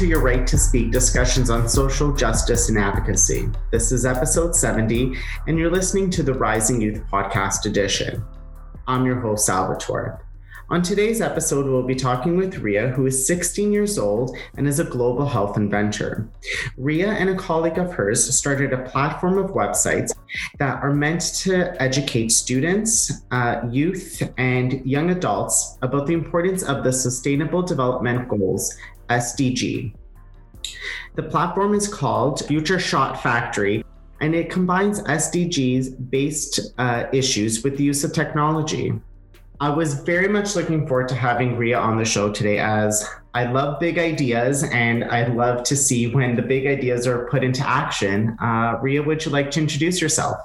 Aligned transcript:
To 0.00 0.06
your 0.06 0.22
Right 0.22 0.46
to 0.46 0.56
Speak 0.56 0.92
discussions 0.92 1.50
on 1.50 1.68
social 1.68 2.10
justice 2.10 2.70
and 2.70 2.78
advocacy. 2.78 3.50
This 3.70 3.92
is 3.92 4.06
episode 4.06 4.56
70, 4.56 5.14
and 5.46 5.58
you're 5.58 5.70
listening 5.70 6.08
to 6.12 6.22
the 6.22 6.32
Rising 6.32 6.80
Youth 6.80 7.02
Podcast 7.12 7.66
Edition. 7.66 8.24
I'm 8.86 9.04
your 9.04 9.20
host, 9.20 9.44
Salvatore. 9.44 10.24
On 10.70 10.80
today's 10.80 11.20
episode, 11.20 11.66
we'll 11.66 11.82
be 11.82 11.94
talking 11.94 12.38
with 12.38 12.60
Ria, 12.60 12.88
who 12.88 13.04
is 13.04 13.26
16 13.26 13.72
years 13.72 13.98
old 13.98 14.34
and 14.56 14.66
is 14.66 14.80
a 14.80 14.84
global 14.84 15.26
health 15.26 15.58
inventor. 15.58 16.30
Ria 16.78 17.10
and 17.10 17.28
a 17.28 17.34
colleague 17.34 17.76
of 17.76 17.92
hers 17.92 18.34
started 18.34 18.72
a 18.72 18.88
platform 18.88 19.36
of 19.36 19.50
websites 19.50 20.12
that 20.58 20.82
are 20.82 20.94
meant 20.94 21.20
to 21.42 21.74
educate 21.82 22.32
students, 22.32 23.20
uh, 23.32 23.60
youth, 23.68 24.22
and 24.38 24.82
young 24.86 25.10
adults 25.10 25.76
about 25.82 26.06
the 26.06 26.14
importance 26.14 26.62
of 26.62 26.84
the 26.84 26.92
Sustainable 26.92 27.60
Development 27.60 28.26
Goals, 28.28 28.78
SDG. 29.10 29.92
The 31.14 31.22
platform 31.22 31.74
is 31.74 31.88
called 31.88 32.44
Future 32.46 32.78
Shot 32.78 33.22
Factory 33.22 33.84
and 34.20 34.34
it 34.34 34.50
combines 34.50 35.02
SDGs 35.02 36.10
based 36.10 36.60
uh, 36.78 37.06
issues 37.12 37.64
with 37.64 37.76
the 37.76 37.84
use 37.84 38.04
of 38.04 38.12
technology. 38.12 38.92
I 39.60 39.68
was 39.68 39.94
very 39.94 40.28
much 40.28 40.56
looking 40.56 40.86
forward 40.86 41.08
to 41.08 41.14
having 41.14 41.56
Ria 41.56 41.78
on 41.78 41.98
the 41.98 42.04
show 42.04 42.32
today 42.32 42.58
as 42.58 43.06
I 43.34 43.44
love 43.44 43.78
big 43.78 43.98
ideas 43.98 44.64
and 44.64 45.04
I 45.04 45.26
love 45.26 45.64
to 45.64 45.76
see 45.76 46.06
when 46.06 46.34
the 46.34 46.42
big 46.42 46.66
ideas 46.66 47.06
are 47.06 47.28
put 47.28 47.44
into 47.44 47.66
action. 47.68 48.36
Uh, 48.40 48.78
Ria, 48.80 49.02
would 49.02 49.24
you 49.24 49.30
like 49.30 49.50
to 49.52 49.60
introduce 49.60 50.00
yourself? 50.00 50.38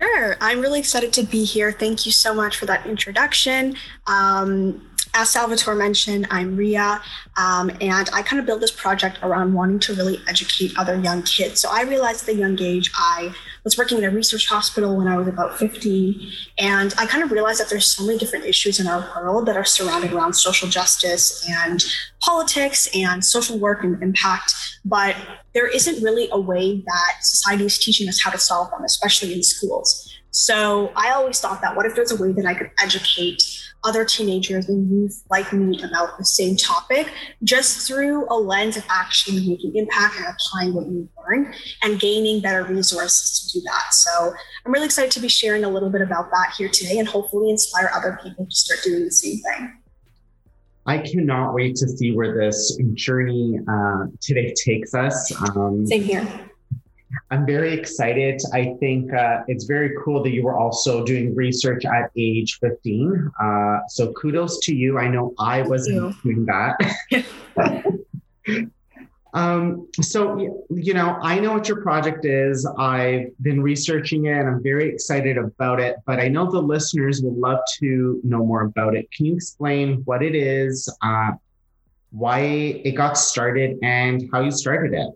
Sure. 0.00 0.36
I'm 0.40 0.60
really 0.60 0.80
excited 0.80 1.12
to 1.12 1.22
be 1.22 1.44
here. 1.44 1.70
Thank 1.70 2.06
you 2.06 2.12
so 2.12 2.34
much 2.34 2.56
for 2.56 2.66
that 2.66 2.86
introduction. 2.86 3.76
Um, 4.06 4.90
as 5.14 5.30
Salvatore 5.30 5.74
mentioned, 5.74 6.26
I'm 6.30 6.56
Ria, 6.56 7.02
um, 7.36 7.70
and 7.80 8.08
I 8.12 8.22
kind 8.22 8.40
of 8.40 8.46
built 8.46 8.60
this 8.60 8.70
project 8.70 9.18
around 9.22 9.52
wanting 9.52 9.78
to 9.80 9.94
really 9.94 10.18
educate 10.26 10.72
other 10.78 10.98
young 10.98 11.22
kids. 11.22 11.60
So 11.60 11.68
I 11.70 11.82
realized 11.82 12.28
at 12.28 12.34
a 12.34 12.38
young 12.38 12.60
age 12.60 12.90
I 12.96 13.34
was 13.62 13.76
working 13.76 13.98
in 13.98 14.04
a 14.04 14.10
research 14.10 14.48
hospital 14.48 14.96
when 14.96 15.08
I 15.08 15.16
was 15.16 15.28
about 15.28 15.58
15, 15.58 16.30
and 16.58 16.94
I 16.98 17.06
kind 17.06 17.22
of 17.22 17.30
realized 17.30 17.60
that 17.60 17.68
there's 17.68 17.86
so 17.86 18.06
many 18.06 18.18
different 18.18 18.46
issues 18.46 18.80
in 18.80 18.86
our 18.86 19.00
world 19.14 19.46
that 19.46 19.56
are 19.56 19.64
surrounded 19.64 20.12
around 20.12 20.32
social 20.32 20.68
justice 20.68 21.46
and 21.48 21.84
politics 22.20 22.88
and 22.94 23.22
social 23.22 23.58
work 23.58 23.84
and 23.84 24.02
impact, 24.02 24.54
but 24.84 25.14
there 25.52 25.68
isn't 25.68 26.02
really 26.02 26.28
a 26.32 26.40
way 26.40 26.82
that 26.86 27.12
society 27.20 27.66
is 27.66 27.78
teaching 27.78 28.08
us 28.08 28.22
how 28.22 28.30
to 28.30 28.38
solve 28.38 28.70
them, 28.70 28.82
especially 28.82 29.34
in 29.34 29.42
schools. 29.42 30.08
So 30.30 30.90
I 30.96 31.10
always 31.10 31.38
thought 31.40 31.60
that 31.60 31.76
what 31.76 31.84
if 31.84 31.94
there's 31.94 32.10
a 32.10 32.16
way 32.16 32.32
that 32.32 32.46
I 32.46 32.54
could 32.54 32.70
educate 32.82 33.61
other 33.84 34.04
teenagers 34.04 34.68
and 34.68 34.90
youth 34.90 35.24
like 35.30 35.52
me 35.52 35.82
about 35.82 36.18
the 36.18 36.24
same 36.24 36.56
topic 36.56 37.12
just 37.42 37.86
through 37.86 38.26
a 38.30 38.34
lens 38.34 38.76
of 38.76 38.84
actually 38.88 39.46
making 39.48 39.74
impact 39.76 40.16
and 40.16 40.26
applying 40.26 40.74
what 40.74 40.86
you 40.86 41.08
learn 41.18 41.52
and 41.82 42.00
gaining 42.00 42.40
better 42.40 42.64
resources 42.64 43.40
to 43.40 43.58
do 43.58 43.64
that. 43.64 43.92
So 43.92 44.32
I'm 44.64 44.72
really 44.72 44.86
excited 44.86 45.10
to 45.12 45.20
be 45.20 45.28
sharing 45.28 45.64
a 45.64 45.68
little 45.68 45.90
bit 45.90 46.00
about 46.00 46.30
that 46.30 46.54
here 46.56 46.68
today 46.68 46.98
and 46.98 47.08
hopefully 47.08 47.50
inspire 47.50 47.90
other 47.94 48.18
people 48.22 48.46
to 48.46 48.54
start 48.54 48.80
doing 48.84 49.04
the 49.04 49.10
same 49.10 49.38
thing. 49.38 49.78
I 50.84 50.98
cannot 50.98 51.54
wait 51.54 51.76
to 51.76 51.88
see 51.88 52.12
where 52.12 52.36
this 52.36 52.76
journey 52.94 53.58
uh, 53.68 54.06
today 54.20 54.52
takes 54.64 54.94
us. 54.94 55.32
Um, 55.56 55.86
Same 55.86 56.02
here. 56.02 56.50
I'm 57.30 57.46
very 57.46 57.72
excited. 57.72 58.40
I 58.52 58.74
think 58.80 59.12
uh, 59.12 59.40
it's 59.48 59.64
very 59.64 59.92
cool 60.04 60.22
that 60.22 60.30
you 60.30 60.44
were 60.44 60.58
also 60.58 61.04
doing 61.04 61.34
research 61.34 61.84
at 61.84 62.10
age 62.16 62.58
15. 62.60 63.30
Uh, 63.40 63.78
so 63.88 64.12
kudos 64.12 64.60
to 64.60 64.74
you. 64.74 64.98
I 64.98 65.08
know 65.08 65.34
I 65.38 65.62
wasn't 65.62 66.20
doing 66.22 66.46
that. 66.46 66.76
um, 69.34 69.88
so, 70.00 70.64
you 70.70 70.94
know, 70.94 71.18
I 71.22 71.38
know 71.38 71.52
what 71.52 71.68
your 71.68 71.82
project 71.82 72.24
is. 72.24 72.66
I've 72.78 73.28
been 73.40 73.62
researching 73.62 74.26
it 74.26 74.38
and 74.38 74.48
I'm 74.48 74.62
very 74.62 74.88
excited 74.88 75.38
about 75.38 75.80
it, 75.80 75.96
but 76.06 76.20
I 76.20 76.28
know 76.28 76.50
the 76.50 76.60
listeners 76.60 77.22
would 77.22 77.36
love 77.36 77.58
to 77.80 78.20
know 78.24 78.44
more 78.44 78.62
about 78.62 78.94
it. 78.94 79.10
Can 79.10 79.26
you 79.26 79.34
explain 79.34 80.02
what 80.04 80.22
it 80.22 80.34
is, 80.34 80.88
uh, 81.02 81.32
why 82.10 82.40
it 82.40 82.92
got 82.92 83.16
started, 83.16 83.78
and 83.82 84.28
how 84.32 84.40
you 84.40 84.50
started 84.50 84.92
it? 84.92 85.08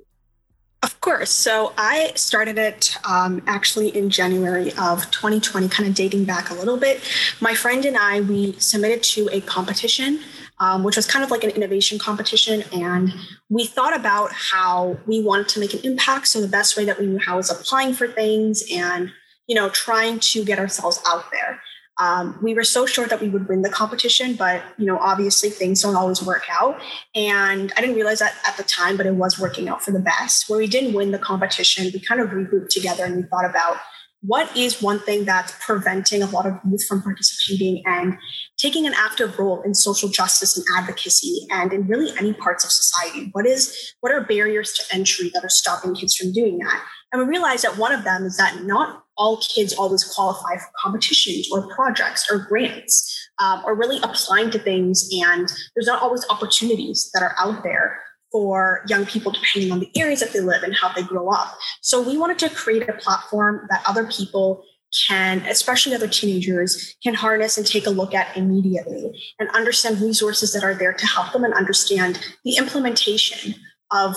Of 0.82 1.00
course. 1.00 1.30
So 1.30 1.72
I 1.78 2.12
started 2.14 2.58
it 2.58 2.96
um, 3.04 3.42
actually 3.46 3.88
in 3.96 4.10
January 4.10 4.72
of 4.78 5.10
2020, 5.10 5.68
kind 5.68 5.88
of 5.88 5.94
dating 5.94 6.24
back 6.24 6.50
a 6.50 6.54
little 6.54 6.76
bit. 6.76 7.00
My 7.40 7.54
friend 7.54 7.84
and 7.84 7.96
I, 7.96 8.20
we 8.20 8.52
submitted 8.52 9.02
to 9.04 9.28
a 9.32 9.40
competition, 9.40 10.20
um, 10.60 10.84
which 10.84 10.96
was 10.96 11.06
kind 11.06 11.24
of 11.24 11.30
like 11.30 11.44
an 11.44 11.50
innovation 11.50 11.98
competition. 11.98 12.62
And 12.72 13.12
we 13.48 13.64
thought 13.64 13.96
about 13.96 14.32
how 14.32 14.98
we 15.06 15.22
wanted 15.22 15.48
to 15.48 15.60
make 15.60 15.72
an 15.72 15.80
impact. 15.82 16.28
So 16.28 16.40
the 16.40 16.48
best 16.48 16.76
way 16.76 16.84
that 16.84 17.00
we 17.00 17.06
knew 17.06 17.18
how 17.18 17.36
was 17.36 17.50
applying 17.50 17.94
for 17.94 18.06
things 18.06 18.62
and, 18.70 19.12
you 19.46 19.54
know, 19.54 19.70
trying 19.70 20.20
to 20.20 20.44
get 20.44 20.58
ourselves 20.58 21.00
out 21.06 21.30
there. 21.32 21.60
Um, 21.98 22.38
we 22.42 22.54
were 22.54 22.64
so 22.64 22.84
sure 22.84 23.06
that 23.06 23.20
we 23.20 23.28
would 23.28 23.48
win 23.48 23.62
the 23.62 23.70
competition, 23.70 24.34
but 24.34 24.62
you 24.76 24.86
know, 24.86 24.98
obviously 24.98 25.48
things 25.48 25.82
don't 25.82 25.96
always 25.96 26.22
work 26.22 26.44
out. 26.50 26.80
And 27.14 27.72
I 27.76 27.80
didn't 27.80 27.96
realize 27.96 28.18
that 28.18 28.34
at 28.46 28.56
the 28.56 28.64
time, 28.64 28.96
but 28.96 29.06
it 29.06 29.14
was 29.14 29.38
working 29.38 29.68
out 29.68 29.82
for 29.82 29.92
the 29.92 30.00
best. 30.00 30.48
Where 30.48 30.58
we 30.58 30.66
didn't 30.66 30.92
win 30.92 31.10
the 31.10 31.18
competition, 31.18 31.90
we 31.92 32.00
kind 32.00 32.20
of 32.20 32.28
regrouped 32.28 32.68
together 32.68 33.04
and 33.04 33.16
we 33.16 33.22
thought 33.22 33.48
about 33.48 33.78
what 34.22 34.54
is 34.56 34.82
one 34.82 34.98
thing 34.98 35.24
that's 35.24 35.54
preventing 35.64 36.22
a 36.22 36.26
lot 36.26 36.46
of 36.46 36.54
youth 36.68 36.84
from 36.86 37.02
participating 37.02 37.82
and 37.86 38.16
taking 38.58 38.86
an 38.86 38.94
active 38.96 39.38
role 39.38 39.62
in 39.62 39.74
social 39.74 40.08
justice 40.08 40.56
and 40.56 40.66
advocacy 40.76 41.46
and 41.50 41.72
in 41.72 41.86
really 41.86 42.12
any 42.18 42.32
parts 42.32 42.64
of 42.64 42.70
society 42.70 43.28
what 43.32 43.46
is 43.46 43.94
what 44.00 44.12
are 44.12 44.22
barriers 44.22 44.72
to 44.72 44.94
entry 44.94 45.30
that 45.34 45.44
are 45.44 45.50
stopping 45.50 45.94
kids 45.94 46.16
from 46.16 46.32
doing 46.32 46.58
that 46.58 46.82
and 47.12 47.22
we 47.22 47.28
realized 47.28 47.64
that 47.64 47.78
one 47.78 47.92
of 47.92 48.04
them 48.04 48.24
is 48.24 48.36
that 48.36 48.64
not 48.64 49.04
all 49.16 49.38
kids 49.38 49.72
always 49.72 50.04
qualify 50.04 50.56
for 50.56 50.70
competitions 50.82 51.48
or 51.50 51.72
projects 51.74 52.26
or 52.30 52.38
grants 52.38 53.28
um, 53.38 53.62
or 53.64 53.74
really 53.74 53.98
applying 54.02 54.50
to 54.50 54.58
things. 54.58 55.08
And 55.12 55.50
there's 55.74 55.86
not 55.86 56.02
always 56.02 56.26
opportunities 56.28 57.10
that 57.14 57.22
are 57.22 57.34
out 57.38 57.62
there 57.62 58.02
for 58.30 58.84
young 58.88 59.06
people 59.06 59.32
depending 59.32 59.72
on 59.72 59.80
the 59.80 59.90
areas 59.96 60.20
that 60.20 60.32
they 60.32 60.40
live 60.40 60.62
and 60.62 60.74
how 60.74 60.92
they 60.92 61.02
grow 61.02 61.30
up. 61.30 61.56
So 61.80 62.02
we 62.02 62.18
wanted 62.18 62.38
to 62.40 62.50
create 62.50 62.88
a 62.88 62.92
platform 62.94 63.66
that 63.70 63.82
other 63.86 64.06
people 64.06 64.62
can, 65.08 65.42
especially 65.46 65.94
other 65.94 66.08
teenagers, 66.08 66.96
can 67.02 67.14
harness 67.14 67.56
and 67.56 67.66
take 67.66 67.86
a 67.86 67.90
look 67.90 68.14
at 68.14 68.36
immediately 68.36 69.12
and 69.38 69.48
understand 69.50 70.00
resources 70.00 70.52
that 70.52 70.64
are 70.64 70.74
there 70.74 70.92
to 70.92 71.06
help 71.06 71.32
them 71.32 71.44
and 71.44 71.54
understand 71.54 72.20
the 72.44 72.56
implementation 72.56 73.54
of 73.92 74.14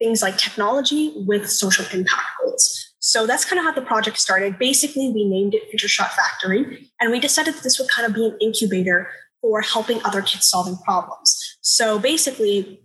things 0.00 0.22
like 0.22 0.36
technology 0.38 1.12
with 1.26 1.48
social 1.48 1.84
impact 1.92 2.26
goals. 2.40 2.90
So 3.00 3.26
that's 3.26 3.44
kind 3.44 3.58
of 3.58 3.64
how 3.64 3.72
the 3.72 3.86
project 3.86 4.18
started. 4.18 4.58
Basically, 4.58 5.10
we 5.10 5.24
named 5.24 5.54
it 5.54 5.68
Future 5.70 5.88
Shot 5.88 6.10
Factory, 6.12 6.90
and 7.00 7.10
we 7.10 7.20
decided 7.20 7.54
that 7.54 7.62
this 7.62 7.78
would 7.78 7.88
kind 7.90 8.06
of 8.06 8.14
be 8.14 8.26
an 8.26 8.36
incubator 8.40 9.10
for 9.40 9.62
helping 9.62 10.02
other 10.04 10.20
kids 10.20 10.46
solving 10.46 10.76
problems. 10.78 11.58
So 11.62 11.98
basically, 11.98 12.80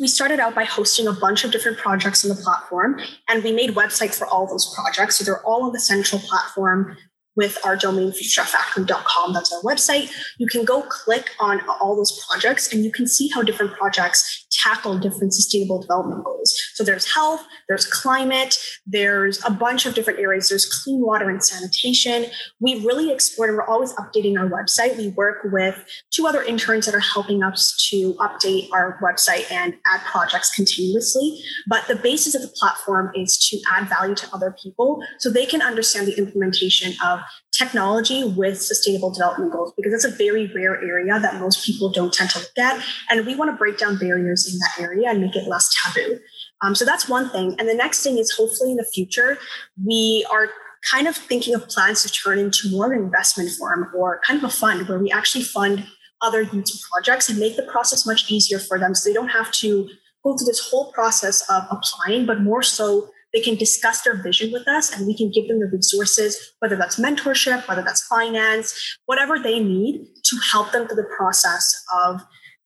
we 0.00 0.08
started 0.08 0.40
out 0.40 0.54
by 0.54 0.64
hosting 0.64 1.06
a 1.06 1.12
bunch 1.12 1.44
of 1.44 1.52
different 1.52 1.78
projects 1.78 2.24
on 2.24 2.36
the 2.36 2.42
platform, 2.42 3.00
and 3.28 3.44
we 3.44 3.52
made 3.52 3.70
websites 3.70 4.14
for 4.16 4.26
all 4.26 4.46
those 4.46 4.74
projects. 4.74 5.18
So 5.18 5.24
they're 5.24 5.44
all 5.44 5.64
on 5.64 5.72
the 5.72 5.80
central 5.80 6.20
platform 6.20 6.96
with 7.36 7.58
our 7.64 7.76
domain 7.76 8.12
futureshotfactory.com. 8.12 9.32
That's 9.32 9.52
our 9.52 9.62
website. 9.62 10.10
You 10.38 10.46
can 10.46 10.64
go 10.64 10.82
click 10.82 11.30
on 11.40 11.60
all 11.80 11.96
those 11.96 12.24
projects 12.28 12.72
and 12.72 12.84
you 12.84 12.92
can 12.92 13.06
see 13.06 13.28
how 13.28 13.42
different 13.42 13.72
projects 13.72 14.46
tackle 14.50 14.98
different 14.98 15.34
sustainable 15.34 15.80
development 15.80 16.24
goals. 16.24 16.54
So 16.74 16.84
there's 16.84 17.12
health, 17.12 17.44
there's 17.68 17.86
climate, 17.86 18.56
there's 18.86 19.44
a 19.44 19.50
bunch 19.50 19.86
of 19.86 19.94
different 19.94 20.18
areas. 20.18 20.48
There's 20.48 20.66
clean 20.66 21.00
water 21.00 21.30
and 21.30 21.42
sanitation. 21.42 22.26
We 22.60 22.84
really 22.84 23.12
explored 23.12 23.50
and 23.50 23.58
we're 23.58 23.66
always 23.66 23.92
updating 23.94 24.38
our 24.38 24.48
website. 24.48 24.96
We 24.96 25.08
work 25.08 25.38
with 25.44 25.84
two 26.10 26.26
other 26.26 26.42
interns 26.42 26.86
that 26.86 26.94
are 26.94 27.00
helping 27.00 27.42
us 27.42 27.76
to 27.90 28.14
update 28.14 28.68
our 28.72 28.98
website 29.02 29.50
and 29.50 29.74
add 29.86 30.00
projects 30.02 30.54
continuously. 30.54 31.40
But 31.68 31.86
the 31.88 31.96
basis 31.96 32.34
of 32.34 32.42
the 32.42 32.48
platform 32.48 33.12
is 33.14 33.38
to 33.50 33.60
add 33.70 33.88
value 33.88 34.14
to 34.16 34.28
other 34.34 34.54
people 34.62 35.02
so 35.18 35.30
they 35.30 35.46
can 35.46 35.62
understand 35.62 36.06
the 36.06 36.18
implementation 36.18 36.94
of 37.04 37.20
technology 37.56 38.24
with 38.24 38.60
sustainable 38.60 39.12
development 39.12 39.52
goals 39.52 39.72
because 39.76 39.92
it's 39.92 40.04
a 40.04 40.16
very 40.16 40.50
rare 40.54 40.76
area 40.82 41.18
that 41.20 41.40
most 41.40 41.64
people 41.64 41.88
don't 41.88 42.12
tend 42.12 42.30
to 42.30 42.38
look 42.38 42.58
at. 42.58 42.82
And 43.10 43.24
we 43.26 43.34
want 43.34 43.50
to 43.50 43.56
break 43.56 43.78
down 43.78 43.96
barriers 43.96 44.52
in 44.52 44.58
that 44.58 44.82
area 44.82 45.10
and 45.10 45.20
make 45.20 45.36
it 45.36 45.46
less 45.46 45.72
taboo. 45.82 46.18
Um, 46.64 46.74
so 46.74 46.84
that's 46.84 47.08
one 47.08 47.28
thing. 47.28 47.54
And 47.58 47.68
the 47.68 47.74
next 47.74 48.02
thing 48.02 48.16
is 48.16 48.30
hopefully 48.30 48.70
in 48.70 48.76
the 48.76 48.84
future, 48.84 49.36
we 49.84 50.26
are 50.32 50.48
kind 50.90 51.06
of 51.06 51.16
thinking 51.16 51.54
of 51.54 51.68
plans 51.68 52.02
to 52.02 52.10
turn 52.10 52.38
into 52.38 52.70
more 52.70 52.86
of 52.86 52.92
an 52.92 53.04
investment 53.04 53.50
firm 53.58 53.90
or 53.96 54.20
kind 54.26 54.42
of 54.42 54.44
a 54.44 54.52
fund 54.52 54.88
where 54.88 54.98
we 54.98 55.10
actually 55.10 55.44
fund 55.44 55.86
other 56.22 56.42
youth 56.42 56.70
projects 56.90 57.28
and 57.28 57.38
make 57.38 57.56
the 57.56 57.62
process 57.64 58.06
much 58.06 58.30
easier 58.30 58.58
for 58.58 58.78
them 58.78 58.94
so 58.94 59.08
they 59.08 59.14
don't 59.14 59.28
have 59.28 59.50
to 59.52 59.88
go 60.24 60.36
through 60.36 60.46
this 60.46 60.70
whole 60.70 60.90
process 60.92 61.42
of 61.50 61.64
applying, 61.70 62.24
but 62.24 62.40
more 62.40 62.62
so 62.62 63.08
they 63.34 63.40
can 63.40 63.56
discuss 63.56 64.02
their 64.02 64.22
vision 64.22 64.52
with 64.52 64.66
us 64.68 64.96
and 64.96 65.06
we 65.06 65.16
can 65.16 65.30
give 65.30 65.48
them 65.48 65.60
the 65.60 65.66
resources, 65.66 66.54
whether 66.60 66.76
that's 66.76 66.98
mentorship, 66.98 67.66
whether 67.68 67.82
that's 67.82 68.06
finance, 68.06 68.96
whatever 69.06 69.38
they 69.38 69.60
need 69.60 70.06
to 70.24 70.36
help 70.50 70.72
them 70.72 70.86
through 70.86 70.96
the 70.96 71.10
process 71.16 71.84
of 71.94 72.22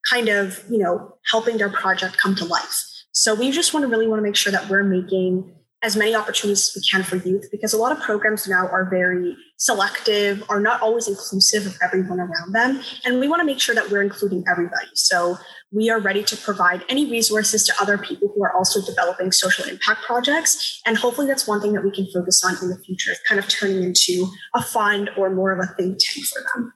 kind 0.09 0.29
of, 0.29 0.63
you 0.69 0.77
know, 0.77 1.17
helping 1.29 1.57
their 1.57 1.69
project 1.69 2.17
come 2.17 2.35
to 2.35 2.45
life. 2.45 2.88
So 3.11 3.35
we 3.35 3.51
just 3.51 3.73
want 3.73 3.83
to 3.83 3.87
really 3.87 4.07
want 4.07 4.19
to 4.19 4.23
make 4.23 4.35
sure 4.35 4.51
that 4.51 4.69
we're 4.69 4.83
making 4.83 5.55
as 5.81 5.95
many 5.95 6.13
opportunities 6.13 6.67
as 6.69 6.75
we 6.75 6.81
can 6.89 7.03
for 7.03 7.15
youth 7.27 7.47
because 7.51 7.71
a 7.73 7.77
lot 7.77 7.91
of 7.93 7.99
programs 8.01 8.47
now 8.47 8.67
are 8.67 8.89
very 8.89 9.35
selective, 9.57 10.43
are 10.49 10.59
not 10.59 10.81
always 10.81 11.07
inclusive 11.07 11.65
of 11.65 11.77
everyone 11.81 12.19
around 12.19 12.51
them. 12.51 12.81
And 13.05 13.19
we 13.19 13.29
want 13.29 13.39
to 13.39 13.45
make 13.45 13.61
sure 13.61 13.73
that 13.75 13.89
we're 13.89 14.01
including 14.01 14.43
everybody. 14.49 14.89
So 14.93 15.37
we 15.71 15.89
are 15.89 15.99
ready 15.99 16.23
to 16.23 16.35
provide 16.35 16.83
any 16.89 17.09
resources 17.09 17.65
to 17.67 17.73
other 17.79 17.97
people 17.97 18.29
who 18.35 18.43
are 18.43 18.53
also 18.53 18.81
developing 18.81 19.31
social 19.31 19.65
impact 19.65 20.03
projects. 20.03 20.81
And 20.85 20.97
hopefully 20.97 21.27
that's 21.27 21.47
one 21.47 21.61
thing 21.61 21.73
that 21.73 21.83
we 21.83 21.91
can 21.91 22.07
focus 22.13 22.43
on 22.43 22.57
in 22.61 22.69
the 22.69 22.77
future, 22.79 23.13
kind 23.27 23.39
of 23.39 23.47
turning 23.47 23.81
into 23.81 24.27
a 24.53 24.61
fund 24.61 25.09
or 25.17 25.29
more 25.29 25.51
of 25.51 25.59
a 25.59 25.73
think 25.75 25.97
tank 25.99 26.25
for 26.25 26.41
them. 26.53 26.73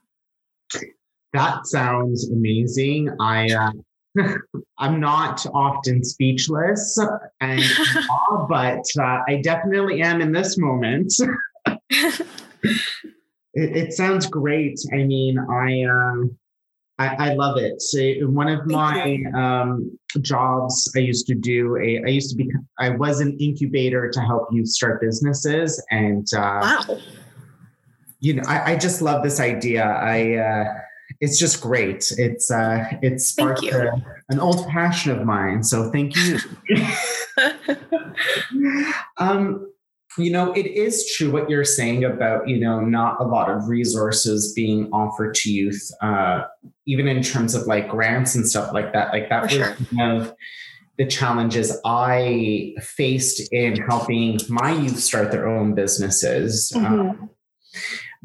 That 1.34 1.66
sounds 1.66 2.30
amazing. 2.30 3.10
I 3.20 3.52
uh, 3.52 3.72
I'm 4.78 5.00
not 5.00 5.44
often 5.54 6.04
speechless, 6.04 6.98
and 7.40 7.62
but 8.48 8.84
uh, 8.98 9.18
I 9.28 9.40
definitely 9.42 10.02
am 10.02 10.20
in 10.20 10.32
this 10.32 10.56
moment. 10.58 11.12
it, 11.90 12.26
it, 13.54 13.92
sounds 13.92 14.26
great. 14.26 14.78
I 14.92 14.98
mean, 14.98 15.38
I, 15.38 15.84
um, 15.84 16.36
I, 16.98 17.30
I 17.30 17.34
love 17.34 17.56
it. 17.56 17.82
So 17.82 18.00
one 18.28 18.48
of 18.48 18.66
my 18.66 19.18
um, 19.34 19.98
jobs 20.20 20.92
I 20.94 21.00
used 21.00 21.26
to 21.28 21.34
do, 21.34 21.76
a, 21.76 22.02
I 22.04 22.10
used 22.10 22.30
to 22.30 22.36
be, 22.36 22.50
I 22.78 22.90
was 22.90 23.20
an 23.20 23.36
incubator 23.38 24.10
to 24.10 24.20
help 24.20 24.48
youth 24.52 24.68
start 24.68 25.00
businesses, 25.00 25.84
and 25.90 26.26
uh, 26.36 26.60
wow. 26.62 26.98
you 28.20 28.34
know, 28.34 28.42
I, 28.46 28.72
I 28.72 28.76
just 28.76 29.02
love 29.02 29.24
this 29.24 29.40
idea. 29.40 29.84
I. 29.84 30.36
Uh, 30.36 30.74
it's 31.24 31.38
just 31.38 31.62
great. 31.62 32.12
It's 32.18 32.50
uh, 32.50 32.84
it's 33.00 33.28
sparked 33.28 33.64
a, 33.64 33.92
an 34.28 34.38
old 34.38 34.68
passion 34.68 35.10
of 35.10 35.24
mine. 35.24 35.62
So 35.62 35.90
thank 35.90 36.14
you. 36.16 36.38
um, 39.16 39.72
you 40.18 40.30
know, 40.30 40.52
it 40.52 40.66
is 40.66 41.10
true 41.16 41.30
what 41.30 41.48
you're 41.48 41.64
saying 41.64 42.04
about 42.04 42.46
you 42.46 42.58
know 42.60 42.80
not 42.80 43.18
a 43.22 43.24
lot 43.24 43.50
of 43.50 43.68
resources 43.68 44.52
being 44.54 44.90
offered 44.92 45.34
to 45.36 45.50
youth, 45.50 45.90
uh, 46.02 46.42
even 46.86 47.08
in 47.08 47.22
terms 47.22 47.54
of 47.54 47.66
like 47.66 47.88
grants 47.88 48.34
and 48.34 48.46
stuff 48.46 48.74
like 48.74 48.92
that. 48.92 49.08
Like 49.14 49.30
that 49.30 49.50
For 49.50 49.58
was 49.58 49.66
sure. 49.66 49.76
kind 49.96 50.20
of 50.20 50.34
the 50.98 51.06
challenges 51.06 51.80
I 51.86 52.74
faced 52.82 53.50
in 53.50 53.76
helping 53.76 54.38
my 54.50 54.72
youth 54.72 54.98
start 54.98 55.30
their 55.30 55.48
own 55.48 55.74
businesses. 55.74 56.70
Mm-hmm. 56.74 56.86
Um, 56.86 57.30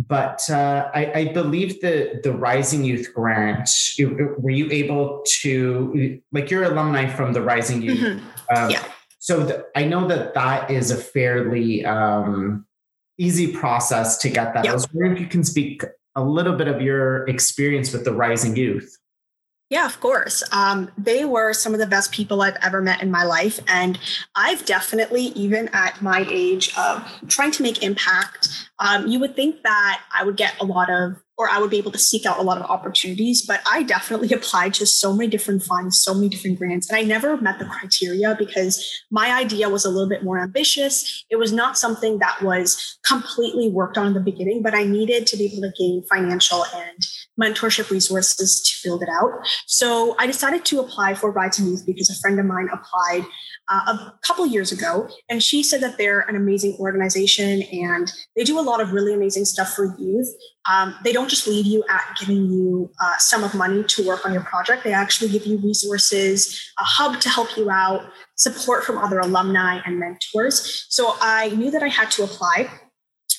but 0.08 0.50
uh, 0.50 0.90
I, 0.94 1.12
I, 1.14 1.34
believe 1.34 1.82
the 1.82 2.22
the 2.24 2.32
Rising 2.32 2.86
Youth 2.86 3.14
Grant. 3.14 3.70
Were 4.00 4.50
you 4.50 4.72
able 4.72 5.24
to 5.42 6.22
like 6.32 6.50
your 6.50 6.64
alumni 6.64 7.08
from 7.08 7.34
the 7.34 7.42
Rising 7.42 7.82
Youth? 7.82 8.00
Mm-hmm. 8.00 8.56
Um, 8.56 8.70
yeah. 8.70 8.84
So 9.20 9.44
the, 9.44 9.66
I 9.76 9.84
know 9.84 10.08
that 10.08 10.34
that 10.36 10.72
is 10.72 10.92
a 10.92 10.96
fairly 10.96 11.86
um, 11.86 12.66
easy 13.18 13.54
process 13.54 14.18
to 14.20 14.30
get 14.30 14.54
that. 14.54 14.64
Yep. 14.64 14.72
I 14.72 14.74
was 14.74 14.88
wondering 14.94 15.18
if 15.18 15.20
you 15.20 15.28
can 15.28 15.44
speak 15.44 15.84
a 16.16 16.24
little 16.24 16.56
bit 16.56 16.70
of 16.70 16.82
your 16.82 17.28
experience 17.28 17.92
with 17.92 18.06
the 18.06 18.14
Rising 18.14 18.56
Youth. 18.56 18.98
Yeah, 19.70 19.86
of 19.86 20.00
course. 20.00 20.44
Um, 20.52 20.92
they 20.98 21.26
were 21.26 21.54
some 21.54 21.74
of 21.74 21.80
the 21.80 21.86
best 21.86 22.12
people 22.12 22.42
I've 22.42 22.58
ever 22.64 22.82
met 22.82 23.04
in 23.04 23.12
my 23.12 23.24
life. 23.24 23.60
And 23.68 24.00
I've 24.36 24.66
definitely, 24.66 25.26
even 25.36 25.70
at 25.74 26.02
my 26.02 26.26
age 26.28 26.76
of 26.76 27.06
trying 27.28 27.52
to 27.52 27.64
make 27.64 27.84
impact, 27.84 28.50
um, 28.80 29.08
you 29.08 29.20
would 29.20 29.36
think 29.36 29.62
that 29.64 30.02
I 30.12 30.24
would 30.24 30.38
get 30.38 30.60
a 30.60 30.66
lot 30.66 30.90
of 30.90 31.18
or 31.40 31.50
I 31.50 31.58
would 31.58 31.70
be 31.70 31.78
able 31.78 31.92
to 31.92 31.98
seek 31.98 32.26
out 32.26 32.38
a 32.38 32.42
lot 32.42 32.58
of 32.58 32.70
opportunities. 32.70 33.46
But 33.46 33.62
I 33.72 33.84
definitely 33.84 34.32
applied 34.34 34.74
to 34.76 34.86
so 34.86 35.16
many 35.16 35.30
different 35.30 35.64
funds, 35.64 36.02
so 36.02 36.14
many 36.14 36.28
different 36.28 36.60
grants, 36.60 36.90
and 36.90 36.98
I 36.98 37.02
never 37.02 37.38
met 37.38 37.58
the 37.58 37.66
criteria 37.66 38.36
because 38.38 38.86
my 39.10 39.32
idea 39.32 39.70
was 39.70 39.86
a 39.86 39.90
little 39.90 40.10
bit 40.10 40.24
more 40.24 40.40
ambitious. 40.40 41.26
It 41.30 41.38
was 41.38 41.54
not 41.54 41.78
something 41.78 42.20
that 42.20 42.42
was 42.42 43.00
completely 43.08 43.70
worked 43.70 43.98
on 43.98 44.08
in 44.08 44.14
the 44.14 44.20
beginning, 44.20 44.62
but 44.62 44.76
I 44.76 44.84
needed 44.84 45.26
to 45.28 45.38
be 45.38 45.46
able 45.46 45.62
to 45.62 45.72
gain 45.80 46.04
financial 46.10 46.66
and 46.76 46.98
mentorship 47.40 47.90
resources 47.90 48.62
to 48.62 48.88
build 48.88 49.02
it 49.02 49.10
out. 49.10 49.32
So 49.66 50.16
I 50.20 50.28
decided 50.28 50.66
to 50.66 50.80
apply 50.80 51.16
for 51.16 51.32
Rising 51.32 51.68
Youth 51.68 51.86
because 51.86 52.10
a 52.10 52.16
friend 52.16 52.40
of 52.40 52.46
mine 52.46 52.70
applied 52.72 53.26
uh, 53.70 53.94
a 53.94 54.14
couple 54.26 54.46
years 54.48 54.72
ago, 54.72 55.08
and 55.30 55.44
she 55.44 55.62
said 55.62 55.82
that 55.82 55.98
they're 55.98 56.22
an 56.22 56.36
amazing 56.36 56.76
organization 56.80 57.62
and 57.72 58.12
they 58.36 58.44
do 58.44 58.60
a 58.60 58.62
lot 58.62 58.82
of 58.82 58.92
really 58.92 59.14
amazing 59.14 59.46
stuff 59.46 59.74
for 59.74 59.96
youth. 60.00 60.28
Um, 60.70 60.96
they 61.04 61.14
don't 61.14 61.30
just 61.30 61.48
leave 61.48 61.66
you 61.66 61.84
at 61.90 62.18
giving 62.20 62.46
you 62.46 62.92
a 63.02 63.06
uh, 63.06 63.18
sum 63.18 63.44
of 63.44 63.54
money 63.54 63.84
to 63.84 64.08
work 64.08 64.26
on 64.26 64.34
your 64.34 64.44
project. 64.44 64.84
They 64.84 64.94
actually 64.94 65.30
give 65.30 65.46
you 65.46 65.58
resources, 65.58 66.60
a 66.80 66.84
hub 66.84 67.22
to 67.22 67.30
help 67.30 67.56
you 67.58 67.70
out, 67.70 68.12
support 68.36 68.84
from 68.84 68.98
other 68.98 69.20
alumni 69.20 69.82
and 69.86 70.00
mentors. 70.00 70.86
So 70.90 71.16
I 71.22 71.50
knew 71.50 71.72
that 71.72 71.84
I 71.84 71.90
had 71.90 72.12
to 72.12 72.24
apply. 72.24 72.70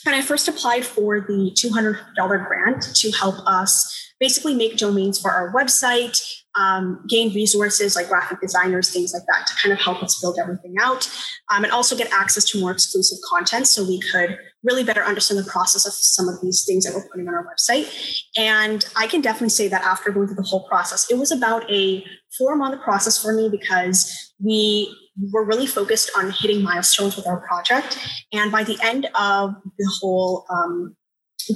And 0.07 0.15
I 0.15 0.23
first 0.23 0.49
applied 0.49 0.85
for 0.85 1.21
the 1.21 1.55
$200 1.57 2.47
grant 2.47 2.83
to 2.97 3.11
help 3.13 3.37
us 3.47 3.97
basically 4.19 4.55
make 4.55 4.77
domains 4.77 5.19
for 5.19 5.31
our 5.31 5.53
website, 5.53 6.21
um, 6.57 7.05
gain 7.09 7.33
resources 7.35 7.97
like 7.97 8.09
graphic 8.09 8.41
designers, 8.41 8.91
things 8.91 9.13
like 9.15 9.23
that, 9.29 9.47
to 9.47 9.55
kind 9.63 9.73
of 9.73 9.79
help 9.79 10.03
us 10.03 10.21
build 10.21 10.39
everything 10.39 10.75
out, 10.81 11.09
um, 11.51 11.65
and 11.65 11.73
also 11.73 11.97
get 11.97 12.13
access 12.13 12.45
to 12.45 12.61
more 12.61 12.71
exclusive 12.71 13.19
content 13.29 13.67
so 13.67 13.83
we 13.83 14.01
could 14.13 14.37
really 14.63 14.85
better 14.85 15.03
understand 15.03 15.39
the 15.39 15.51
process 15.51 15.87
of 15.87 15.93
some 15.93 16.29
of 16.29 16.41
these 16.43 16.65
things 16.67 16.85
that 16.85 16.95
we're 16.95 17.09
putting 17.09 17.27
on 17.29 17.35
our 17.35 17.47
website. 17.47 17.89
And 18.37 18.85
I 18.97 19.07
can 19.07 19.21
definitely 19.21 19.51
say 19.51 19.69
that 19.69 19.83
after 19.83 20.11
going 20.11 20.27
through 20.27 20.37
the 20.37 20.43
whole 20.43 20.67
process, 20.69 21.11
it 21.11 21.19
was 21.19 21.33
about 21.33 21.71
a 21.71 22.05
four 22.37 22.57
month 22.57 22.83
process 22.83 23.21
for 23.21 23.33
me 23.33 23.49
because 23.49 24.33
we 24.43 24.95
were 25.33 25.45
really 25.45 25.67
focused 25.67 26.11
on 26.17 26.31
hitting 26.31 26.63
milestones 26.63 27.17
with 27.17 27.27
our 27.27 27.41
project. 27.41 27.99
And 28.33 28.51
by 28.51 28.65
the 28.65 28.79
end 28.83 29.07
of 29.15 29.55
the 29.79 29.99
whole 30.01 30.45
um, 30.51 30.97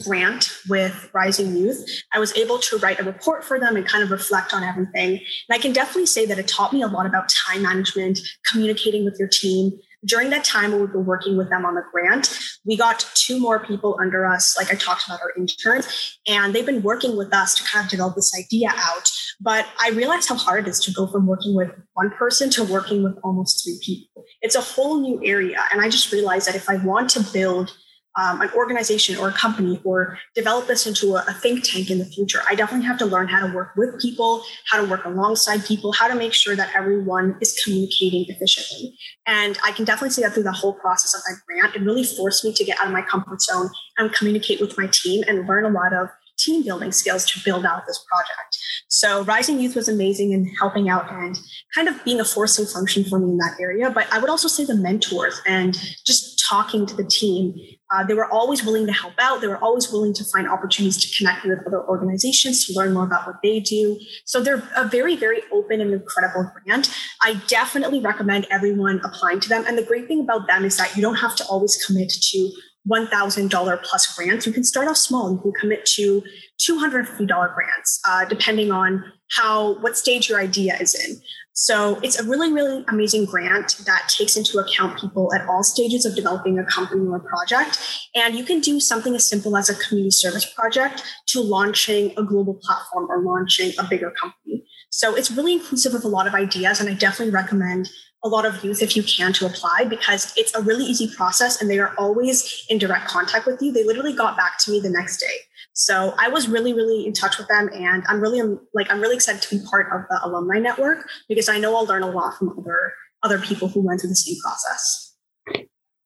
grant 0.04 0.50
with 0.68 1.10
Rising 1.12 1.56
Youth, 1.56 2.02
I 2.12 2.18
was 2.18 2.36
able 2.36 2.58
to 2.58 2.78
write 2.78 3.00
a 3.00 3.04
report 3.04 3.44
for 3.44 3.58
them 3.58 3.76
and 3.76 3.86
kind 3.86 4.02
of 4.02 4.10
reflect 4.10 4.52
on 4.52 4.62
everything. 4.62 5.12
And 5.12 5.52
I 5.52 5.58
can 5.58 5.72
definitely 5.72 6.06
say 6.06 6.26
that 6.26 6.38
it 6.38 6.48
taught 6.48 6.72
me 6.72 6.82
a 6.82 6.86
lot 6.86 7.06
about 7.06 7.28
time 7.28 7.62
management, 7.62 8.18
communicating 8.50 9.04
with 9.04 9.16
your 9.18 9.28
team. 9.28 9.72
During 10.04 10.30
that 10.30 10.44
time 10.44 10.72
we 10.72 10.78
were 10.78 11.00
working 11.00 11.36
with 11.36 11.48
them 11.48 11.64
on 11.64 11.74
the 11.74 11.82
grant, 11.90 12.38
we 12.66 12.76
got 12.76 13.08
two 13.14 13.40
more 13.40 13.64
people 13.64 13.96
under 14.00 14.26
us, 14.26 14.56
like 14.58 14.70
I 14.70 14.74
talked 14.74 15.06
about 15.06 15.20
our 15.22 15.32
interns, 15.36 16.18
and 16.26 16.54
they've 16.54 16.66
been 16.66 16.82
working 16.82 17.16
with 17.16 17.32
us 17.32 17.54
to 17.54 17.64
kind 17.64 17.84
of 17.84 17.90
develop 17.90 18.14
this 18.14 18.32
idea 18.38 18.68
out. 18.74 19.10
But 19.40 19.66
I 19.80 19.90
realized 19.90 20.28
how 20.28 20.36
hard 20.36 20.66
it 20.66 20.70
is 20.70 20.80
to 20.80 20.92
go 20.92 21.06
from 21.06 21.26
working 21.26 21.54
with 21.54 21.70
one 21.94 22.10
person 22.10 22.50
to 22.50 22.64
working 22.64 23.02
with 23.02 23.18
almost 23.22 23.64
three 23.64 23.78
people. 23.82 24.24
It's 24.42 24.54
a 24.54 24.60
whole 24.60 25.00
new 25.00 25.20
area. 25.24 25.58
And 25.72 25.80
I 25.80 25.88
just 25.88 26.12
realized 26.12 26.48
that 26.48 26.54
if 26.54 26.68
I 26.68 26.76
want 26.76 27.10
to 27.10 27.20
build 27.32 27.72
um, 28.16 28.40
an 28.40 28.50
organization 28.54 29.16
or 29.16 29.28
a 29.28 29.32
company 29.32 29.80
or 29.84 30.18
develop 30.34 30.66
this 30.66 30.86
into 30.86 31.16
a, 31.16 31.24
a, 31.26 31.32
think 31.32 31.64
tank 31.64 31.90
in 31.90 31.98
the 31.98 32.04
future. 32.04 32.40
I 32.48 32.54
definitely 32.54 32.86
have 32.86 32.98
to 32.98 33.06
learn 33.06 33.26
how 33.26 33.44
to 33.44 33.52
work 33.52 33.72
with 33.76 34.00
people, 34.00 34.44
how 34.70 34.80
to 34.80 34.88
work 34.88 35.04
alongside 35.04 35.64
people, 35.64 35.92
how 35.92 36.06
to 36.06 36.14
make 36.14 36.32
sure 36.32 36.54
that 36.54 36.70
everyone 36.76 37.36
is 37.40 37.60
communicating 37.64 38.24
efficiently. 38.28 38.96
And 39.26 39.58
I 39.64 39.72
can 39.72 39.84
definitely 39.84 40.10
see 40.10 40.22
that 40.22 40.32
through 40.32 40.44
the 40.44 40.52
whole 40.52 40.74
process 40.74 41.14
of 41.14 41.22
that 41.22 41.40
grant. 41.46 41.74
It 41.74 41.82
really 41.82 42.04
forced 42.04 42.44
me 42.44 42.52
to 42.52 42.64
get 42.64 42.78
out 42.78 42.86
of 42.86 42.92
my 42.92 43.02
comfort 43.02 43.42
zone 43.42 43.68
and 43.98 44.12
communicate 44.12 44.60
with 44.60 44.78
my 44.78 44.88
team 44.92 45.24
and 45.26 45.48
learn 45.48 45.64
a 45.64 45.70
lot 45.70 45.92
of 45.92 46.08
team 46.38 46.62
building 46.62 46.92
skills 46.92 47.24
to 47.26 47.40
build 47.44 47.64
out 47.64 47.82
this 47.86 48.04
project. 48.10 48.58
So 48.88 49.24
Rising 49.24 49.58
Youth 49.58 49.74
was 49.74 49.88
amazing 49.88 50.32
in 50.32 50.46
helping 50.60 50.88
out 50.88 51.10
and 51.10 51.38
kind 51.74 51.88
of 51.88 52.04
being 52.04 52.20
a 52.20 52.24
forcing 52.24 52.66
function 52.66 53.04
for 53.04 53.18
me 53.18 53.30
in 53.30 53.38
that 53.38 53.56
area. 53.60 53.90
But 53.90 54.06
I 54.12 54.18
would 54.18 54.30
also 54.30 54.48
say 54.48 54.64
the 54.64 54.76
mentors 54.76 55.40
and 55.46 55.74
just 56.06 56.44
talking 56.48 56.86
to 56.86 56.94
the 56.94 57.04
team. 57.04 57.54
Uh, 57.92 58.04
they 58.04 58.14
were 58.14 58.30
always 58.30 58.64
willing 58.64 58.86
to 58.86 58.92
help 58.92 59.14
out. 59.18 59.40
They 59.40 59.46
were 59.46 59.62
always 59.62 59.90
willing 59.90 60.14
to 60.14 60.24
find 60.24 60.48
opportunities 60.48 60.98
to 61.02 61.16
connect 61.16 61.44
with 61.44 61.58
other 61.66 61.82
organizations 61.88 62.66
to 62.66 62.72
learn 62.74 62.92
more 62.92 63.04
about 63.04 63.26
what 63.26 63.36
they 63.42 63.60
do. 63.60 63.98
So 64.24 64.42
they're 64.42 64.62
a 64.76 64.88
very, 64.88 65.16
very 65.16 65.42
open 65.52 65.80
and 65.80 65.92
incredible 65.92 66.50
brand. 66.64 66.90
I 67.22 67.40
definitely 67.46 68.00
recommend 68.00 68.46
everyone 68.50 69.00
applying 69.04 69.40
to 69.40 69.48
them. 69.48 69.64
And 69.66 69.78
the 69.78 69.82
great 69.82 70.08
thing 70.08 70.20
about 70.20 70.46
them 70.46 70.64
is 70.64 70.76
that 70.76 70.96
you 70.96 71.02
don't 71.02 71.16
have 71.16 71.36
to 71.36 71.44
always 71.44 71.82
commit 71.84 72.10
to 72.10 72.52
$1,000 72.88 73.82
plus 73.82 74.14
grants. 74.14 74.46
You 74.46 74.52
can 74.52 74.64
start 74.64 74.88
off 74.88 74.96
small. 74.96 75.32
You 75.32 75.38
can 75.38 75.52
commit 75.52 75.86
to 75.86 76.22
$250 76.60 77.54
grants, 77.54 78.00
uh, 78.08 78.24
depending 78.26 78.70
on 78.70 79.04
how, 79.30 79.80
what 79.80 79.96
stage 79.96 80.28
your 80.28 80.40
idea 80.40 80.76
is 80.80 80.94
in. 80.94 81.16
So 81.56 82.00
it's 82.02 82.18
a 82.18 82.24
really, 82.24 82.52
really 82.52 82.84
amazing 82.88 83.26
grant 83.26 83.76
that 83.86 84.08
takes 84.08 84.36
into 84.36 84.58
account 84.58 84.98
people 84.98 85.32
at 85.34 85.48
all 85.48 85.62
stages 85.62 86.04
of 86.04 86.16
developing 86.16 86.58
a 86.58 86.64
company 86.64 87.06
or 87.06 87.20
project. 87.20 87.78
And 88.16 88.34
you 88.34 88.44
can 88.44 88.58
do 88.60 88.80
something 88.80 89.14
as 89.14 89.28
simple 89.28 89.56
as 89.56 89.68
a 89.68 89.74
community 89.76 90.10
service 90.10 90.44
project 90.44 91.04
to 91.28 91.40
launching 91.40 92.12
a 92.16 92.24
global 92.24 92.54
platform 92.60 93.06
or 93.08 93.22
launching 93.22 93.72
a 93.78 93.84
bigger 93.84 94.12
company. 94.20 94.64
So 94.90 95.14
it's 95.14 95.30
really 95.30 95.52
inclusive 95.52 95.94
of 95.94 96.04
a 96.04 96.08
lot 96.08 96.26
of 96.26 96.34
ideas. 96.34 96.80
And 96.80 96.88
I 96.88 96.94
definitely 96.94 97.32
recommend 97.32 97.88
a 98.24 98.28
lot 98.28 98.46
of 98.46 98.64
youth 98.64 98.82
if 98.82 98.96
you 98.96 99.02
can 99.02 99.32
to 99.34 99.46
apply 99.46 99.84
because 99.84 100.32
it's 100.36 100.54
a 100.54 100.62
really 100.62 100.84
easy 100.84 101.14
process 101.14 101.60
and 101.60 101.70
they 101.70 101.78
are 101.78 101.94
always 101.98 102.64
in 102.70 102.78
direct 102.78 103.06
contact 103.06 103.46
with 103.46 103.60
you. 103.60 103.70
They 103.70 103.84
literally 103.84 104.14
got 104.14 104.36
back 104.36 104.58
to 104.60 104.70
me 104.70 104.80
the 104.80 104.88
next 104.88 105.18
day. 105.18 105.36
So 105.74 106.14
I 106.18 106.28
was 106.28 106.48
really, 106.48 106.72
really 106.72 107.06
in 107.06 107.12
touch 107.12 107.36
with 107.36 107.48
them, 107.48 107.68
and 107.74 108.04
I'm 108.08 108.20
really 108.20 108.56
like 108.74 108.90
I'm 108.90 109.00
really 109.00 109.16
excited 109.16 109.42
to 109.42 109.58
be 109.58 109.64
part 109.68 109.92
of 109.92 110.02
the 110.08 110.20
alumni 110.24 110.60
network 110.60 111.06
because 111.28 111.48
I 111.48 111.58
know 111.58 111.76
I'll 111.76 111.84
learn 111.84 112.04
a 112.04 112.10
lot 112.10 112.38
from 112.38 112.56
other 112.58 112.94
other 113.24 113.40
people 113.40 113.66
who 113.68 113.80
went 113.80 114.00
through 114.00 114.10
the 114.10 114.16
same 114.16 114.36
process. 114.40 115.16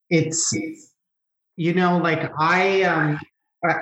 It's 0.09 0.57
you 1.57 1.75
know, 1.75 1.99
like 1.99 2.33
I 2.39 2.83
um 2.85 3.19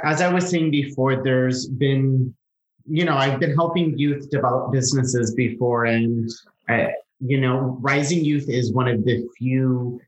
as 0.04 0.20
I 0.20 0.32
was 0.32 0.48
saying 0.48 0.72
before, 0.72 1.22
there's 1.22 1.68
been 1.68 2.34
you 2.88 3.04
know 3.04 3.16
I've 3.16 3.38
been 3.38 3.54
helping 3.54 3.96
youth 3.96 4.28
develop 4.28 4.72
businesses 4.72 5.34
before, 5.34 5.84
and 5.84 6.28
uh, 6.68 6.86
you 7.20 7.40
know, 7.40 7.78
Rising 7.80 8.24
Youth 8.24 8.48
is 8.48 8.72
one 8.72 8.88
of 8.88 9.04
the 9.04 9.26
few 9.38 10.00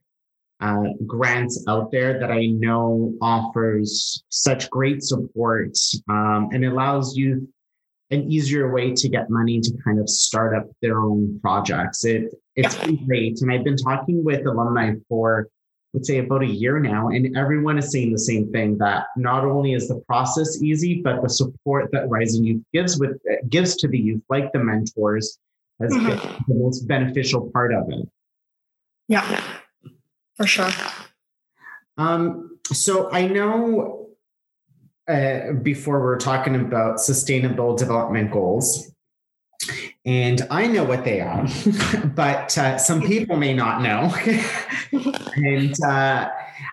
uh, 0.60 0.84
grants 1.06 1.64
out 1.68 1.90
there 1.90 2.18
that 2.18 2.30
I 2.30 2.46
know 2.46 3.14
offers 3.20 4.24
such 4.28 4.68
great 4.70 5.02
support 5.02 5.76
um, 6.08 6.48
and 6.52 6.64
allows 6.64 7.16
youth 7.16 7.44
an 8.10 8.30
easier 8.30 8.72
way 8.72 8.94
to 8.94 9.08
get 9.08 9.28
money 9.28 9.60
to 9.60 9.70
kind 9.84 10.00
of 10.00 10.08
start 10.08 10.56
up 10.56 10.66
their 10.80 11.00
own 11.00 11.38
projects. 11.40 12.04
It 12.04 12.34
it's 12.56 12.76
yeah. 12.78 12.86
been 12.86 13.06
great, 13.06 13.40
and 13.40 13.52
I've 13.52 13.64
been 13.64 13.76
talking 13.76 14.24
with 14.24 14.46
alumni 14.46 14.94
for 15.08 15.48
let's 15.94 16.08
say 16.08 16.18
about 16.18 16.42
a 16.42 16.46
year 16.46 16.78
now, 16.80 17.08
and 17.08 17.36
everyone 17.36 17.78
is 17.78 17.90
saying 17.92 18.12
the 18.12 18.18
same 18.18 18.50
thing 18.52 18.76
that 18.78 19.06
not 19.16 19.44
only 19.44 19.72
is 19.72 19.88
the 19.88 20.02
process 20.06 20.62
easy, 20.62 21.00
but 21.02 21.22
the 21.22 21.28
support 21.28 21.90
that 21.92 22.08
Rising 22.08 22.44
Youth 22.44 22.62
gives 22.72 22.98
with 22.98 23.18
gives 23.48 23.76
to 23.76 23.88
the 23.88 23.98
youth, 23.98 24.22
like 24.28 24.52
the 24.52 24.58
mentors, 24.58 25.38
has 25.80 25.92
mm-hmm. 25.92 26.42
the 26.48 26.54
most 26.54 26.86
beneficial 26.88 27.50
part 27.52 27.72
of 27.72 27.84
it. 27.88 28.08
Yeah, 29.08 29.42
for 30.36 30.46
sure. 30.46 30.70
Um, 31.96 32.58
so 32.72 33.10
I 33.10 33.26
know 33.26 34.08
uh, 35.08 35.52
before 35.62 36.00
we 36.00 36.04
we're 36.04 36.18
talking 36.18 36.54
about 36.54 37.00
sustainable 37.00 37.76
development 37.76 38.30
goals, 38.30 38.92
and 40.04 40.46
I 40.50 40.66
know 40.66 40.84
what 40.84 41.04
they 41.04 41.20
are, 41.20 41.46
but 42.14 42.56
uh, 42.56 42.78
some 42.78 43.02
people 43.02 43.36
may 43.36 43.54
not 43.54 43.82
know. 43.82 44.14
and 45.36 45.74
uh, 45.84 46.30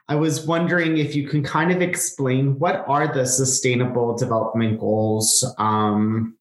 I 0.08 0.16
was 0.16 0.46
wondering 0.46 0.98
if 0.98 1.16
you 1.16 1.28
can 1.28 1.44
kind 1.44 1.72
of 1.72 1.82
explain 1.82 2.60
what 2.60 2.84
are 2.88 3.12
the 3.12 3.26
sustainable 3.26 4.16
development 4.16 4.80
goals 4.80 5.46
um, 5.58 6.38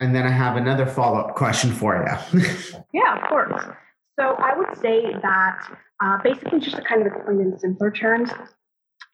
and 0.00 0.14
then 0.14 0.26
I 0.26 0.30
have 0.30 0.56
another 0.56 0.86
follow 0.86 1.18
up 1.18 1.34
question 1.34 1.72
for 1.72 1.96
you. 1.96 2.40
yeah, 2.92 3.22
of 3.22 3.28
course. 3.28 3.62
So 4.18 4.34
I 4.38 4.56
would 4.56 4.76
say 4.78 5.12
that 5.22 5.78
uh, 6.02 6.18
basically, 6.22 6.60
just 6.60 6.76
to 6.76 6.82
kind 6.82 7.00
of 7.00 7.08
explain 7.08 7.40
in 7.40 7.58
simpler 7.58 7.90
terms, 7.90 8.30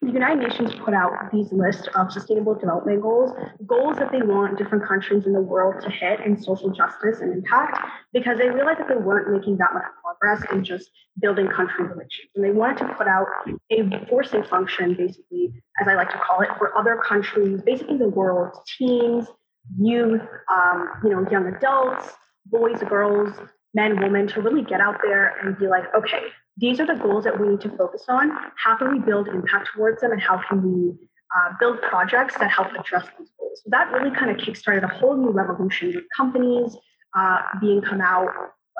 the 0.01 0.11
United 0.11 0.49
Nations 0.49 0.75
put 0.85 0.95
out 0.95 1.13
these 1.33 1.53
lists 1.53 1.89
of 1.95 2.13
sustainable 2.13 2.57
development 2.57 3.03
goals, 3.03 3.31
goals 3.67 3.99
that 3.99 4.11
they 4.11 4.21
want 4.21 4.59
different 4.59 4.87
countries 4.87 5.27
in 5.27 5.33
the 5.33 5.41
world 5.41 5.81
to 5.83 5.91
hit 5.91 6.19
in 6.21 6.41
social 6.43 6.71
justice 6.71 7.21
and 7.21 7.33
impact, 7.33 7.79
because 8.13 8.37
they 8.39 8.51
realized 8.51 8.81
that 8.81 8.89
they 8.89 8.97
weren't 8.97 9.31
making 9.31 9.59
that 9.59 9.73
much 9.73 9.85
progress 10.03 10.45
in 10.53 10.65
just 10.65 10.91
building 11.21 11.47
country 11.47 11.85
relations. 11.85 12.31
And 12.35 12.45
they 12.45 12.51
wanted 12.51 12.89
to 12.89 12.95
put 12.95 13.07
out 13.07 13.27
a 13.71 14.07
forcing 14.09 14.43
function, 14.43 14.95
basically, 14.95 15.53
as 15.81 15.87
I 15.87 15.95
like 15.95 16.11
to 16.11 16.19
call 16.19 16.41
it, 16.41 16.49
for 16.59 16.77
other 16.77 17.01
countries, 17.07 17.63
basically 17.63 17.97
the 17.97 18.09
world, 18.09 18.57
teams, 18.79 19.29
youth, 19.79 20.23
um, 20.55 20.91
you 21.05 21.11
know, 21.11 21.27
young 21.31 21.47
adults, 21.47 22.13
boys, 22.47 22.81
girls, 22.89 23.31
men, 23.75 24.01
women, 24.01 24.27
to 24.29 24.41
really 24.41 24.63
get 24.63 24.81
out 24.81 24.99
there 25.03 25.37
and 25.43 25.59
be 25.59 25.67
like, 25.67 25.85
okay, 25.95 26.25
these 26.57 26.81
are 26.81 26.87
the 26.87 26.95
goals 26.95 27.25
that 27.25 27.41
we 27.41 27.49
need 27.49 27.61
to 27.63 27.71
focus 27.77 28.05
on. 28.09 28.31
How 28.57 28.77
can 28.77 28.91
we 28.93 28.99
build 28.99 29.29
impact 29.29 29.71
towards 29.75 30.01
them, 30.01 30.13
and 30.13 30.21
how 30.21 30.41
can 30.49 30.63
we 30.63 30.91
uh, 31.37 31.53
build 31.59 31.81
projects 31.81 32.37
that 32.39 32.51
help 32.51 32.69
address 32.79 33.07
these 33.19 33.31
goals? 33.39 33.63
So 33.65 33.71
that 33.71 33.91
really 33.93 34.15
kind 34.15 34.31
of 34.31 34.37
kickstarted 34.37 34.85
a 34.85 34.89
whole 34.89 35.17
new 35.17 35.31
revolution 35.31 35.89
with 35.95 36.05
companies 36.17 36.77
uh, 37.17 37.41
being 37.61 37.81
come 37.81 38.01
out. 38.01 38.29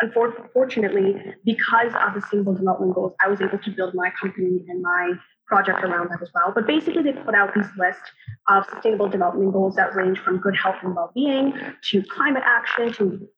Unfortunately, 0.01 1.15
because 1.45 1.93
of 1.95 2.15
the 2.15 2.23
single 2.29 2.55
Development 2.55 2.95
Goals, 2.95 3.13
I 3.21 3.29
was 3.29 3.41
able 3.41 3.59
to 3.59 3.71
build 3.71 3.95
my 3.95 4.11
company 4.21 4.65
and 4.69 4.83
my 4.83 5.13
project 5.53 5.85
around 5.85 6.09
that 6.11 6.23
as 6.23 6.31
well. 6.35 6.51
But 6.55 6.67
basically, 6.67 7.03
they 7.03 7.13
put 7.13 7.35
out 7.35 7.55
these 7.55 7.71
lists 7.77 8.09
of 8.49 8.65
sustainable 8.73 9.09
development 9.09 9.53
goals 9.53 9.75
that 9.77 9.95
range 9.95 10.19
from 10.19 10.39
good 10.39 10.57
health 10.57 10.77
and 10.83 10.97
well 10.97 11.13
being 11.15 11.53
to 11.91 12.03
climate 12.05 12.43
action 12.47 12.93
to 12.95 13.29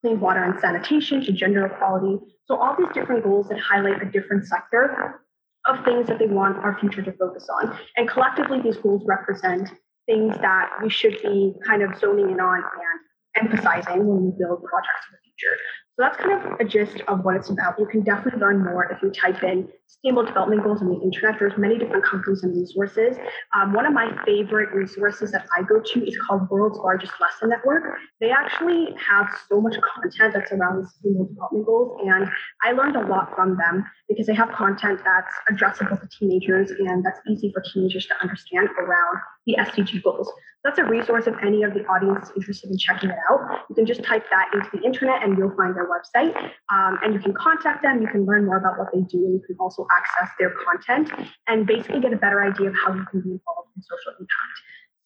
clean 0.00 0.20
water 0.20 0.42
and 0.44 0.60
sanitation 0.60 1.24
to 1.24 1.32
gender 1.32 1.66
equality. 1.66 2.18
So, 2.46 2.56
all 2.56 2.76
these 2.78 2.92
different 2.94 3.24
goals 3.24 3.48
that 3.48 3.58
highlight 3.58 4.00
a 4.00 4.06
different 4.06 4.46
sector 4.46 5.20
of 5.66 5.84
things 5.84 6.06
that 6.06 6.18
they 6.20 6.26
want 6.26 6.58
our 6.58 6.78
future 6.78 7.02
to 7.02 7.12
focus 7.12 7.48
on. 7.60 7.76
And 7.96 8.08
collectively, 8.08 8.60
these 8.62 8.76
goals 8.76 9.02
represent 9.06 9.70
things 10.06 10.36
that 10.36 10.70
we 10.82 10.90
should 10.90 11.16
be 11.22 11.54
kind 11.66 11.82
of 11.82 11.98
zoning 11.98 12.30
in 12.30 12.38
on 12.38 12.62
and 12.62 13.50
emphasizing 13.50 14.06
when 14.06 14.26
we 14.26 14.30
build 14.38 14.62
projects 14.62 15.04
in 15.08 15.16
the 15.16 15.20
future. 15.24 15.56
So 15.96 16.02
that's 16.02 16.16
kind 16.16 16.32
of 16.32 16.58
a 16.58 16.64
gist 16.64 17.02
of 17.06 17.24
what 17.24 17.36
it's 17.36 17.50
about. 17.50 17.78
You 17.78 17.86
can 17.86 18.02
definitely 18.02 18.40
learn 18.40 18.64
more 18.64 18.90
if 18.90 19.00
you 19.00 19.10
type 19.10 19.44
in 19.44 19.68
sustainable 19.86 20.26
development 20.26 20.64
goals 20.64 20.82
on 20.82 20.88
the 20.88 21.00
internet. 21.00 21.38
There's 21.38 21.56
many 21.56 21.78
different 21.78 22.04
companies 22.04 22.42
and 22.42 22.52
resources. 22.56 23.16
Um, 23.54 23.72
one 23.72 23.86
of 23.86 23.92
my 23.92 24.10
favorite 24.26 24.74
resources 24.74 25.30
that 25.30 25.46
I 25.56 25.62
go 25.62 25.80
to 25.80 26.04
is 26.04 26.18
called 26.26 26.50
World's 26.50 26.78
Largest 26.78 27.12
Lesson 27.20 27.50
Network. 27.50 27.84
They 28.20 28.32
actually 28.32 28.88
have 28.98 29.28
so 29.48 29.60
much 29.60 29.76
content 29.94 30.34
that's 30.34 30.50
around 30.50 30.84
sustainable 30.84 31.26
development 31.26 31.66
goals, 31.66 32.00
and 32.04 32.28
I 32.64 32.72
learned 32.72 32.96
a 32.96 33.06
lot 33.06 33.32
from 33.36 33.56
them 33.56 33.84
because 34.08 34.26
they 34.26 34.34
have 34.34 34.50
content 34.50 35.00
that's 35.04 35.34
addressable 35.48 36.00
to 36.00 36.08
teenagers 36.18 36.72
and 36.72 37.04
that's 37.04 37.20
easy 37.28 37.52
for 37.52 37.62
teenagers 37.72 38.06
to 38.06 38.14
understand 38.20 38.68
around 38.80 39.18
the 39.46 39.56
SDG 39.58 40.02
goals. 40.02 40.32
That's 40.64 40.78
a 40.78 40.84
resource 40.84 41.26
if 41.26 41.34
any 41.42 41.62
of 41.62 41.74
the 41.74 41.84
audience 41.86 42.30
is 42.30 42.36
interested 42.36 42.70
in 42.70 42.78
checking 42.78 43.10
it 43.10 43.18
out. 43.30 43.60
You 43.68 43.74
can 43.74 43.84
just 43.84 44.02
type 44.02 44.24
that 44.30 44.48
into 44.54 44.68
the 44.72 44.82
internet 44.82 45.22
and 45.22 45.36
you'll 45.36 45.54
find 45.56 45.76
their 45.76 45.86
website. 45.86 46.34
Um, 46.72 46.98
and 47.02 47.12
you 47.12 47.20
can 47.20 47.34
contact 47.34 47.82
them, 47.82 48.00
you 48.00 48.08
can 48.08 48.24
learn 48.24 48.46
more 48.46 48.56
about 48.56 48.78
what 48.78 48.88
they 48.92 49.00
do, 49.00 49.18
and 49.18 49.34
you 49.34 49.42
can 49.46 49.56
also 49.60 49.86
access 49.94 50.34
their 50.38 50.54
content 50.64 51.12
and 51.48 51.66
basically 51.66 52.00
get 52.00 52.14
a 52.14 52.16
better 52.16 52.42
idea 52.42 52.70
of 52.70 52.74
how 52.74 52.94
you 52.94 53.04
can 53.10 53.20
be 53.20 53.32
involved 53.32 53.68
in 53.76 53.82
social 53.82 54.12
impact. 54.12 54.56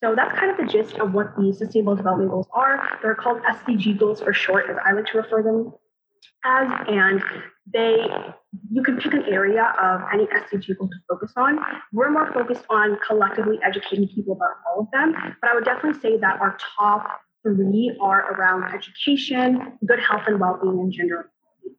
So 0.00 0.14
that's 0.14 0.38
kind 0.38 0.52
of 0.52 0.56
the 0.56 0.72
gist 0.72 0.94
of 1.00 1.12
what 1.12 1.34
the 1.36 1.52
Sustainable 1.52 1.96
Development 1.96 2.30
Goals 2.30 2.46
are. 2.52 2.98
They're 3.02 3.16
called 3.16 3.42
SDG 3.42 3.98
goals 3.98 4.20
for 4.20 4.32
short, 4.32 4.70
as 4.70 4.76
I 4.84 4.92
like 4.92 5.06
to 5.06 5.18
refer 5.18 5.42
them 5.42 5.72
as, 6.44 6.68
and 6.88 7.22
they 7.72 8.06
you 8.70 8.82
can 8.82 8.96
pick 8.98 9.12
an 9.12 9.24
area 9.24 9.74
of 9.80 10.00
any 10.12 10.26
SDG 10.26 10.78
goal 10.78 10.88
to 10.88 10.96
focus 11.08 11.32
on. 11.36 11.58
We're 11.92 12.10
more 12.10 12.32
focused 12.32 12.64
on 12.70 12.98
collectively 13.06 13.58
educating 13.64 14.08
people 14.08 14.34
about 14.34 14.50
all 14.66 14.82
of 14.82 14.90
them, 14.92 15.14
but 15.40 15.50
I 15.50 15.54
would 15.54 15.64
definitely 15.64 16.00
say 16.00 16.16
that 16.18 16.40
our 16.40 16.56
top 16.78 17.20
three 17.42 17.96
are 18.00 18.32
around 18.32 18.74
education, 18.74 19.78
good 19.84 20.00
health 20.00 20.22
and 20.26 20.40
well-being, 20.40 20.78
and 20.80 20.92
gender 20.92 21.30
equality. 21.64 21.78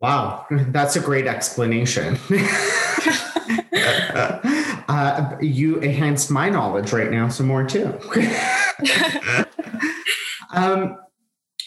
Wow, 0.00 0.46
that's 0.72 0.96
a 0.96 1.00
great 1.00 1.26
explanation. 1.26 2.18
uh, 4.88 5.36
you 5.40 5.78
enhanced 5.78 6.30
my 6.30 6.48
knowledge 6.48 6.92
right 6.92 7.10
now 7.10 7.28
some 7.28 7.46
more 7.46 7.64
too. 7.64 7.98
um, 10.52 10.98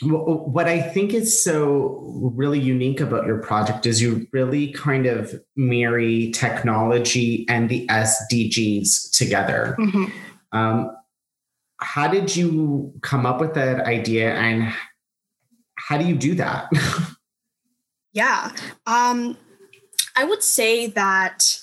what 0.02 0.68
I 0.68 0.82
think 0.82 1.14
is 1.14 1.44
so 1.44 2.00
really 2.36 2.60
unique 2.60 3.00
about 3.00 3.26
your 3.26 3.40
project 3.40 3.86
is 3.86 4.02
you 4.02 4.28
really 4.32 4.72
kind 4.72 5.06
of 5.06 5.34
marry 5.56 6.32
technology 6.32 7.46
and 7.50 7.70
the 7.70 7.86
SDGs 7.88 9.12
together. 9.12 9.76
Mm-hmm. 9.80 10.06
Um, 10.58 10.96
how 11.78 12.08
did 12.08 12.36
you 12.36 12.94
come 13.02 13.26
up 13.26 13.40
with 13.40 13.54
that 13.56 13.82
idea 13.82 14.34
and 14.34 14.74
how 15.76 15.98
do 15.98 16.06
you 16.06 16.16
do 16.16 16.36
that? 16.36 16.70
yeah. 18.14 18.52
Um, 18.86 19.38
I 20.16 20.24
would 20.24 20.44
say 20.44 20.88
that 20.88 21.60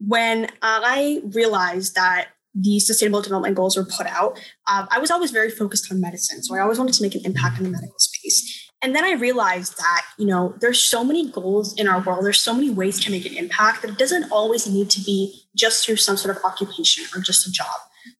when 0.00 0.48
I 0.62 1.22
realized 1.24 1.96
that 1.96 2.28
the 2.54 2.78
sustainable 2.80 3.22
development 3.22 3.56
goals 3.56 3.76
were 3.76 3.84
put 3.84 4.06
out, 4.06 4.38
um, 4.70 4.88
I 4.90 4.98
was 4.98 5.10
always 5.10 5.30
very 5.30 5.50
focused 5.50 5.90
on 5.92 6.00
medicine. 6.00 6.42
So 6.42 6.54
I 6.56 6.60
always 6.60 6.78
wanted 6.78 6.94
to 6.94 7.02
make 7.02 7.14
an 7.14 7.22
impact 7.24 7.58
in 7.58 7.64
the 7.64 7.70
medical 7.70 7.98
space. 7.98 8.68
And 8.80 8.94
then 8.94 9.04
I 9.04 9.12
realized 9.12 9.76
that, 9.78 10.02
you 10.18 10.26
know, 10.26 10.54
there's 10.60 10.80
so 10.80 11.02
many 11.02 11.30
goals 11.30 11.74
in 11.78 11.88
our 11.88 12.00
world. 12.00 12.24
There's 12.24 12.40
so 12.40 12.54
many 12.54 12.70
ways 12.70 13.00
to 13.00 13.10
make 13.10 13.26
an 13.26 13.36
impact 13.36 13.82
that 13.82 13.90
it 13.90 13.98
doesn't 13.98 14.30
always 14.30 14.68
need 14.68 14.88
to 14.90 15.00
be 15.00 15.42
just 15.56 15.84
through 15.84 15.96
some 15.96 16.16
sort 16.16 16.36
of 16.36 16.42
occupation 16.44 17.04
or 17.14 17.20
just 17.20 17.46
a 17.46 17.50
job. 17.50 17.66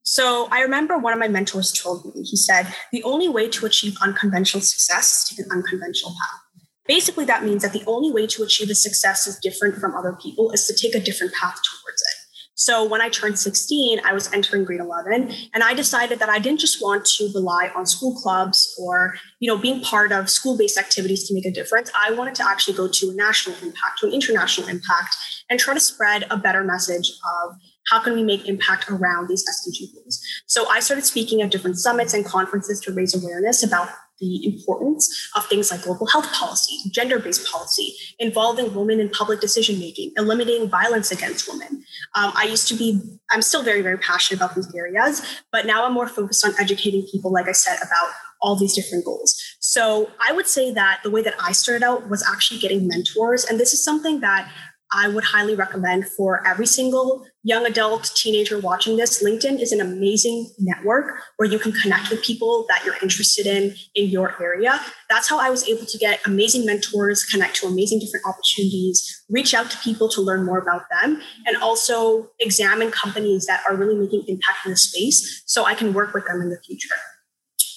So 0.03 0.49
I 0.51 0.61
remember 0.63 0.99
one 0.99 1.13
of 1.13 1.19
my 1.19 1.29
mentors 1.29 1.73
told 1.73 2.05
me, 2.07 2.23
he 2.23 2.37
said, 2.37 2.75
the 2.93 3.03
only 3.05 3.29
way 3.29 3.49
to 3.49 3.67
achieve 3.67 3.97
unconventional 4.03 4.61
success 4.63 5.19
is 5.19 5.29
to 5.29 5.37
take 5.37 5.47
an 5.47 5.53
unconventional 5.53 6.13
path. 6.13 6.41
Basically, 6.87 7.27
that 7.27 7.45
means 7.45 7.63
that 7.63 7.73
the 7.73 7.85
only 7.87 8.11
way 8.11 8.27
to 8.27 8.43
achieve 8.43 8.71
a 8.71 8.75
success 8.75 9.27
is 9.27 9.39
different 9.39 9.77
from 9.77 9.95
other 9.95 10.17
people 10.21 10.51
is 10.53 10.67
to 10.67 10.75
take 10.75 10.95
a 10.95 11.05
different 11.05 11.35
path 11.35 11.55
towards 11.55 12.03
it. 12.03 12.08
So 12.59 12.85
when 12.85 13.01
I 13.01 13.09
turned 13.09 13.39
16, 13.39 14.01
I 14.05 14.13
was 14.13 14.33
entering 14.33 14.65
grade 14.65 14.81
11, 14.81 15.33
and 15.55 15.63
I 15.63 15.75
decided 15.75 16.19
that 16.19 16.29
I 16.29 16.41
didn't 16.41 16.59
just 16.59 16.83
want 16.83 17.05
to 17.05 17.31
rely 17.33 17.71
on 17.77 17.87
school 17.87 18.17
clubs 18.17 18.75
or, 18.81 19.15
you 19.39 19.49
know, 19.49 19.57
being 19.57 19.81
part 19.81 20.11
of 20.11 20.29
school-based 20.29 20.77
activities 20.77 21.29
to 21.29 21.35
make 21.35 21.47
a 21.47 21.53
difference. 21.53 21.89
I 21.95 22.11
wanted 22.11 22.35
to 22.35 22.45
actually 22.45 22.77
go 22.77 22.89
to 22.89 23.11
a 23.11 23.15
national 23.15 23.55
impact, 23.63 24.01
to 24.01 24.09
an 24.09 24.13
international 24.13 24.67
impact, 24.67 25.15
and 25.49 25.61
try 25.61 25.73
to 25.73 25.79
spread 25.79 26.27
a 26.33 26.37
better 26.37 26.65
message 26.65 27.13
of 27.45 27.55
how 27.91 28.03
can 28.03 28.13
we 28.13 28.25
make 28.25 28.49
impact 28.49 28.91
around 28.91 29.29
these 29.29 29.45
SDG 29.49 29.95
goals? 29.95 30.21
So 30.47 30.69
I 30.69 30.81
started 30.81 31.05
speaking 31.05 31.41
at 31.43 31.53
different 31.53 31.79
summits 31.79 32.13
and 32.13 32.25
conferences 32.25 32.81
to 32.81 32.93
raise 32.93 33.15
awareness 33.15 33.63
about 33.63 33.89
the 34.21 34.47
importance 34.47 35.09
of 35.37 35.47
things 35.47 35.71
like 35.71 35.83
global 35.83 36.07
health 36.07 36.31
policy, 36.33 36.77
gender 36.91 37.19
based 37.19 37.47
policy, 37.51 37.95
involving 38.19 38.75
women 38.75 39.01
in 39.01 39.09
public 39.11 39.41
decision 39.41 39.79
making, 39.79 40.13
eliminating 40.17 40.69
violence 40.69 41.11
against 41.11 41.49
women. 41.49 41.85
Um, 42.15 42.33
I 42.35 42.45
used 42.45 42.69
to 42.69 42.75
be, 42.75 43.01
I'm 43.31 43.43
still 43.43 43.63
very, 43.63 43.83
very 43.83 43.99
passionate 43.99 44.41
about 44.41 44.55
these 44.55 44.73
areas, 44.75 45.23
but 45.53 45.67
now 45.67 45.85
I'm 45.85 45.93
more 45.93 46.09
focused 46.09 46.45
on 46.45 46.53
educating 46.59 47.07
people, 47.11 47.33
like 47.33 47.49
I 47.49 47.53
said, 47.53 47.77
about 47.77 48.13
all 48.41 48.57
these 48.57 48.75
different 48.75 49.05
goals. 49.05 49.41
So 49.61 50.11
I 50.27 50.33
would 50.33 50.47
say 50.47 50.73
that 50.73 51.01
the 51.03 51.11
way 51.11 51.23
that 51.23 51.35
I 51.41 51.53
started 51.53 51.85
out 51.85 52.09
was 52.09 52.25
actually 52.29 52.61
getting 52.61 52.87
mentors. 52.87 53.45
And 53.45 53.59
this 53.59 53.73
is 53.75 53.83
something 53.83 54.21
that 54.21 54.51
I 54.93 55.09
would 55.09 55.25
highly 55.25 55.55
recommend 55.55 56.07
for 56.09 56.47
every 56.47 56.67
single 56.67 57.27
young 57.43 57.67
adult, 57.67 58.11
teenager 58.15 58.59
watching 58.59 58.97
this. 58.97 59.23
LinkedIn 59.23 59.61
is 59.61 59.73
an 59.73 59.81
amazing 59.81 60.51
network 60.59 61.21
where 61.37 61.49
you 61.49 61.59
can 61.59 61.73
connect 61.73 62.11
with 62.11 62.23
people 62.23 62.65
that 62.69 62.83
you're 62.85 62.97
interested 63.03 63.47
in 63.47 63.75
in 63.95 64.09
your 64.09 64.35
area. 64.43 64.81
That's 65.11 65.29
how 65.29 65.39
I 65.39 65.51
was 65.51 65.69
able 65.69 65.87
to 65.87 65.99
get 65.99 66.21
amazing 66.27 66.65
mentors, 66.65 67.25
connect 67.25 67.57
to 67.57 67.67
amazing 67.67 68.01
different 68.01 68.27
opportunities, 68.27 69.25
reach 69.29 69.55
out 69.55 69.71
to 69.71 69.79
people 69.79 70.09
to 70.11 70.21
learn 70.21 70.45
more 70.45 70.59
about 70.59 70.85
them, 70.91 71.21
and 71.47 71.57
also 71.59 72.31
examine 72.41 72.91
companies 72.91 73.47
that 73.47 73.63
are 73.69 73.77
really 73.77 73.95
making 73.95 74.25
impact 74.27 74.65
in 74.65 74.71
the 74.73 74.77
space 74.77 75.43
so 75.47 75.65
I 75.65 75.75
can 75.75 75.93
work 75.93 76.15
with 76.15 76.27
them 76.27 76.41
in 76.41 76.51
the 76.51 76.61
future. 76.65 76.95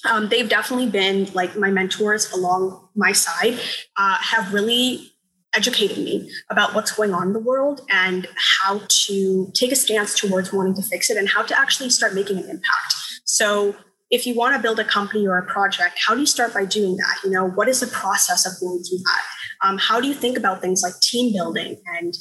Um, 0.09 0.29
they've 0.29 0.49
definitely 0.49 0.89
been 0.89 1.31
like 1.33 1.55
my 1.55 1.69
mentors 1.69 2.31
along 2.31 2.89
my 2.95 3.11
side, 3.11 3.59
uh, 3.97 4.17
have 4.17 4.53
really 4.53 5.10
educated 5.55 5.97
me 5.97 6.31
about 6.49 6.73
what's 6.73 6.91
going 6.91 7.13
on 7.13 7.27
in 7.27 7.33
the 7.33 7.39
world 7.39 7.81
and 7.89 8.27
how 8.63 8.81
to 8.87 9.51
take 9.53 9.71
a 9.71 9.75
stance 9.75 10.17
towards 10.19 10.53
wanting 10.53 10.73
to 10.73 10.81
fix 10.81 11.09
it 11.09 11.17
and 11.17 11.27
how 11.29 11.41
to 11.43 11.57
actually 11.59 11.89
start 11.89 12.13
making 12.13 12.37
an 12.37 12.49
impact. 12.49 12.95
So 13.25 13.75
if 14.09 14.27
you 14.27 14.35
want 14.35 14.55
to 14.55 14.61
build 14.61 14.79
a 14.79 14.83
company 14.83 15.25
or 15.25 15.37
a 15.37 15.45
project, 15.45 15.97
how 16.05 16.13
do 16.13 16.19
you 16.19 16.25
start 16.25 16.53
by 16.53 16.65
doing 16.65 16.97
that? 16.97 17.15
You 17.23 17.31
know, 17.31 17.45
what 17.45 17.67
is 17.67 17.79
the 17.79 17.87
process 17.87 18.45
of 18.45 18.59
going 18.59 18.83
through 18.83 18.99
that? 18.99 19.67
Um, 19.67 19.77
how 19.77 20.01
do 20.01 20.07
you 20.07 20.13
think 20.13 20.37
about 20.37 20.61
things 20.61 20.83
like 20.83 20.99
team 21.01 21.33
building 21.33 21.77
and 21.97 22.13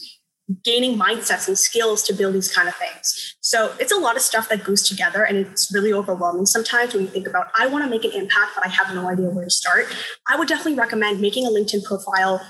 gaining 0.64 0.98
mindsets 0.98 1.46
and 1.46 1.58
skills 1.58 2.02
to 2.04 2.12
build 2.12 2.34
these 2.34 2.52
kind 2.52 2.68
of 2.68 2.76
things? 2.76 3.36
So 3.40 3.74
it's 3.80 3.92
a 3.92 3.96
lot 3.96 4.14
of 4.14 4.22
stuff 4.22 4.48
that 4.50 4.62
goes 4.62 4.88
together 4.88 5.24
and 5.24 5.38
it's 5.38 5.72
really 5.74 5.92
overwhelming 5.92 6.46
sometimes 6.46 6.94
when 6.94 7.04
you 7.04 7.08
think 7.08 7.26
about, 7.26 7.48
I 7.58 7.66
want 7.66 7.84
to 7.84 7.90
make 7.90 8.04
an 8.04 8.12
impact, 8.12 8.52
but 8.54 8.64
I 8.64 8.68
have 8.68 8.94
no 8.94 9.08
idea 9.08 9.30
where 9.30 9.44
to 9.44 9.50
start. 9.50 9.86
I 10.28 10.36
would 10.36 10.46
definitely 10.46 10.74
recommend 10.74 11.20
making 11.20 11.46
a 11.46 11.50
LinkedIn 11.50 11.84
profile 11.84 12.40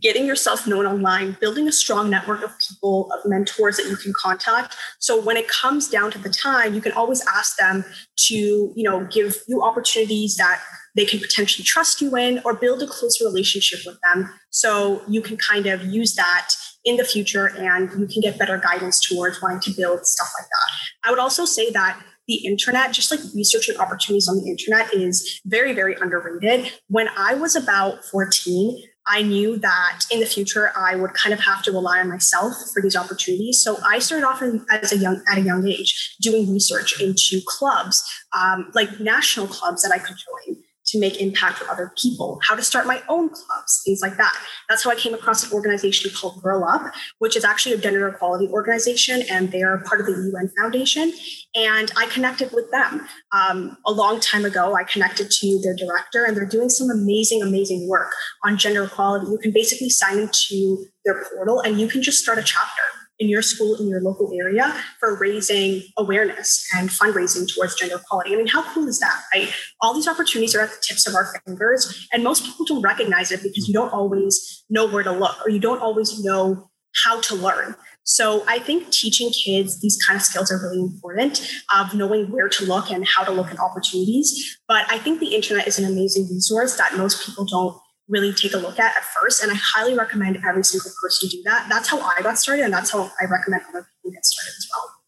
getting 0.00 0.26
yourself 0.26 0.66
known 0.66 0.86
online, 0.86 1.36
building 1.40 1.68
a 1.68 1.72
strong 1.72 2.10
network 2.10 2.42
of 2.42 2.52
people, 2.58 3.10
of 3.12 3.20
mentors 3.28 3.76
that 3.76 3.86
you 3.86 3.96
can 3.96 4.12
contact. 4.12 4.76
So 4.98 5.20
when 5.20 5.36
it 5.36 5.46
comes 5.48 5.88
down 5.88 6.10
to 6.12 6.18
the 6.18 6.30
time, 6.30 6.74
you 6.74 6.80
can 6.80 6.92
always 6.92 7.24
ask 7.26 7.56
them 7.56 7.84
to, 8.16 8.34
you 8.34 8.82
know, 8.82 9.06
give 9.06 9.36
you 9.46 9.62
opportunities 9.62 10.36
that 10.36 10.60
they 10.96 11.04
can 11.04 11.20
potentially 11.20 11.64
trust 11.64 12.00
you 12.00 12.16
in 12.16 12.40
or 12.44 12.54
build 12.54 12.82
a 12.82 12.86
closer 12.86 13.24
relationship 13.24 13.80
with 13.86 13.98
them. 14.02 14.30
So 14.50 15.02
you 15.08 15.20
can 15.20 15.36
kind 15.36 15.66
of 15.66 15.84
use 15.84 16.14
that 16.14 16.50
in 16.84 16.96
the 16.96 17.04
future 17.04 17.46
and 17.56 17.90
you 17.98 18.06
can 18.06 18.20
get 18.20 18.38
better 18.38 18.58
guidance 18.58 19.00
towards 19.00 19.40
wanting 19.40 19.60
to 19.60 19.70
build 19.76 20.06
stuff 20.06 20.28
like 20.38 20.48
that. 20.48 21.08
I 21.08 21.10
would 21.10 21.18
also 21.18 21.44
say 21.44 21.70
that 21.70 22.00
the 22.26 22.46
internet, 22.46 22.92
just 22.92 23.10
like 23.10 23.20
researching 23.34 23.76
opportunities 23.76 24.28
on 24.28 24.38
the 24.38 24.48
internet, 24.48 24.92
is 24.94 25.40
very, 25.44 25.72
very 25.72 25.94
underrated. 25.94 26.72
When 26.88 27.08
I 27.16 27.34
was 27.34 27.54
about 27.54 28.04
14, 28.04 28.82
I 29.06 29.22
knew 29.22 29.58
that 29.58 30.00
in 30.10 30.20
the 30.20 30.26
future 30.26 30.72
I 30.76 30.96
would 30.96 31.12
kind 31.14 31.32
of 31.34 31.40
have 31.40 31.62
to 31.64 31.72
rely 31.72 32.00
on 32.00 32.08
myself 32.08 32.54
for 32.72 32.80
these 32.80 32.96
opportunities. 32.96 33.60
So 33.60 33.78
I 33.84 33.98
started 33.98 34.26
off 34.26 34.42
as 34.70 34.92
a 34.92 34.96
young 34.96 35.22
at 35.30 35.38
a 35.38 35.42
young 35.42 35.66
age 35.68 36.16
doing 36.20 36.50
research 36.50 37.00
into 37.00 37.40
clubs, 37.46 38.02
um, 38.36 38.70
like 38.74 39.00
national 39.00 39.46
clubs 39.46 39.82
that 39.82 39.92
I 39.92 39.98
could 39.98 40.16
join 40.16 40.63
to 40.86 40.98
make 40.98 41.20
impact 41.20 41.58
for 41.58 41.70
other 41.70 41.92
people, 41.96 42.38
how 42.46 42.54
to 42.54 42.62
start 42.62 42.86
my 42.86 43.02
own 43.08 43.28
clubs, 43.28 43.82
things 43.84 44.00
like 44.02 44.16
that. 44.16 44.34
That's 44.68 44.84
how 44.84 44.90
I 44.90 44.94
came 44.94 45.14
across 45.14 45.44
an 45.44 45.52
organization 45.52 46.10
called 46.10 46.42
Girl 46.42 46.64
Up, 46.64 46.92
which 47.18 47.36
is 47.36 47.44
actually 47.44 47.74
a 47.74 47.78
gender 47.78 48.06
equality 48.08 48.48
organization, 48.48 49.22
and 49.30 49.50
they 49.50 49.62
are 49.62 49.78
part 49.84 50.00
of 50.00 50.06
the 50.06 50.12
UN 50.12 50.50
Foundation. 50.60 51.12
And 51.54 51.90
I 51.96 52.06
connected 52.06 52.52
with 52.52 52.70
them 52.70 53.06
um, 53.32 53.76
a 53.86 53.92
long 53.92 54.20
time 54.20 54.44
ago. 54.44 54.74
I 54.74 54.84
connected 54.84 55.30
to 55.30 55.60
their 55.62 55.74
director, 55.74 56.24
and 56.24 56.36
they're 56.36 56.46
doing 56.46 56.68
some 56.68 56.90
amazing, 56.90 57.42
amazing 57.42 57.88
work 57.88 58.12
on 58.44 58.58
gender 58.58 58.84
equality. 58.84 59.30
You 59.30 59.38
can 59.38 59.52
basically 59.52 59.90
sign 59.90 60.18
into 60.18 60.84
their 61.04 61.24
portal, 61.30 61.60
and 61.60 61.80
you 61.80 61.88
can 61.88 62.02
just 62.02 62.22
start 62.22 62.38
a 62.38 62.42
chapter 62.42 62.82
in 63.18 63.28
your 63.28 63.42
school, 63.42 63.76
in 63.76 63.88
your 63.88 64.00
local 64.00 64.32
area 64.38 64.74
for 64.98 65.16
raising 65.18 65.82
awareness 65.96 66.66
and 66.76 66.88
fundraising 66.90 67.46
towards 67.52 67.74
gender 67.76 67.96
equality. 67.96 68.34
I 68.34 68.36
mean, 68.36 68.46
how 68.46 68.62
cool 68.72 68.88
is 68.88 68.98
that, 69.00 69.22
right? 69.32 69.52
All 69.80 69.94
these 69.94 70.08
opportunities 70.08 70.54
are 70.54 70.60
at 70.60 70.70
the 70.70 70.82
tips 70.86 71.06
of 71.06 71.14
our 71.14 71.32
fingers, 71.46 72.08
and 72.12 72.24
most 72.24 72.44
people 72.44 72.64
don't 72.64 72.82
recognize 72.82 73.30
it 73.30 73.42
because 73.42 73.68
you 73.68 73.74
don't 73.74 73.92
always 73.92 74.64
know 74.68 74.86
where 74.86 75.02
to 75.02 75.12
look 75.12 75.36
or 75.44 75.50
you 75.50 75.60
don't 75.60 75.80
always 75.80 76.22
know 76.24 76.70
how 77.04 77.20
to 77.20 77.34
learn. 77.34 77.74
So 78.04 78.44
I 78.46 78.58
think 78.58 78.90
teaching 78.90 79.30
kids 79.30 79.80
these 79.80 79.98
kind 80.06 80.16
of 80.16 80.22
skills 80.22 80.52
are 80.52 80.58
really 80.58 80.80
important 80.80 81.40
of 81.74 81.94
knowing 81.94 82.30
where 82.30 82.48
to 82.48 82.64
look 82.64 82.90
and 82.90 83.06
how 83.06 83.24
to 83.24 83.32
look 83.32 83.50
at 83.50 83.58
opportunities. 83.58 84.58
But 84.68 84.84
I 84.90 84.98
think 84.98 85.20
the 85.20 85.34
internet 85.34 85.66
is 85.66 85.78
an 85.78 85.86
amazing 85.86 86.28
resource 86.30 86.76
that 86.76 86.96
most 86.96 87.26
people 87.26 87.46
don't 87.46 87.76
really 88.08 88.32
take 88.32 88.54
a 88.54 88.58
look 88.58 88.78
at 88.78 88.96
at 88.96 89.04
first. 89.04 89.42
And 89.42 89.50
I 89.50 89.54
highly 89.54 89.96
recommend 89.96 90.38
every 90.46 90.64
single 90.64 90.90
person 91.00 91.28
do 91.28 91.42
that. 91.44 91.66
That's 91.68 91.88
how 91.88 92.00
I 92.00 92.20
got 92.22 92.38
started, 92.38 92.64
and 92.64 92.72
that's 92.72 92.90
how 92.90 93.10
I 93.20 93.24
recommend 93.24 93.62
other 93.68 93.86
people 94.02 94.12
get 94.12 94.24
started 94.24 94.54
as 94.56 94.68
well. 94.74 95.03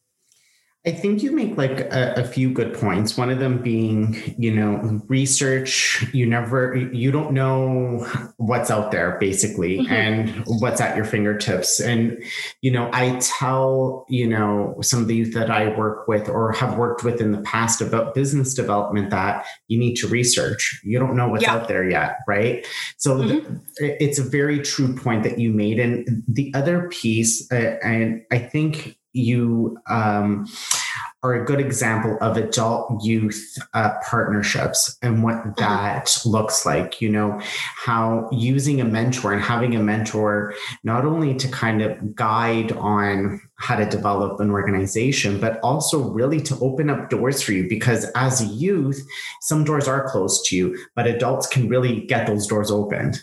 I 0.86 0.92
think 0.92 1.20
you 1.20 1.32
make 1.32 1.56
like 1.56 1.80
a, 1.80 2.14
a, 2.16 2.24
few 2.24 2.52
good 2.52 2.72
points. 2.72 3.16
One 3.16 3.28
of 3.28 3.40
them 3.40 3.60
being, 3.60 4.16
you 4.38 4.54
know, 4.54 5.00
research. 5.08 6.06
You 6.12 6.26
never, 6.26 6.76
you 6.76 7.10
don't 7.10 7.32
know 7.32 8.06
what's 8.36 8.70
out 8.70 8.92
there 8.92 9.18
basically 9.18 9.78
mm-hmm. 9.78 9.92
and 9.92 10.44
what's 10.46 10.80
at 10.80 10.94
your 10.94 11.04
fingertips. 11.04 11.80
And, 11.80 12.22
you 12.62 12.70
know, 12.70 12.88
I 12.92 13.18
tell, 13.20 14.06
you 14.08 14.28
know, 14.28 14.76
some 14.80 15.02
of 15.02 15.08
the 15.08 15.16
youth 15.16 15.34
that 15.34 15.50
I 15.50 15.76
work 15.76 16.06
with 16.06 16.28
or 16.28 16.52
have 16.52 16.78
worked 16.78 17.02
with 17.02 17.20
in 17.20 17.32
the 17.32 17.42
past 17.42 17.80
about 17.80 18.14
business 18.14 18.54
development 18.54 19.10
that 19.10 19.44
you 19.66 19.80
need 19.80 19.96
to 19.96 20.06
research. 20.06 20.80
You 20.84 21.00
don't 21.00 21.16
know 21.16 21.28
what's 21.28 21.42
yeah. 21.42 21.54
out 21.54 21.66
there 21.66 21.88
yet. 21.88 22.18
Right. 22.28 22.64
So 22.96 23.16
mm-hmm. 23.16 23.56
the, 23.78 24.04
it's 24.04 24.20
a 24.20 24.24
very 24.24 24.60
true 24.60 24.94
point 24.94 25.24
that 25.24 25.40
you 25.40 25.50
made. 25.52 25.80
And 25.80 26.22
the 26.28 26.52
other 26.54 26.88
piece, 26.90 27.50
uh, 27.50 27.78
and 27.82 28.22
I 28.30 28.38
think 28.38 28.96
you 29.16 29.78
um, 29.88 30.46
are 31.22 31.34
a 31.34 31.44
good 31.44 31.60
example 31.60 32.16
of 32.20 32.36
adult 32.36 33.02
youth 33.02 33.58
uh, 33.74 33.94
partnerships 34.08 34.96
and 35.02 35.22
what 35.22 35.36
mm-hmm. 35.36 35.50
that 35.56 36.06
mm-hmm. 36.06 36.30
looks 36.30 36.64
like. 36.64 37.00
You 37.00 37.08
know, 37.08 37.40
how 37.76 38.28
using 38.30 38.80
a 38.80 38.84
mentor 38.84 39.32
and 39.32 39.42
having 39.42 39.74
a 39.74 39.80
mentor 39.80 40.54
not 40.84 41.04
only 41.04 41.34
to 41.34 41.48
kind 41.48 41.82
of 41.82 42.14
guide 42.14 42.72
on 42.72 43.40
how 43.56 43.76
to 43.76 43.86
develop 43.86 44.38
an 44.40 44.50
organization, 44.50 45.40
but 45.40 45.58
also 45.60 46.10
really 46.10 46.40
to 46.42 46.58
open 46.60 46.90
up 46.90 47.08
doors 47.08 47.42
for 47.42 47.52
you 47.52 47.68
because 47.68 48.04
as 48.14 48.40
a 48.40 48.46
youth, 48.46 49.04
some 49.40 49.64
doors 49.64 49.88
are 49.88 50.08
closed 50.08 50.44
to 50.46 50.56
you, 50.56 50.78
but 50.94 51.06
adults 51.06 51.46
can 51.46 51.68
really 51.68 52.02
get 52.02 52.26
those 52.26 52.46
doors 52.46 52.70
opened. 52.70 53.18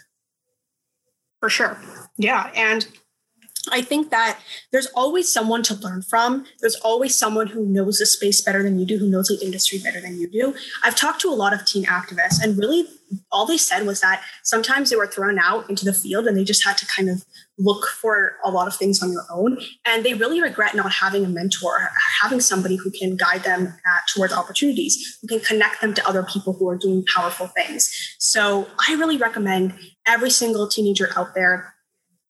For 1.39 1.49
sure. 1.49 1.77
Yeah. 2.17 2.51
And 2.55 2.87
I 3.71 3.81
think 3.81 4.09
that 4.11 4.39
there's 4.71 4.87
always 4.87 5.31
someone 5.31 5.63
to 5.63 5.75
learn 5.75 6.01
from. 6.01 6.45
There's 6.59 6.75
always 6.75 7.15
someone 7.15 7.47
who 7.47 7.65
knows 7.65 7.97
the 7.97 8.05
space 8.05 8.41
better 8.41 8.61
than 8.61 8.77
you 8.77 8.85
do, 8.85 8.97
who 8.97 9.09
knows 9.09 9.27
the 9.27 9.39
industry 9.43 9.79
better 9.79 10.01
than 10.01 10.19
you 10.19 10.27
do. 10.27 10.53
I've 10.83 10.95
talked 10.95 11.21
to 11.21 11.29
a 11.29 11.35
lot 11.35 11.53
of 11.53 11.65
teen 11.65 11.85
activists, 11.85 12.43
and 12.43 12.57
really 12.57 12.87
all 13.31 13.45
they 13.45 13.57
said 13.57 13.85
was 13.85 14.01
that 14.01 14.23
sometimes 14.43 14.89
they 14.89 14.95
were 14.95 15.07
thrown 15.07 15.39
out 15.39 15.69
into 15.69 15.85
the 15.85 15.93
field 15.93 16.25
and 16.27 16.35
they 16.35 16.43
just 16.43 16.65
had 16.65 16.77
to 16.77 16.85
kind 16.87 17.09
of 17.09 17.23
look 17.59 17.85
for 17.85 18.37
a 18.43 18.49
lot 18.49 18.67
of 18.67 18.75
things 18.75 19.01
on 19.03 19.11
your 19.11 19.25
own. 19.31 19.59
And 19.85 20.03
they 20.03 20.13
really 20.13 20.41
regret 20.41 20.75
not 20.75 20.91
having 20.91 21.23
a 21.23 21.29
mentor, 21.29 21.89
having 22.21 22.39
somebody 22.39 22.75
who 22.75 22.91
can 22.91 23.15
guide 23.15 23.43
them 23.43 23.67
at, 23.67 24.07
towards 24.13 24.33
opportunities, 24.33 25.19
who 25.21 25.27
can 25.27 25.39
connect 25.39 25.81
them 25.81 25.93
to 25.93 26.07
other 26.07 26.23
people 26.23 26.53
who 26.53 26.67
are 26.69 26.77
doing 26.77 27.05
powerful 27.05 27.47
things. 27.47 28.15
So 28.17 28.67
I 28.87 28.95
really 28.95 29.17
recommend 29.17 29.73
every 30.07 30.29
single 30.29 30.67
teenager 30.67 31.11
out 31.15 31.35
there 31.35 31.72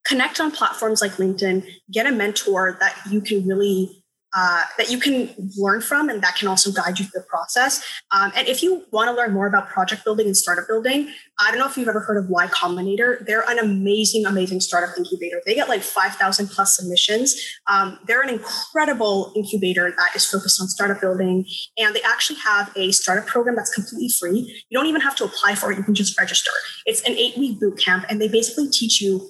connect 0.05 0.39
on 0.39 0.51
platforms 0.51 1.01
like 1.01 1.13
LinkedIn, 1.13 1.65
get 1.91 2.05
a 2.05 2.11
mentor 2.11 2.77
that 2.79 2.97
you 3.09 3.21
can 3.21 3.47
really 3.47 4.03
uh, 4.35 4.63
that 4.77 4.89
you 4.89 4.97
can 4.97 5.29
learn 5.57 5.79
from 5.79 6.09
and 6.09 6.21
that 6.23 6.35
can 6.35 6.47
also 6.47 6.71
guide 6.71 6.97
you 6.97 7.05
through 7.05 7.21
the 7.21 7.27
process. 7.27 7.83
Um, 8.11 8.31
and 8.35 8.47
if 8.47 8.63
you 8.63 8.83
want 8.91 9.07
to 9.09 9.15
learn 9.15 9.31
more 9.31 9.45
about 9.45 9.69
project 9.69 10.03
building 10.03 10.25
and 10.25 10.35
startup 10.35 10.67
building, 10.67 11.09
I 11.39 11.51
don't 11.51 11.59
know 11.59 11.67
if 11.67 11.77
you've 11.77 11.87
ever 11.87 11.99
heard 11.99 12.17
of 12.17 12.29
Y 12.29 12.47
Combinator. 12.47 13.23
They're 13.25 13.47
an 13.47 13.59
amazing, 13.59 14.25
amazing 14.25 14.61
startup 14.61 14.97
incubator. 14.97 15.39
They 15.45 15.53
get 15.53 15.69
like 15.69 15.83
5,000 15.83 16.47
plus 16.47 16.77
submissions. 16.77 17.39
Um, 17.67 17.99
they're 18.07 18.21
an 18.21 18.29
incredible 18.29 19.31
incubator 19.35 19.93
that 19.95 20.15
is 20.15 20.25
focused 20.25 20.59
on 20.59 20.67
startup 20.67 20.99
building. 20.99 21.45
And 21.77 21.95
they 21.95 22.01
actually 22.01 22.39
have 22.39 22.71
a 22.75 22.91
startup 22.91 23.27
program 23.27 23.55
that's 23.55 23.73
completely 23.73 24.09
free. 24.09 24.63
You 24.69 24.77
don't 24.77 24.87
even 24.87 25.01
have 25.01 25.15
to 25.17 25.25
apply 25.25 25.55
for 25.55 25.71
it. 25.71 25.77
You 25.77 25.83
can 25.83 25.93
just 25.93 26.19
register. 26.19 26.51
It's 26.87 27.01
an 27.01 27.13
eight 27.13 27.37
week 27.37 27.59
boot 27.59 27.77
camp 27.77 28.05
and 28.09 28.19
they 28.19 28.27
basically 28.27 28.69
teach 28.71 28.99
you 28.99 29.29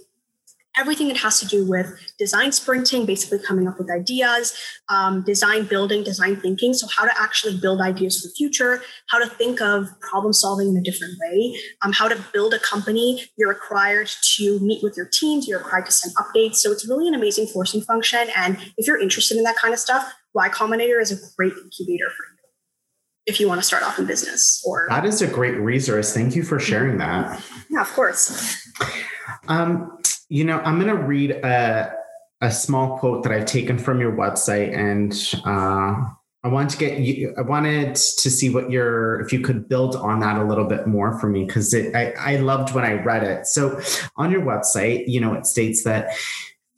everything 0.77 1.07
that 1.07 1.17
has 1.17 1.39
to 1.39 1.47
do 1.47 1.67
with 1.67 1.87
design 2.17 2.51
sprinting, 2.51 3.05
basically 3.05 3.39
coming 3.39 3.67
up 3.67 3.77
with 3.77 3.89
ideas, 3.89 4.57
um, 4.89 5.23
design 5.23 5.65
building, 5.65 6.03
design 6.03 6.35
thinking. 6.37 6.73
So, 6.73 6.87
how 6.87 7.05
to 7.05 7.11
actually 7.21 7.57
build 7.57 7.81
ideas 7.81 8.21
for 8.21 8.27
the 8.27 8.33
future, 8.33 8.81
how 9.09 9.19
to 9.19 9.27
think 9.27 9.61
of 9.61 9.87
problem 10.01 10.33
solving 10.33 10.69
in 10.69 10.77
a 10.77 10.81
different 10.81 11.13
way, 11.21 11.55
um, 11.83 11.93
how 11.93 12.07
to 12.07 12.23
build 12.33 12.53
a 12.53 12.59
company. 12.59 13.23
You're 13.37 13.49
required 13.49 14.09
to 14.35 14.59
meet 14.59 14.83
with 14.83 14.97
your 14.97 15.09
teams, 15.11 15.47
you're 15.47 15.59
required 15.59 15.85
to 15.85 15.91
send 15.91 16.15
updates. 16.15 16.55
So, 16.55 16.71
it's 16.71 16.87
really 16.87 17.07
an 17.07 17.13
amazing 17.13 17.47
forcing 17.47 17.81
function. 17.81 18.27
And 18.35 18.57
if 18.77 18.87
you're 18.87 18.99
interested 18.99 19.37
in 19.37 19.43
that 19.43 19.55
kind 19.55 19.73
of 19.73 19.79
stuff, 19.79 20.11
Y 20.33 20.49
Combinator 20.49 21.01
is 21.01 21.11
a 21.11 21.17
great 21.37 21.53
incubator 21.53 22.09
for 22.09 22.25
you 22.25 22.33
if 23.25 23.39
you 23.39 23.47
want 23.47 23.61
to 23.61 23.65
start 23.65 23.83
off 23.83 23.97
in 23.99 24.05
business 24.05 24.61
or 24.67 24.85
that 24.89 25.05
is 25.05 25.21
a 25.21 25.27
great 25.27 25.55
resource 25.55 26.13
thank 26.13 26.35
you 26.35 26.43
for 26.43 26.59
sharing 26.59 26.97
that 26.97 27.41
yeah 27.69 27.79
of 27.79 27.89
course 27.93 28.69
um, 29.47 29.97
you 30.29 30.43
know, 30.43 30.59
I'm 30.59 30.79
going 30.79 30.95
to 30.95 31.01
read 31.01 31.31
a, 31.31 31.93
a 32.41 32.51
small 32.51 32.97
quote 32.97 33.23
that 33.23 33.31
I've 33.31 33.45
taken 33.45 33.77
from 33.77 33.99
your 33.99 34.11
website, 34.11 34.75
and 34.75 35.13
uh, 35.45 36.09
I 36.43 36.47
want 36.49 36.71
to 36.71 36.77
get 36.77 36.99
you. 36.99 37.33
I 37.37 37.41
wanted 37.41 37.95
to 37.95 38.29
see 38.29 38.49
what 38.49 38.69
your, 38.69 39.21
if 39.21 39.31
you 39.31 39.39
could 39.39 39.69
build 39.69 39.95
on 39.95 40.19
that 40.19 40.37
a 40.37 40.43
little 40.43 40.65
bit 40.65 40.87
more 40.87 41.17
for 41.19 41.27
me, 41.27 41.45
because 41.45 41.73
I, 41.73 42.13
I 42.17 42.35
loved 42.37 42.73
when 42.75 42.83
I 42.83 42.93
read 42.93 43.23
it. 43.23 43.47
So 43.47 43.79
on 44.17 44.31
your 44.31 44.41
website, 44.41 45.05
you 45.07 45.21
know, 45.21 45.33
it 45.33 45.45
states 45.45 45.83
that 45.83 46.15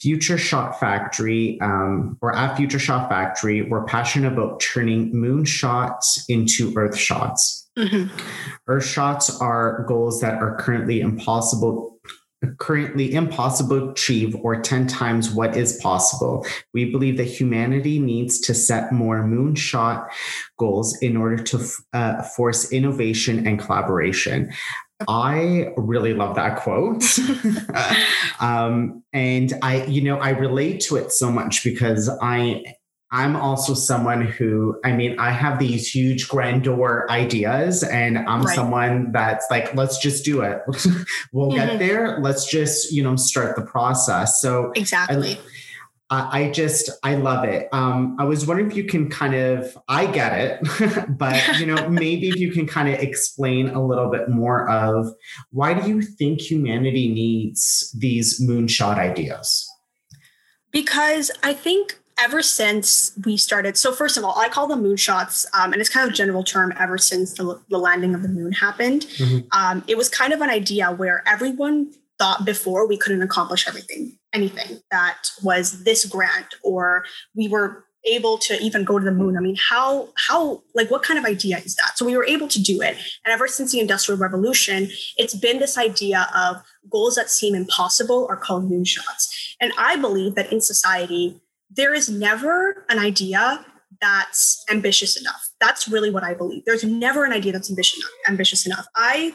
Future 0.01 0.37
Shot 0.37 0.79
Factory, 0.79 1.59
um, 1.61 2.17
or 2.21 2.35
at 2.35 2.55
Future 2.57 2.77
Shot 2.77 3.09
Factory, 3.09 3.63
we're 3.63 3.85
passionate 3.85 4.33
about 4.33 4.59
turning 4.59 5.11
moon 5.11 5.45
shots 5.45 6.23
into 6.29 6.71
earth 6.75 6.95
shots. 6.95 7.67
Mm-hmm. 7.75 8.15
Earth 8.67 8.85
shots 8.85 9.41
are 9.41 9.83
goals 9.87 10.21
that 10.21 10.35
are 10.35 10.57
currently 10.57 11.01
impossible 11.01 11.97
currently 12.59 13.13
impossible 13.13 13.79
to 13.79 13.89
achieve 13.91 14.35
or 14.41 14.61
10 14.61 14.87
times 14.87 15.31
what 15.31 15.55
is 15.55 15.79
possible. 15.81 16.45
We 16.73 16.91
believe 16.91 17.17
that 17.17 17.25
humanity 17.25 17.99
needs 17.99 18.39
to 18.41 18.53
set 18.53 18.91
more 18.91 19.23
moonshot 19.23 20.07
goals 20.57 20.97
in 21.01 21.17
order 21.17 21.41
to 21.43 21.67
uh, 21.93 22.23
force 22.23 22.71
innovation 22.71 23.47
and 23.47 23.59
collaboration. 23.59 24.51
I 25.07 25.73
really 25.75 26.13
love 26.13 26.35
that 26.35 26.57
quote. 26.57 27.03
um, 28.39 29.03
and 29.11 29.53
I, 29.61 29.85
you 29.85 30.01
know, 30.01 30.17
I 30.19 30.29
relate 30.29 30.79
to 30.81 30.95
it 30.95 31.11
so 31.11 31.31
much 31.31 31.63
because 31.63 32.09
I 32.21 32.63
I'm 33.11 33.35
also 33.35 33.73
someone 33.73 34.25
who, 34.25 34.79
I 34.83 34.91
mean, 34.91 35.17
I 35.19 35.29
have 35.29 35.59
these 35.59 35.87
huge 35.87 36.27
grandeur 36.27 37.05
ideas, 37.09 37.83
and 37.83 38.17
I'm 38.17 38.41
right. 38.41 38.55
someone 38.55 39.11
that's 39.11 39.45
like, 39.49 39.73
let's 39.75 39.99
just 39.99 40.25
do 40.25 40.41
it. 40.41 40.61
we'll 41.31 41.49
mm-hmm. 41.49 41.55
get 41.55 41.79
there. 41.79 42.19
Let's 42.19 42.49
just, 42.49 42.91
you 42.91 43.03
know, 43.03 43.15
start 43.15 43.55
the 43.55 43.61
process. 43.61 44.41
So, 44.41 44.71
exactly. 44.75 45.37
I, 46.09 46.41
I 46.41 46.51
just, 46.51 46.89
I 47.03 47.15
love 47.15 47.45
it. 47.45 47.67
Um, 47.71 48.15
I 48.19 48.25
was 48.25 48.45
wondering 48.45 48.69
if 48.69 48.77
you 48.77 48.85
can 48.85 49.09
kind 49.09 49.33
of, 49.33 49.77
I 49.87 50.05
get 50.05 50.37
it, 50.39 51.07
but, 51.17 51.59
you 51.59 51.65
know, 51.65 51.89
maybe 51.89 52.29
if 52.29 52.35
you 52.35 52.51
can 52.51 52.67
kind 52.67 52.89
of 52.89 52.95
explain 52.95 53.69
a 53.69 53.83
little 53.83 54.11
bit 54.11 54.29
more 54.29 54.69
of 54.69 55.07
why 55.51 55.73
do 55.73 55.87
you 55.89 56.01
think 56.01 56.41
humanity 56.41 57.11
needs 57.11 57.95
these 57.97 58.41
moonshot 58.41 58.97
ideas? 58.97 59.67
Because 60.71 61.31
I 61.41 61.53
think 61.53 61.97
ever 62.19 62.41
since 62.41 63.17
we 63.25 63.35
started 63.37 63.77
so 63.77 63.91
first 63.91 64.17
of 64.17 64.23
all 64.23 64.37
i 64.37 64.47
call 64.47 64.67
them 64.67 64.83
moonshots 64.83 65.45
um, 65.53 65.73
and 65.73 65.81
it's 65.81 65.89
kind 65.89 66.07
of 66.07 66.13
a 66.13 66.15
general 66.15 66.43
term 66.43 66.73
ever 66.79 66.97
since 66.97 67.33
the, 67.33 67.59
the 67.69 67.77
landing 67.77 68.15
of 68.15 68.21
the 68.21 68.29
moon 68.29 68.51
happened. 68.51 69.01
Mm-hmm. 69.17 69.47
um, 69.51 69.83
it 69.87 69.97
was 69.97 70.09
kind 70.09 70.33
of 70.33 70.41
an 70.41 70.49
idea 70.49 70.91
where 70.91 71.23
everyone 71.27 71.91
thought 72.17 72.45
before 72.45 72.87
we 72.87 72.97
couldn't 72.97 73.21
accomplish 73.21 73.67
everything 73.67 74.17
anything 74.33 74.79
that 74.91 75.29
was 75.43 75.83
this 75.83 76.05
grand 76.05 76.47
or 76.63 77.05
we 77.35 77.47
were 77.47 77.85
able 78.05 78.37
to 78.37 78.55
even 78.61 78.83
go 78.83 78.99
to 78.99 79.05
the 79.05 79.11
moon. 79.11 79.37
I 79.37 79.41
mean 79.41 79.57
how 79.57 80.09
how 80.15 80.61
like 80.73 80.91
what 80.91 81.03
kind 81.03 81.17
of 81.17 81.25
idea 81.25 81.57
is 81.57 81.75
that? 81.75 81.97
So 81.97 82.05
we 82.05 82.15
were 82.15 82.25
able 82.25 82.47
to 82.49 82.61
do 82.61 82.81
it. 82.81 82.95
And 83.25 83.33
ever 83.33 83.47
since 83.47 83.71
the 83.71 83.79
industrial 83.79 84.19
revolution 84.19 84.89
it's 85.17 85.35
been 85.35 85.59
this 85.59 85.77
idea 85.77 86.27
of 86.35 86.61
goals 86.89 87.15
that 87.15 87.29
seem 87.29 87.55
impossible 87.55 88.27
are 88.29 88.37
called 88.37 88.69
moonshots. 88.69 89.55
And 89.59 89.71
i 89.77 89.95
believe 89.95 90.35
that 90.35 90.51
in 90.51 90.61
society 90.61 91.41
there 91.69 91.93
is 91.93 92.09
never 92.09 92.85
an 92.89 92.99
idea 92.99 93.65
that's 94.01 94.63
ambitious 94.69 95.19
enough. 95.19 95.49
That's 95.59 95.87
really 95.87 96.09
what 96.09 96.23
I 96.23 96.33
believe. 96.33 96.63
There's 96.65 96.83
never 96.83 97.23
an 97.23 97.31
idea 97.31 97.51
that's 97.51 97.69
ambitious 97.69 97.97
enough. 97.97 98.11
Ambitious 98.27 98.65
enough. 98.65 98.85
I 98.95 99.33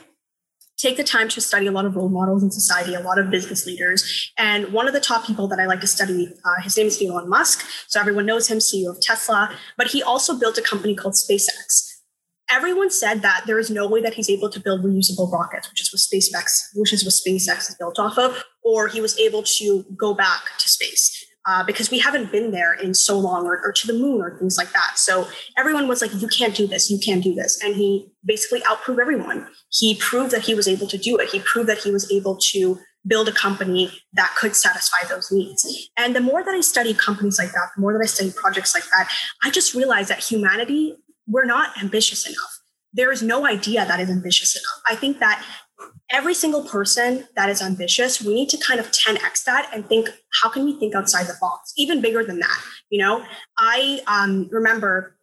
take 0.76 0.96
the 0.96 1.04
time 1.04 1.28
to 1.28 1.40
study 1.40 1.66
a 1.66 1.72
lot 1.72 1.84
of 1.84 1.94
role 1.94 2.08
models 2.08 2.42
in 2.42 2.50
society, 2.50 2.94
a 2.94 3.00
lot 3.00 3.18
of 3.18 3.30
business 3.30 3.66
leaders. 3.66 4.32
And 4.38 4.72
one 4.72 4.86
of 4.86 4.94
the 4.94 5.00
top 5.00 5.26
people 5.26 5.46
that 5.48 5.60
I 5.60 5.66
like 5.66 5.80
to 5.82 5.86
study, 5.86 6.28
uh, 6.44 6.62
his 6.62 6.76
name 6.76 6.86
is 6.86 7.02
Elon 7.02 7.28
Musk. 7.28 7.66
So 7.88 8.00
everyone 8.00 8.26
knows 8.26 8.48
him, 8.48 8.58
CEO 8.58 8.90
of 8.90 9.00
Tesla, 9.00 9.54
but 9.76 9.88
he 9.88 10.02
also 10.02 10.38
built 10.38 10.56
a 10.56 10.62
company 10.62 10.94
called 10.94 11.14
SpaceX. 11.14 11.86
Everyone 12.50 12.90
said 12.90 13.22
that 13.22 13.44
there 13.46 13.58
is 13.58 13.70
no 13.70 13.86
way 13.86 14.00
that 14.00 14.14
he's 14.14 14.28
able 14.28 14.50
to 14.50 14.58
build 14.58 14.82
reusable 14.82 15.30
rockets, 15.30 15.70
which 15.70 15.82
is 15.82 15.92
what 15.92 16.00
SpaceX, 16.00 16.68
which 16.74 16.92
is 16.92 17.04
what 17.04 17.14
SpaceX 17.14 17.68
is 17.68 17.76
built 17.78 17.98
off 17.98 18.18
of, 18.18 18.42
or 18.64 18.88
he 18.88 19.00
was 19.00 19.16
able 19.18 19.42
to 19.42 19.84
go 19.96 20.14
back 20.14 20.42
to 20.58 20.68
space 20.68 21.19
uh, 21.50 21.64
because 21.64 21.90
we 21.90 21.98
haven't 21.98 22.30
been 22.30 22.52
there 22.52 22.74
in 22.74 22.94
so 22.94 23.18
long 23.18 23.44
or, 23.44 23.60
or, 23.64 23.72
to 23.72 23.86
the 23.88 23.92
moon 23.92 24.22
or 24.22 24.38
things 24.38 24.56
like 24.56 24.70
that. 24.72 24.92
So 24.94 25.26
everyone 25.58 25.88
was 25.88 26.00
like, 26.00 26.14
you 26.14 26.28
can't 26.28 26.54
do 26.54 26.68
this, 26.68 26.88
you 26.88 26.98
can't 27.04 27.24
do 27.24 27.34
this. 27.34 27.60
And 27.60 27.74
he 27.74 28.08
basically 28.24 28.60
outproved 28.60 29.00
everyone. 29.00 29.48
He 29.68 29.96
proved 29.96 30.30
that 30.30 30.42
he 30.42 30.54
was 30.54 30.68
able 30.68 30.86
to 30.86 30.96
do 30.96 31.16
it. 31.16 31.30
He 31.30 31.40
proved 31.40 31.68
that 31.68 31.78
he 31.78 31.90
was 31.90 32.10
able 32.12 32.36
to 32.52 32.78
build 33.04 33.28
a 33.28 33.32
company 33.32 33.90
that 34.12 34.32
could 34.38 34.54
satisfy 34.54 35.08
those 35.08 35.32
needs. 35.32 35.90
And 35.96 36.14
the 36.14 36.20
more 36.20 36.44
that 36.44 36.54
I 36.54 36.60
study 36.60 36.94
companies 36.94 37.38
like 37.38 37.50
that, 37.50 37.70
the 37.74 37.80
more 37.80 37.94
that 37.94 38.02
I 38.02 38.06
study 38.06 38.30
projects 38.30 38.72
like 38.72 38.84
that, 38.96 39.10
I 39.42 39.50
just 39.50 39.74
realized 39.74 40.10
that 40.10 40.22
humanity, 40.22 40.94
we're 41.26 41.46
not 41.46 41.76
ambitious 41.82 42.28
enough. 42.28 42.60
There 42.92 43.10
is 43.10 43.22
no 43.22 43.44
idea 43.44 43.84
that 43.86 43.98
is 43.98 44.10
ambitious 44.10 44.54
enough. 44.54 44.82
I 44.88 44.94
think 45.00 45.18
that 45.18 45.44
every 46.12 46.34
single 46.34 46.64
person 46.64 47.26
that 47.36 47.48
is 47.48 47.62
ambitious, 47.62 48.20
we 48.20 48.34
need 48.34 48.48
to 48.50 48.56
kind 48.58 48.80
of 48.80 48.90
10x 48.90 49.44
that 49.44 49.70
and 49.72 49.86
think, 49.86 50.08
how 50.42 50.48
can 50.48 50.64
we 50.64 50.78
think 50.78 50.94
outside 50.94 51.26
the 51.26 51.36
box, 51.40 51.72
even 51.76 52.00
bigger 52.00 52.24
than 52.24 52.40
that? 52.40 52.62
You 52.90 53.00
know, 53.00 53.24
I 53.58 54.00
um, 54.06 54.48
remember 54.50 55.16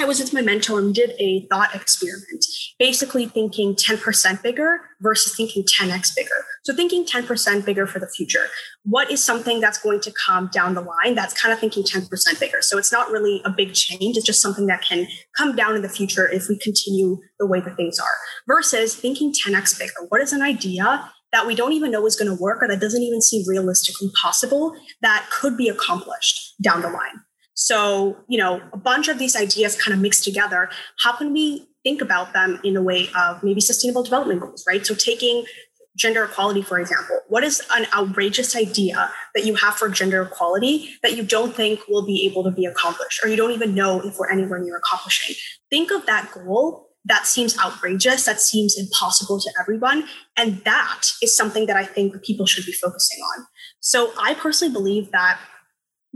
I 0.00 0.04
was 0.04 0.20
with 0.20 0.32
my 0.32 0.42
mentor 0.42 0.78
and 0.78 0.94
did 0.94 1.14
a 1.18 1.44
thought 1.50 1.74
experiment, 1.74 2.46
basically 2.78 3.26
thinking 3.26 3.74
10% 3.74 4.42
bigger 4.44 4.80
versus 5.00 5.34
thinking 5.34 5.64
10x 5.64 6.14
bigger. 6.14 6.44
So 6.62 6.72
thinking 6.72 7.04
10% 7.04 7.64
bigger 7.64 7.84
for 7.84 7.98
the 7.98 8.08
future. 8.08 8.46
What 8.84 9.10
is 9.10 9.22
something 9.22 9.60
that's 9.60 9.78
going 9.78 10.00
to 10.02 10.12
come 10.12 10.50
down 10.52 10.74
the 10.74 10.82
line 10.82 11.16
that's 11.16 11.34
kind 11.34 11.52
of 11.52 11.58
thinking 11.58 11.82
10% 11.82 12.38
bigger? 12.38 12.58
So 12.60 12.78
it's 12.78 12.92
not 12.92 13.10
really 13.10 13.42
a 13.44 13.50
big 13.50 13.74
change. 13.74 14.16
It's 14.16 14.24
just 14.24 14.40
something 14.40 14.66
that 14.66 14.82
can 14.82 15.08
come 15.36 15.56
down 15.56 15.74
in 15.74 15.82
the 15.82 15.88
future 15.88 16.28
if 16.28 16.48
we 16.48 16.56
continue 16.58 17.18
the 17.40 17.46
way 17.46 17.60
that 17.60 17.76
things 17.76 17.98
are 17.98 18.06
versus 18.46 18.94
thinking 18.94 19.32
10x 19.32 19.80
bigger. 19.80 20.06
What 20.10 20.20
is 20.20 20.32
an 20.32 20.42
idea 20.42 21.10
that 21.32 21.44
we 21.44 21.56
don't 21.56 21.72
even 21.72 21.90
know 21.90 22.06
is 22.06 22.14
going 22.14 22.34
to 22.34 22.40
work 22.40 22.62
or 22.62 22.68
that 22.68 22.80
doesn't 22.80 23.02
even 23.02 23.20
seem 23.20 23.42
realistically 23.48 24.10
possible 24.22 24.76
that 25.02 25.28
could 25.32 25.56
be 25.56 25.68
accomplished 25.68 26.54
down 26.62 26.82
the 26.82 26.88
line? 26.88 27.24
So, 27.60 28.16
you 28.28 28.38
know, 28.38 28.62
a 28.72 28.76
bunch 28.76 29.08
of 29.08 29.18
these 29.18 29.34
ideas 29.34 29.74
kind 29.74 29.92
of 29.92 30.00
mixed 30.00 30.22
together. 30.22 30.70
How 31.02 31.16
can 31.16 31.32
we 31.32 31.66
think 31.82 32.00
about 32.00 32.32
them 32.32 32.60
in 32.62 32.76
a 32.76 32.82
way 32.82 33.08
of 33.18 33.42
maybe 33.42 33.60
sustainable 33.60 34.04
development 34.04 34.42
goals, 34.42 34.64
right? 34.64 34.86
So, 34.86 34.94
taking 34.94 35.44
gender 35.96 36.22
equality, 36.22 36.62
for 36.62 36.78
example, 36.78 37.18
what 37.26 37.42
is 37.42 37.60
an 37.74 37.86
outrageous 37.92 38.54
idea 38.54 39.10
that 39.34 39.44
you 39.44 39.56
have 39.56 39.74
for 39.74 39.88
gender 39.88 40.22
equality 40.22 40.94
that 41.02 41.16
you 41.16 41.24
don't 41.24 41.52
think 41.52 41.80
will 41.88 42.06
be 42.06 42.24
able 42.26 42.44
to 42.44 42.52
be 42.52 42.64
accomplished, 42.64 43.24
or 43.24 43.28
you 43.28 43.36
don't 43.36 43.50
even 43.50 43.74
know 43.74 44.00
if 44.02 44.16
we're 44.16 44.30
anywhere 44.30 44.60
near 44.60 44.76
accomplishing? 44.76 45.34
Think 45.68 45.90
of 45.90 46.06
that 46.06 46.30
goal 46.30 46.90
that 47.06 47.26
seems 47.26 47.58
outrageous, 47.58 48.24
that 48.26 48.40
seems 48.40 48.78
impossible 48.78 49.40
to 49.40 49.50
everyone. 49.60 50.04
And 50.36 50.58
that 50.64 51.10
is 51.20 51.36
something 51.36 51.66
that 51.66 51.76
I 51.76 51.84
think 51.84 52.22
people 52.22 52.46
should 52.46 52.66
be 52.66 52.72
focusing 52.72 53.18
on. 53.18 53.46
So 53.80 54.12
I 54.20 54.34
personally 54.34 54.72
believe 54.72 55.10
that 55.10 55.40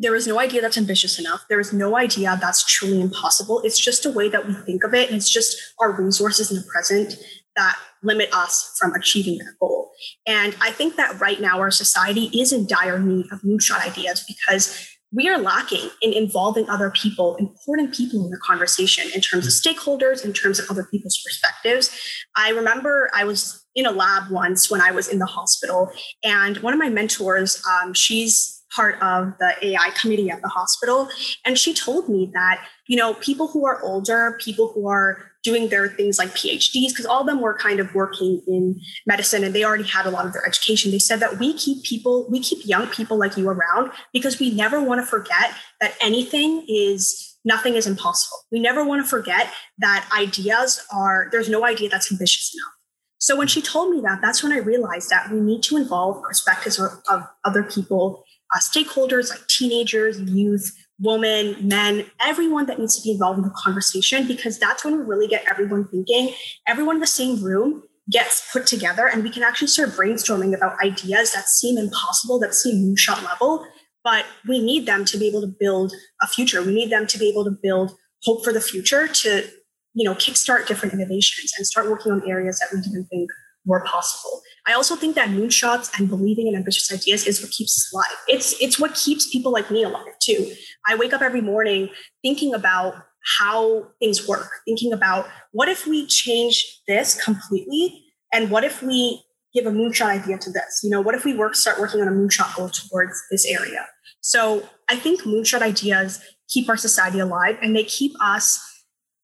there 0.03 0.17
is 0.17 0.27
no 0.27 0.41
idea 0.41 0.61
that's 0.61 0.77
ambitious 0.77 1.19
enough. 1.19 1.45
There 1.49 1.61
is 1.61 1.73
no 1.73 1.97
idea 1.97 2.37
that's 2.41 2.65
truly 2.65 3.01
impossible. 3.01 3.61
It's 3.65 3.79
just 3.79 4.05
a 4.05 4.11
way 4.11 4.29
that 4.29 4.47
we 4.47 4.55
think 4.55 4.83
of 4.83 4.95
it. 4.95 5.09
And 5.09 5.17
it's 5.17 5.31
just 5.31 5.57
our 5.81 5.93
resources 5.93 6.51
in 6.51 6.57
the 6.57 6.65
present 6.65 7.15
that 7.55 7.79
limit 8.03 8.29
us 8.33 8.77
from 8.79 8.93
achieving 8.95 9.39
that 9.39 9.55
goal. 9.61 9.93
And 10.27 10.57
I 10.61 10.73
think 10.73 10.97
that 10.97 11.21
right 11.21 11.41
now 11.41 11.61
our 11.61 11.71
society 11.71 12.25
is 12.39 12.53
in 12.53 12.67
dire 12.67 12.99
need 12.99 13.27
of 13.31 13.43
moonshot 13.43 13.87
ideas 13.87 14.25
because 14.27 14.89
we 15.15 15.29
are 15.29 15.39
lacking 15.39 15.91
in 16.01 16.13
involving 16.13 16.69
other 16.69 16.91
people, 16.91 17.37
important 17.37 17.95
people 17.95 18.25
in 18.25 18.31
the 18.31 18.39
conversation 18.39 19.05
in 19.15 19.21
terms 19.21 19.47
of 19.47 19.53
stakeholders, 19.53 20.25
in 20.25 20.33
terms 20.33 20.59
of 20.59 20.69
other 20.71 20.85
people's 20.91 21.23
perspectives. 21.25 21.97
I 22.35 22.49
remember 22.49 23.11
I 23.15 23.25
was 23.25 23.65
in 23.75 23.87
a 23.87 23.91
lab 23.93 24.31
once 24.31 24.71
when 24.71 24.81
I 24.81 24.91
was 24.91 25.09
in 25.09 25.19
the 25.19 25.27
hospital, 25.27 25.91
and 26.25 26.57
one 26.59 26.73
of 26.73 26.79
my 26.79 26.89
mentors, 26.89 27.63
um, 27.67 27.93
she's 27.93 28.62
part 28.75 29.01
of 29.03 29.33
the 29.39 29.55
AI 29.63 29.91
committee 30.01 30.31
at 30.31 30.43
the 30.43 30.49
hospital. 30.49 31.09
And 31.45 31.59
she 31.59 31.75
told 31.75 32.09
me 32.09 32.31
that, 32.35 32.65
you 32.87 32.97
know, 32.97 33.15
people 33.15 33.49
who 33.49 33.67
are 33.67 33.83
older, 33.83 34.39
people 34.41 34.73
who 34.73 34.89
are 34.89 35.31
doing 35.43 35.69
their 35.69 35.89
things 35.89 36.19
like 36.19 36.31
PhDs, 36.31 36.91
because 36.91 37.07
all 37.07 37.23
of 37.23 37.27
them 37.27 37.41
were 37.41 37.57
kind 37.57 37.81
of 37.81 37.95
working 37.95 38.41
in 38.47 38.81
medicine 39.07 39.43
and 39.43 39.55
they 39.55 39.65
already 39.65 39.89
had 39.89 40.07
a 40.07 40.11
lot 40.11 40.25
of 40.25 40.33
their 40.33 40.47
education. 40.47 40.91
They 40.91 40.99
said 40.99 41.21
that 41.21 41.39
we 41.39 41.55
keep 41.55 41.83
people, 41.83 42.29
we 42.31 42.41
keep 42.41 42.67
young 42.67 42.87
people 42.89 43.17
like 43.19 43.37
you 43.37 43.49
around 43.49 43.91
because 44.13 44.39
we 44.39 44.55
never 44.55 44.81
want 44.81 45.01
to 45.01 45.07
forget 45.07 45.53
that 45.81 45.95
anything 46.01 46.65
is 46.69 47.33
nothing 47.45 47.75
is 47.75 47.87
impossible. 47.87 48.39
We 48.53 48.61
never 48.61 48.85
want 48.85 49.05
to 49.05 49.09
forget 49.09 49.53
that 49.79 50.09
ideas 50.17 50.85
are, 50.93 51.29
there's 51.33 51.49
no 51.49 51.67
idea 51.67 51.89
that's 51.89 52.11
ambitious 52.13 52.55
enough. 52.55 52.73
So 53.19 53.37
when 53.37 53.47
she 53.47 53.63
told 53.63 53.95
me 53.95 54.01
that, 54.01 54.21
that's 54.21 54.43
when 54.43 54.53
I 54.53 54.59
realized 54.59 55.11
that 55.11 55.31
we 55.31 55.41
need 55.41 55.63
to 55.65 55.77
involve 55.77 56.23
perspectives 56.23 56.79
of, 56.79 56.91
of 57.09 57.23
other 57.45 57.63
people, 57.63 58.25
uh, 58.55 58.59
stakeholders 58.59 59.31
like 59.31 59.47
teenagers, 59.49 60.21
youth, 60.21 60.71
women, 61.01 61.57
men, 61.67 62.07
everyone 62.21 62.67
that 62.67 62.79
needs 62.79 62.97
to 62.97 63.03
be 63.03 63.13
involved 63.13 63.39
in 63.39 63.45
the 63.45 63.55
conversation, 63.57 64.27
because 64.27 64.59
that's 64.59 64.85
when 64.85 64.97
we 64.97 65.05
really 65.05 65.27
get 65.27 65.45
everyone 65.51 65.89
thinking, 65.89 66.33
everyone 66.67 66.97
in 66.97 67.01
the 67.01 67.07
same 67.07 67.43
room 67.43 67.83
gets 68.11 68.51
put 68.53 68.67
together, 68.67 69.07
and 69.07 69.23
we 69.23 69.31
can 69.31 69.43
actually 69.43 69.69
start 69.69 69.91
brainstorming 69.91 70.55
about 70.55 70.77
ideas 70.83 71.33
that 71.33 71.49
seem 71.49 71.79
impossible, 71.79 72.39
that 72.39 72.55
seem 72.55 72.77
moonshot 72.85 73.25
level, 73.25 73.67
but 74.05 74.27
we 74.49 74.61
need 74.61 74.87
them 74.87 75.05
to 75.05 75.17
be 75.17 75.27
able 75.27 75.41
to 75.41 75.53
build 75.59 75.93
a 76.21 76.27
future. 76.27 76.63
We 76.63 76.75
need 76.75 76.91
them 76.91 77.07
to 77.07 77.19
be 77.19 77.29
able 77.29 77.45
to 77.45 77.57
build 77.63 77.93
hope 78.25 78.45
for 78.45 78.53
the 78.53 78.61
future 78.61 79.07
to, 79.07 79.49
you 79.95 80.05
know, 80.05 80.15
kickstart 80.15 80.67
different 80.67 80.95
innovations 80.95 81.53
and 81.57 81.67
start 81.67 81.89
working 81.89 82.13
on 82.13 82.29
areas 82.29 82.59
that 82.59 82.69
we 82.73 82.81
didn't 82.81 83.07
think 83.07 83.31
were 83.65 83.85
possible. 83.85 84.43
I 84.67 84.73
also 84.75 84.97
think 84.97 85.15
that 85.17 85.29
moonshots 85.31 85.91
and 85.99 86.09
believing 86.09 86.47
in 86.47 86.55
ambitious 86.55 86.93
ideas 86.93 87.27
is 87.27 87.43
what 87.43 87.51
keeps 87.51 87.77
us 87.77 87.93
alive. 87.93 88.19
It's 88.29 88.61
it's 88.61 88.79
what 88.79 88.95
keeps 88.95 89.31
people 89.31 89.53
like 89.53 89.71
me 89.71 89.83
alive 89.83 90.19
too. 90.21 90.53
I 90.87 90.95
wake 90.97 91.13
up 91.13 91.23
every 91.23 91.41
morning 91.41 91.89
thinking 92.23 92.55
about 92.55 92.95
how 93.39 93.89
things 94.01 94.27
work, 94.27 94.51
thinking 94.65 94.93
about 94.93 95.29
what 95.53 95.69
if 95.69 95.87
we 95.87 96.07
change 96.07 96.81
this 96.89 97.23
completely 97.23 98.05
and 98.33 98.51
what 98.51 98.65
if 98.65 98.83
we 98.83 99.23
give 99.55 99.67
a 99.67 99.71
moonshot 99.71 100.07
idea 100.07 100.39
to 100.39 100.51
this? 100.51 100.81
You 100.83 100.91
know, 100.91 101.01
what 101.01 101.15
if 101.15 101.25
we 101.25 101.35
work 101.35 101.55
start 101.55 101.79
working 101.79 102.01
on 102.01 102.09
a 102.09 102.13
moonshot 102.13 102.57
goal 102.57 102.69
towards 102.69 103.21
this 103.31 103.45
area? 103.47 103.87
So 104.21 104.69
I 104.89 104.97
think 104.97 105.23
moonshot 105.23 105.63
ideas 105.63 106.23
keep 106.49 106.69
our 106.69 106.77
society 106.77 107.19
alive 107.19 107.59
and 107.63 107.75
they 107.75 107.85
keep 107.85 108.13
us 108.21 108.61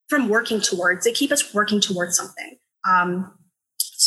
from 0.08 0.28
working 0.28 0.60
towards, 0.60 1.04
they 1.04 1.12
keep 1.12 1.30
us 1.30 1.54
working 1.54 1.80
towards 1.80 2.16
something. 2.16 2.56
Um, 2.88 3.37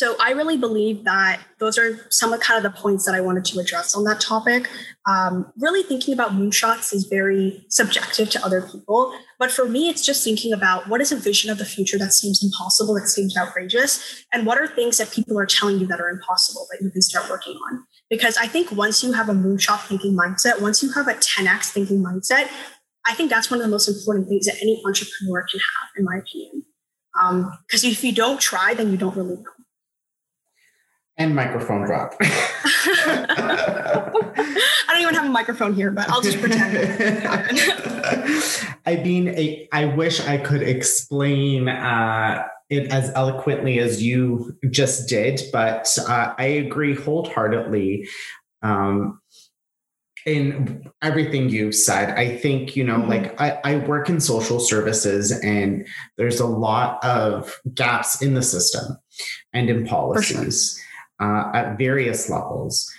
so 0.02 0.16
I 0.20 0.32
really 0.32 0.58
believe 0.58 1.04
that 1.04 1.42
those 1.60 1.78
are 1.78 2.08
some 2.10 2.34
of 2.34 2.40
kind 2.40 2.58
of 2.58 2.64
the 2.64 2.76
points 2.76 3.06
that 3.06 3.14
I 3.14 3.22
wanted 3.22 3.46
to 3.46 3.60
address 3.60 3.94
on 3.94 4.04
that 4.06 4.20
topic. 4.20 4.68
Um, 5.08 5.54
really 5.60 5.84
thinking 5.84 6.12
about 6.12 6.32
moonshots 6.32 6.92
is 6.92 7.06
very 7.06 7.64
subjective 7.70 8.28
to 8.32 8.44
other 8.44 8.64
people, 8.64 9.14
but 9.38 9.52
for 9.52 9.70
me, 9.70 9.90
it's 9.90 10.04
just 10.04 10.24
thinking 10.24 10.54
about 10.54 10.88
what 10.88 11.02
is 11.02 11.12
a 11.12 11.16
vision 11.16 11.52
of 11.52 11.60
the 11.60 11.66
future 11.66 12.00
that 12.00 12.14
seems 12.14 12.44
impossible, 12.44 12.96
that 12.96 13.10
seems 13.10 13.38
outrageous, 13.38 14.26
and 14.34 14.48
what 14.48 14.58
are 14.58 14.66
things 14.66 14.98
that 14.98 15.12
people 15.12 15.38
are 15.38 15.46
telling 15.46 15.78
you 15.78 15.86
that 15.86 16.02
are 16.02 16.10
impossible 16.10 16.66
that 16.72 16.84
you 16.84 16.90
can 16.90 17.04
start 17.04 17.30
working 17.30 17.54
on. 17.70 17.84
Because 18.10 18.38
I 18.38 18.48
think 18.48 18.72
once 18.72 19.04
you 19.04 19.12
have 19.12 19.30
a 19.30 19.34
moonshot 19.34 19.82
thinking 19.82 20.18
mindset, 20.18 20.62
once 20.62 20.82
you 20.82 20.92
have 20.94 21.10
a 21.10 21.14
10x 21.14 21.74
thinking 21.74 22.04
mindset, 22.04 22.50
I 23.06 23.14
think 23.14 23.30
that's 23.30 23.52
one 23.52 23.60
of 23.60 23.68
the 23.68 23.72
most 23.72 23.88
important 23.88 24.30
things 24.30 24.48
that 24.48 24.56
any 24.64 24.82
entrepreneur 24.84 25.46
can 25.48 25.60
have, 25.60 25.90
in 25.96 26.06
my 26.06 26.18
opinion. 26.18 26.66
Because 27.68 27.84
um, 27.84 27.92
if 27.92 28.04
you 28.04 28.12
don't 28.12 28.42
try, 28.42 28.74
then 28.74 28.90
you 28.90 28.98
don't 28.98 29.16
really 29.16 29.36
know 29.36 29.61
and 31.22 31.36
microphone 31.36 31.86
drop. 31.86 32.16
I 32.22 34.12
don't 34.90 35.02
even 35.02 35.16
have 35.16 35.26
a 35.26 35.30
microphone 35.30 35.74
here, 35.74 35.92
but 35.92 36.10
I'll 36.10 36.22
just 36.22 36.40
pretend. 36.40 36.78
I 38.86 38.96
mean, 38.98 39.30
I, 39.30 39.68
I, 39.72 39.86
wish 39.86 40.28
I 40.28 40.38
could 40.38 40.64
explain 40.64 41.70
uh, 41.70 42.44
it 42.70 42.92
as 42.92 43.12
eloquently 43.16 43.80
as 43.80 44.02
you 44.02 44.58
just 44.70 45.08
did, 45.08 45.42
but 45.54 45.98
uh, 46.08 46.34
I 46.38 46.46
agree 46.46 46.96
wholeheartedly. 46.96 48.08
Um, 48.64 49.20
in 50.24 50.88
everything 51.02 51.50
you've 51.50 51.74
said, 51.74 52.16
I 52.16 52.38
think, 52.38 52.76
you 52.76 52.84
know, 52.84 52.98
mm-hmm. 52.98 53.10
like 53.10 53.42
I, 53.42 53.60
I 53.64 53.78
work 53.78 54.08
in 54.08 54.20
social 54.20 54.60
services 54.60 55.32
and 55.32 55.88
there's 56.18 56.40
a 56.40 56.46
lot 56.46 57.04
of 57.04 57.60
gaps 57.74 58.22
in 58.22 58.36
the 58.36 58.44
system 58.44 58.98
and 59.52 59.68
in 59.68 59.88
policies 59.88 60.80
uh, 61.22 61.52
at 61.54 61.78
various 61.78 62.30
levels. 62.30 62.92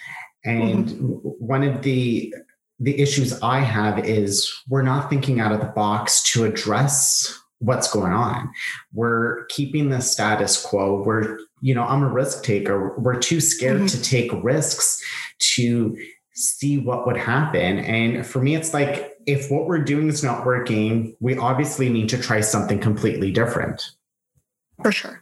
And 0.45 0.89
mm-hmm. 0.89 1.29
one 1.39 1.63
of 1.63 1.83
the 1.83 2.35
the 2.81 3.01
issues 3.01 3.41
I 3.43 3.61
have 3.61 4.05
is 4.05 4.53
we're 4.69 4.83
not 4.83 5.09
thinking 5.09 5.39
out 5.39 5.53
of 5.53 5.61
the 5.61 5.67
box 5.67 6.21
to 6.33 6.45
address 6.45 7.39
what's 7.61 7.93
going 7.93 8.13
on. 8.13 8.51
We're 8.93 9.45
keeping 9.47 9.91
the 9.91 10.01
status 10.01 10.61
quo. 10.61 11.01
We're, 11.01 11.39
you 11.61 11.77
know, 11.77 11.85
I'm 11.85 12.03
a 12.03 12.09
risk 12.09 12.43
taker. 12.43 12.99
We're 12.99 13.21
too 13.21 13.41
scared 13.41 13.83
mm-hmm. 13.83 13.87
to 13.87 14.03
take 14.03 14.33
risks 14.43 15.01
to 15.55 15.97
see 16.33 16.79
what 16.79 17.07
would 17.07 17.17
happen. 17.17 17.79
And 17.79 18.27
for 18.27 18.43
me, 18.43 18.57
it's 18.57 18.75
like 18.75 19.13
if 19.27 19.49
what 19.49 19.67
we're 19.67 19.85
doing 19.85 20.09
is 20.09 20.25
not 20.25 20.45
working, 20.45 21.17
we 21.21 21.37
obviously 21.37 21.89
need 21.89 22.09
to 22.09 22.19
try 22.21 22.41
something 22.41 22.81
completely 22.81 23.31
different. 23.31 23.93
For 24.83 24.91
sure. 24.91 25.22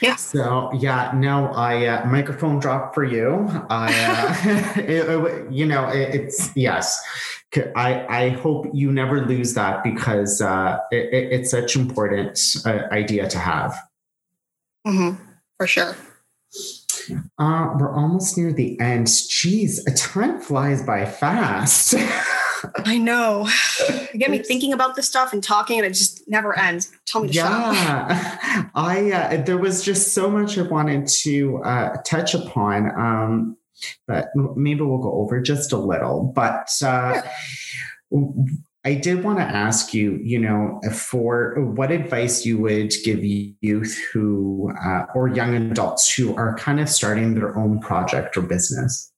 Yeah. 0.00 0.16
So 0.16 0.70
yeah, 0.74 1.12
no, 1.14 1.48
I 1.48 1.86
uh, 1.86 2.06
microphone 2.06 2.58
drop 2.58 2.94
for 2.94 3.04
you. 3.04 3.46
I, 3.70 3.92
uh, 4.04 4.80
it, 4.80 5.08
it, 5.08 5.52
you 5.52 5.66
know, 5.66 5.88
it, 5.88 6.14
it's 6.14 6.50
yes. 6.56 7.00
I 7.74 8.06
I 8.08 8.28
hope 8.30 8.66
you 8.74 8.92
never 8.92 9.24
lose 9.24 9.54
that 9.54 9.82
because 9.82 10.42
uh, 10.42 10.78
it's 10.90 11.50
such 11.50 11.76
important 11.76 12.38
uh, 12.66 12.80
idea 12.90 13.28
to 13.28 13.38
have. 13.38 13.74
Mm-hmm. 14.86 15.22
For 15.56 15.66
sure. 15.66 15.96
Uh, 17.38 17.74
we're 17.78 17.92
almost 17.92 18.36
near 18.36 18.52
the 18.52 18.78
end. 18.80 19.06
Jeez, 19.06 19.78
time 19.96 20.40
flies 20.40 20.82
by 20.82 21.04
fast. 21.06 21.94
I 22.86 22.98
know. 22.98 23.48
You 24.12 24.20
get 24.20 24.30
me 24.30 24.38
thinking 24.38 24.72
about 24.72 24.96
this 24.96 25.06
stuff 25.06 25.34
and 25.34 25.44
talking, 25.44 25.78
and 25.78 25.84
it 25.84 25.90
just 25.90 26.26
never 26.26 26.58
ends. 26.58 26.90
Tell 27.04 27.20
me 27.20 27.28
to 27.28 27.34
yeah. 27.34 28.70
I 28.74 29.10
uh, 29.10 29.42
there 29.42 29.58
was 29.58 29.84
just 29.84 30.14
so 30.14 30.30
much 30.30 30.56
I 30.56 30.62
wanted 30.62 31.06
to 31.22 31.58
uh, 31.62 31.96
touch 32.02 32.32
upon, 32.32 32.98
um, 32.98 33.58
but 34.06 34.28
maybe 34.34 34.80
we'll 34.80 35.02
go 35.02 35.12
over 35.12 35.42
just 35.42 35.70
a 35.72 35.76
little. 35.76 36.32
But 36.34 36.70
uh, 36.82 37.20
I 38.86 38.94
did 38.94 39.22
want 39.22 39.38
to 39.38 39.44
ask 39.44 39.92
you, 39.92 40.18
you 40.22 40.38
know, 40.38 40.80
for 40.94 41.60
what 41.60 41.90
advice 41.90 42.46
you 42.46 42.56
would 42.58 42.94
give 43.04 43.22
youth 43.22 44.00
who 44.12 44.72
uh, 44.82 45.06
or 45.14 45.28
young 45.28 45.56
adults 45.56 46.10
who 46.10 46.34
are 46.36 46.56
kind 46.56 46.80
of 46.80 46.88
starting 46.88 47.34
their 47.34 47.58
own 47.58 47.80
project 47.80 48.36
or 48.38 48.42
business. 48.42 49.12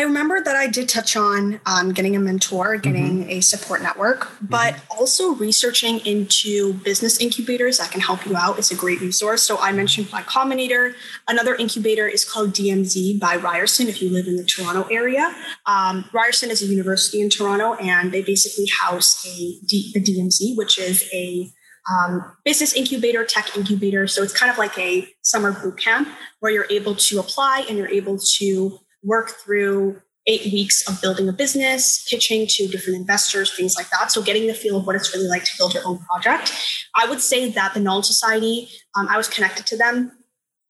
I 0.00 0.04
remember 0.04 0.42
that 0.42 0.56
I 0.56 0.66
did 0.66 0.88
touch 0.88 1.14
on 1.14 1.60
um, 1.66 1.92
getting 1.92 2.16
a 2.16 2.18
mentor, 2.18 2.78
getting 2.78 3.20
mm-hmm. 3.20 3.30
a 3.32 3.40
support 3.42 3.82
network, 3.82 4.32
but 4.40 4.72
mm-hmm. 4.72 4.98
also 4.98 5.34
researching 5.34 5.98
into 6.06 6.72
business 6.72 7.20
incubators 7.20 7.76
that 7.76 7.90
can 7.90 8.00
help 8.00 8.24
you 8.24 8.34
out 8.34 8.58
is 8.58 8.70
a 8.70 8.74
great 8.74 9.02
resource. 9.02 9.42
So 9.42 9.58
I 9.58 9.72
mentioned 9.72 10.08
Y 10.10 10.22
Combinator. 10.22 10.94
Another 11.28 11.54
incubator 11.54 12.08
is 12.08 12.24
called 12.24 12.54
DMZ 12.54 13.20
by 13.20 13.36
Ryerson 13.36 13.88
if 13.88 14.00
you 14.00 14.08
live 14.08 14.26
in 14.26 14.36
the 14.36 14.44
Toronto 14.44 14.84
area. 14.84 15.34
Um, 15.66 16.06
Ryerson 16.14 16.50
is 16.50 16.62
a 16.62 16.66
university 16.66 17.20
in 17.20 17.28
Toronto, 17.28 17.74
and 17.74 18.10
they 18.10 18.22
basically 18.22 18.70
house 18.80 19.22
a 19.26 19.58
D- 19.66 19.92
the 19.92 20.00
DMZ, 20.00 20.56
which 20.56 20.78
is 20.78 21.10
a 21.12 21.52
um, 21.92 22.24
business 22.42 22.72
incubator, 22.72 23.22
tech 23.26 23.54
incubator. 23.54 24.06
So 24.06 24.22
it's 24.22 24.32
kind 24.32 24.50
of 24.50 24.56
like 24.56 24.78
a 24.78 25.06
summer 25.20 25.52
boot 25.52 25.78
camp 25.78 26.08
where 26.38 26.50
you're 26.50 26.68
able 26.70 26.94
to 26.94 27.20
apply 27.20 27.66
and 27.68 27.76
you're 27.76 27.90
able 27.90 28.18
to 28.38 28.80
work 29.02 29.30
through 29.30 30.00
eight 30.26 30.52
weeks 30.52 30.86
of 30.88 31.00
building 31.00 31.28
a 31.28 31.32
business, 31.32 32.06
pitching 32.08 32.46
to 32.46 32.68
different 32.68 32.98
investors, 32.98 33.54
things 33.56 33.74
like 33.76 33.88
that. 33.90 34.12
So 34.12 34.22
getting 34.22 34.46
the 34.46 34.54
feel 34.54 34.76
of 34.76 34.86
what 34.86 34.96
it's 34.96 35.14
really 35.14 35.28
like 35.28 35.44
to 35.44 35.52
build 35.58 35.74
your 35.74 35.82
own 35.86 35.98
project. 35.98 36.52
I 36.94 37.08
would 37.08 37.20
say 37.20 37.50
that 37.50 37.74
the 37.74 37.80
Knowledge 37.80 38.04
Society, 38.04 38.68
um, 38.94 39.08
I 39.08 39.16
was 39.16 39.28
connected 39.28 39.66
to 39.66 39.76
them. 39.76 40.12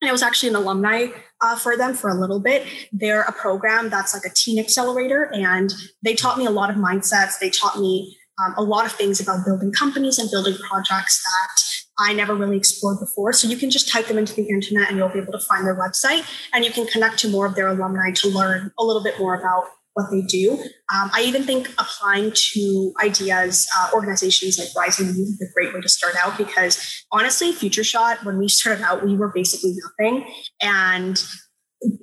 And 0.01 0.09
I 0.09 0.11
was 0.11 0.23
actually 0.23 0.49
an 0.49 0.55
alumni 0.55 1.07
uh, 1.41 1.55
for 1.55 1.77
them 1.77 1.93
for 1.93 2.09
a 2.09 2.15
little 2.15 2.39
bit. 2.39 2.65
They're 2.91 3.21
a 3.21 3.31
program 3.31 3.89
that's 3.89 4.15
like 4.15 4.25
a 4.25 4.33
teen 4.33 4.57
accelerator, 4.57 5.29
and 5.31 5.71
they 6.01 6.15
taught 6.15 6.39
me 6.39 6.47
a 6.47 6.51
lot 6.51 6.71
of 6.71 6.75
mindsets. 6.75 7.37
They 7.39 7.51
taught 7.51 7.79
me 7.79 8.17
um, 8.39 8.55
a 8.57 8.63
lot 8.63 8.87
of 8.87 8.93
things 8.93 9.19
about 9.19 9.45
building 9.45 9.71
companies 9.71 10.17
and 10.17 10.29
building 10.31 10.55
projects 10.55 11.21
that 11.21 11.70
I 12.01 12.13
never 12.13 12.33
really 12.33 12.57
explored 12.57 12.99
before. 12.99 13.31
So 13.31 13.47
you 13.47 13.57
can 13.57 13.69
just 13.69 13.87
type 13.87 14.07
them 14.07 14.17
into 14.17 14.33
the 14.33 14.47
internet 14.49 14.89
and 14.89 14.97
you'll 14.97 15.09
be 15.09 15.19
able 15.19 15.33
to 15.33 15.39
find 15.39 15.65
their 15.65 15.77
website 15.77 16.25
and 16.53 16.65
you 16.65 16.71
can 16.71 16.87
connect 16.87 17.19
to 17.19 17.29
more 17.29 17.45
of 17.45 17.55
their 17.55 17.67
alumni 17.67 18.11
to 18.15 18.29
learn 18.29 18.71
a 18.79 18.83
little 18.83 19.03
bit 19.03 19.19
more 19.19 19.35
about 19.35 19.65
what 19.93 20.09
they 20.09 20.21
do. 20.21 20.53
Um, 20.93 21.11
I 21.13 21.23
even 21.25 21.43
think 21.43 21.69
applying 21.77 22.31
to 22.53 22.93
ideas, 23.03 23.67
uh, 23.77 23.89
organizations 23.93 24.57
like 24.57 24.69
Rising 24.75 25.07
Youth 25.07 25.17
is 25.17 25.41
a 25.41 25.53
great 25.53 25.73
way 25.73 25.81
to 25.81 25.89
start 25.89 26.15
out 26.23 26.37
because 26.37 27.05
honestly, 27.11 27.51
Future 27.51 27.83
Shot, 27.83 28.23
when 28.23 28.37
we 28.37 28.47
started 28.47 28.83
out, 28.83 29.05
we 29.05 29.15
were 29.15 29.31
basically 29.33 29.75
nothing. 29.99 30.25
And 30.61 31.21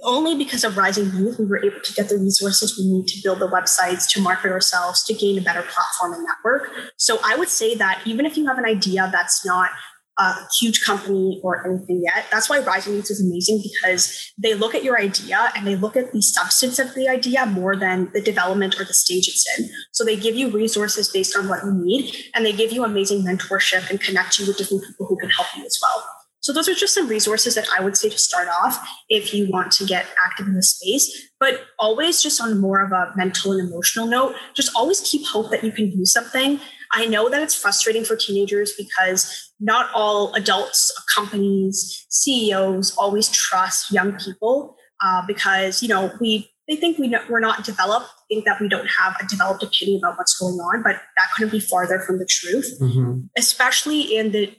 only 0.03 0.37
because 0.37 0.65
of 0.65 0.77
rising 0.77 1.07
youth 1.17 1.39
we 1.39 1.45
were 1.45 1.65
able 1.65 1.81
to 1.81 1.93
get 1.93 2.09
the 2.09 2.19
resources 2.19 2.79
we 2.79 2.91
need 2.91 3.07
to 3.07 3.21
build 3.23 3.39
the 3.39 3.47
websites 3.47 4.11
to 4.11 4.21
market 4.21 4.51
ourselves 4.51 5.05
to 5.05 5.15
gain 5.15 5.39
a 5.39 5.41
better 5.41 5.63
platform 5.63 6.15
and 6.15 6.25
network. 6.25 6.71
So 6.97 7.19
i 7.25 7.37
would 7.37 7.49
say 7.49 7.75
that 7.77 8.03
even 8.05 8.27
if 8.27 8.37
you 8.37 8.47
have 8.47 8.59
an 8.59 8.65
idea 8.65 9.09
that's 9.13 9.45
not 9.47 9.71
a 10.19 10.35
huge 10.59 10.85
company 10.85 11.41
or 11.45 11.65
anything 11.65 12.03
yet 12.05 12.27
that's 12.33 12.51
why 12.51 12.59
rising 12.59 12.95
youth 12.95 13.09
is 13.09 13.25
amazing 13.25 13.63
because 13.63 14.33
they 14.37 14.53
look 14.53 14.75
at 14.75 14.83
your 14.83 14.99
idea 14.99 15.53
and 15.55 15.65
they 15.65 15.77
look 15.77 15.97
at 15.97 16.13
the 16.13 16.21
substance 16.21 16.81
of 16.81 16.93
the 16.95 17.09
idea 17.09 17.47
more 17.47 17.77
than 17.77 18.11
the 18.15 18.21
development 18.21 18.81
or 18.81 18.85
the 18.85 18.95
stage 18.95 19.29
it's 19.29 19.47
in. 19.59 19.69
So 19.93 20.05
they 20.05 20.17
give 20.17 20.35
you 20.35 20.51
resources 20.51 21.09
based 21.09 21.37
on 21.37 21.49
what 21.49 21.63
you 21.65 21.73
need 21.73 22.13
and 22.35 22.45
they 22.45 22.53
give 22.53 22.73
you 22.73 22.83
amazing 22.83 23.25
mentorship 23.25 23.89
and 23.91 24.01
connect 24.01 24.41
you 24.41 24.47
with 24.49 24.59
different 24.59 24.85
people 24.85 25.07
who 25.07 25.17
can 25.19 25.31
help 25.31 25.47
you 25.57 25.65
as 25.65 25.79
well 25.81 26.18
so 26.49 26.55
those 26.55 26.67
are 26.67 26.75
just 26.75 26.95
some 26.95 27.09
resources 27.09 27.55
that 27.57 27.67
I 27.79 27.85
would 27.85 27.95
say 27.95 28.09
to 28.09 28.19
start 28.19 28.49
off 28.49 28.79
if 29.11 29.35
you 29.35 29.51
want 29.51 29.71
to 29.73 29.85
get 29.85 30.07
active 30.25 30.47
in 30.47 30.55
the 30.55 30.63
space. 30.63 31.29
But 31.39 31.61
always 31.79 32.23
just 32.23 32.41
on 32.41 32.59
more 32.59 32.83
of 32.83 32.91
a 32.91 33.13
mental 33.17 33.53
and 33.53 33.69
emotional 33.69 34.07
note, 34.07 34.35
just 34.55 34.75
always 34.75 35.03
keep 35.03 35.27
hope 35.27 35.51
that 35.51 35.63
you 35.63 35.71
can 35.71 35.91
do 35.91 36.07
something. 36.07 36.59
I 36.95 37.05
know 37.05 37.29
that 37.29 37.43
it's 37.43 37.55
frustrating 37.55 38.03
for 38.03 38.17
teenagers 38.17 38.73
because 38.79 39.53
not 39.61 39.91
all 39.95 40.33
adults, 40.33 40.91
companies, 41.15 42.07
CEOs 42.09 42.97
always 42.97 43.29
trust 43.29 43.93
young 43.93 44.17
people 44.17 44.75
uh, 45.05 45.27
because 45.27 45.83
you 45.83 45.89
know 45.89 46.11
we 46.19 46.51
they 46.67 46.77
think 46.77 46.97
we 46.97 47.15
we're 47.29 47.41
not 47.41 47.63
developed, 47.63 48.09
think 48.29 48.47
that 48.47 48.59
we 48.59 48.71
don't 48.71 48.89
have 48.89 49.17
a 49.21 49.27
developed 49.27 49.63
opinion 49.63 50.01
about 50.03 50.17
what's 50.17 50.39
going 50.39 50.55
on, 50.55 50.83
but 50.83 50.97
that 51.19 51.27
couldn't 51.37 51.53
be 51.53 51.61
farther 51.61 52.01
from 52.01 52.19
the 52.19 52.27
truth. 52.27 52.75
Mm-hmm. 52.81 53.27
Especially 53.37 54.01
in 54.17 54.33
the 54.33 54.57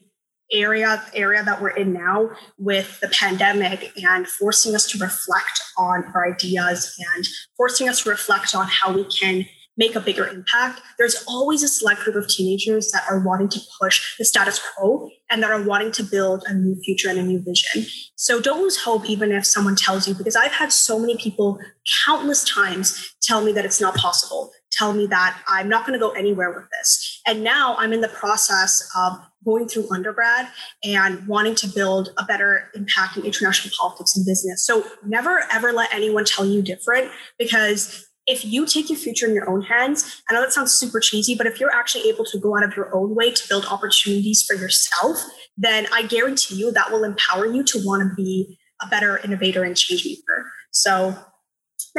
area 0.52 1.04
area 1.14 1.44
that 1.44 1.62
we're 1.62 1.70
in 1.70 1.94
now 1.94 2.30
with 2.58 3.00
the 3.02 3.08
pandemic 3.10 3.92
and 4.04 4.28
forcing 4.28 4.76
us 4.76 4.90
to 4.92 4.98
reflect 4.98 5.62
on 5.78 6.04
our 6.14 6.28
ideas 6.34 6.96
and 7.16 7.28
forcing 7.56 7.88
us 7.88 8.04
to 8.04 8.10
reflect 8.10 8.56
on 8.56 8.68
how 8.68 8.92
we 8.92 9.04
can 9.06 9.46
make 9.78 9.96
a 9.96 10.02
bigger 10.02 10.28
impact. 10.28 10.82
There's 10.98 11.24
always 11.26 11.64
a 11.64 11.68
select 11.70 12.02
group 12.02 12.18
of 12.18 12.28
teenagers 12.28 12.92
that 12.92 13.04
are 13.10 13.20
wanting 13.20 13.48
to 13.50 13.62
push 13.80 14.18
the 14.18 14.26
status 14.26 14.60
quo 14.60 15.10
and 15.30 15.42
that 15.42 15.52
are 15.52 15.64
wanting 15.64 15.94
to 15.94 16.04
build 16.04 16.44
a 16.48 16.54
new 16.54 16.76
future 16.84 17.10
and 17.10 17.18
a 17.18 17.24
new 17.24 17.40
vision. 17.40 17.86
So 18.16 18.42
don't 18.42 18.62
lose 18.62 18.84
hope 18.84 19.10
even 19.10 19.32
if 19.32 19.46
someone 19.46 19.76
tells 19.76 20.08
you 20.08 20.14
because 20.14 20.36
i've 20.36 20.52
had 20.52 20.72
so 20.72 21.00
many 21.00 21.18
people 21.18 21.60
countless 22.06 22.44
times 22.44 23.16
tell 23.22 23.42
me 23.42 23.52
that 23.54 23.66
it's 23.66 23.80
not 23.80 23.96
possible 23.96 24.52
tell 24.80 24.94
me 24.94 25.06
that 25.06 25.40
i'm 25.48 25.68
not 25.68 25.86
going 25.86 25.98
to 25.98 26.04
go 26.04 26.12
anywhere 26.12 26.52
with 26.52 26.66
this 26.72 27.22
and 27.28 27.44
now 27.44 27.76
i'm 27.78 27.94
in 27.94 28.02
the 28.02 28.08
process 28.08 28.90
of 28.96 29.20
going 29.46 29.68
through 29.68 29.88
undergrad 29.92 30.48
and 30.84 31.26
wanting 31.28 31.56
to 31.56 31.68
build 31.68 32.10
a 32.18 32.26
better 32.26 32.70
impact 32.76 33.18
in 33.18 33.24
international 33.24 33.74
politics 33.80 34.16
and 34.16 34.26
business. 34.26 34.66
So 34.66 34.86
never 35.06 35.46
ever 35.52 35.72
let 35.72 35.94
anyone 35.94 36.26
tell 36.26 36.46
you 36.46 36.62
different 36.62 37.12
because 37.38 38.06
if 38.28 38.46
you 38.46 38.66
take 38.66 38.90
your 38.90 39.00
future 39.00 39.26
in 39.26 39.34
your 39.34 39.50
own 39.50 39.62
hands, 39.64 40.22
I 40.30 40.34
know 40.34 40.42
that 40.42 40.54
sounds 40.54 40.74
super 40.74 41.00
cheesy, 41.00 41.34
but 41.36 41.48
if 41.48 41.60
you're 41.60 41.74
actually 41.74 42.10
able 42.10 42.26
to 42.26 42.38
go 42.38 42.56
out 42.56 42.64
of 42.64 42.76
your 42.76 42.96
own 42.96 43.16
way 43.16 43.32
to 43.32 43.48
build 43.50 43.66
opportunities 43.66 44.44
for 44.44 44.56
yourself, 44.56 45.24
then 45.58 45.88
I 45.92 46.04
guarantee 46.04 46.56
you 46.56 46.72
that 46.74 46.92
will 46.92 47.04
empower 47.04 47.48
you 47.48 47.64
to 47.64 47.82
want 47.84 48.08
to 48.08 48.16
be 48.16 48.60
a 48.84 48.88
better 48.88 49.18
innovator 49.18 49.64
and 49.64 49.76
change 49.76 50.06
maker. 50.06 50.52
So 50.72 51.18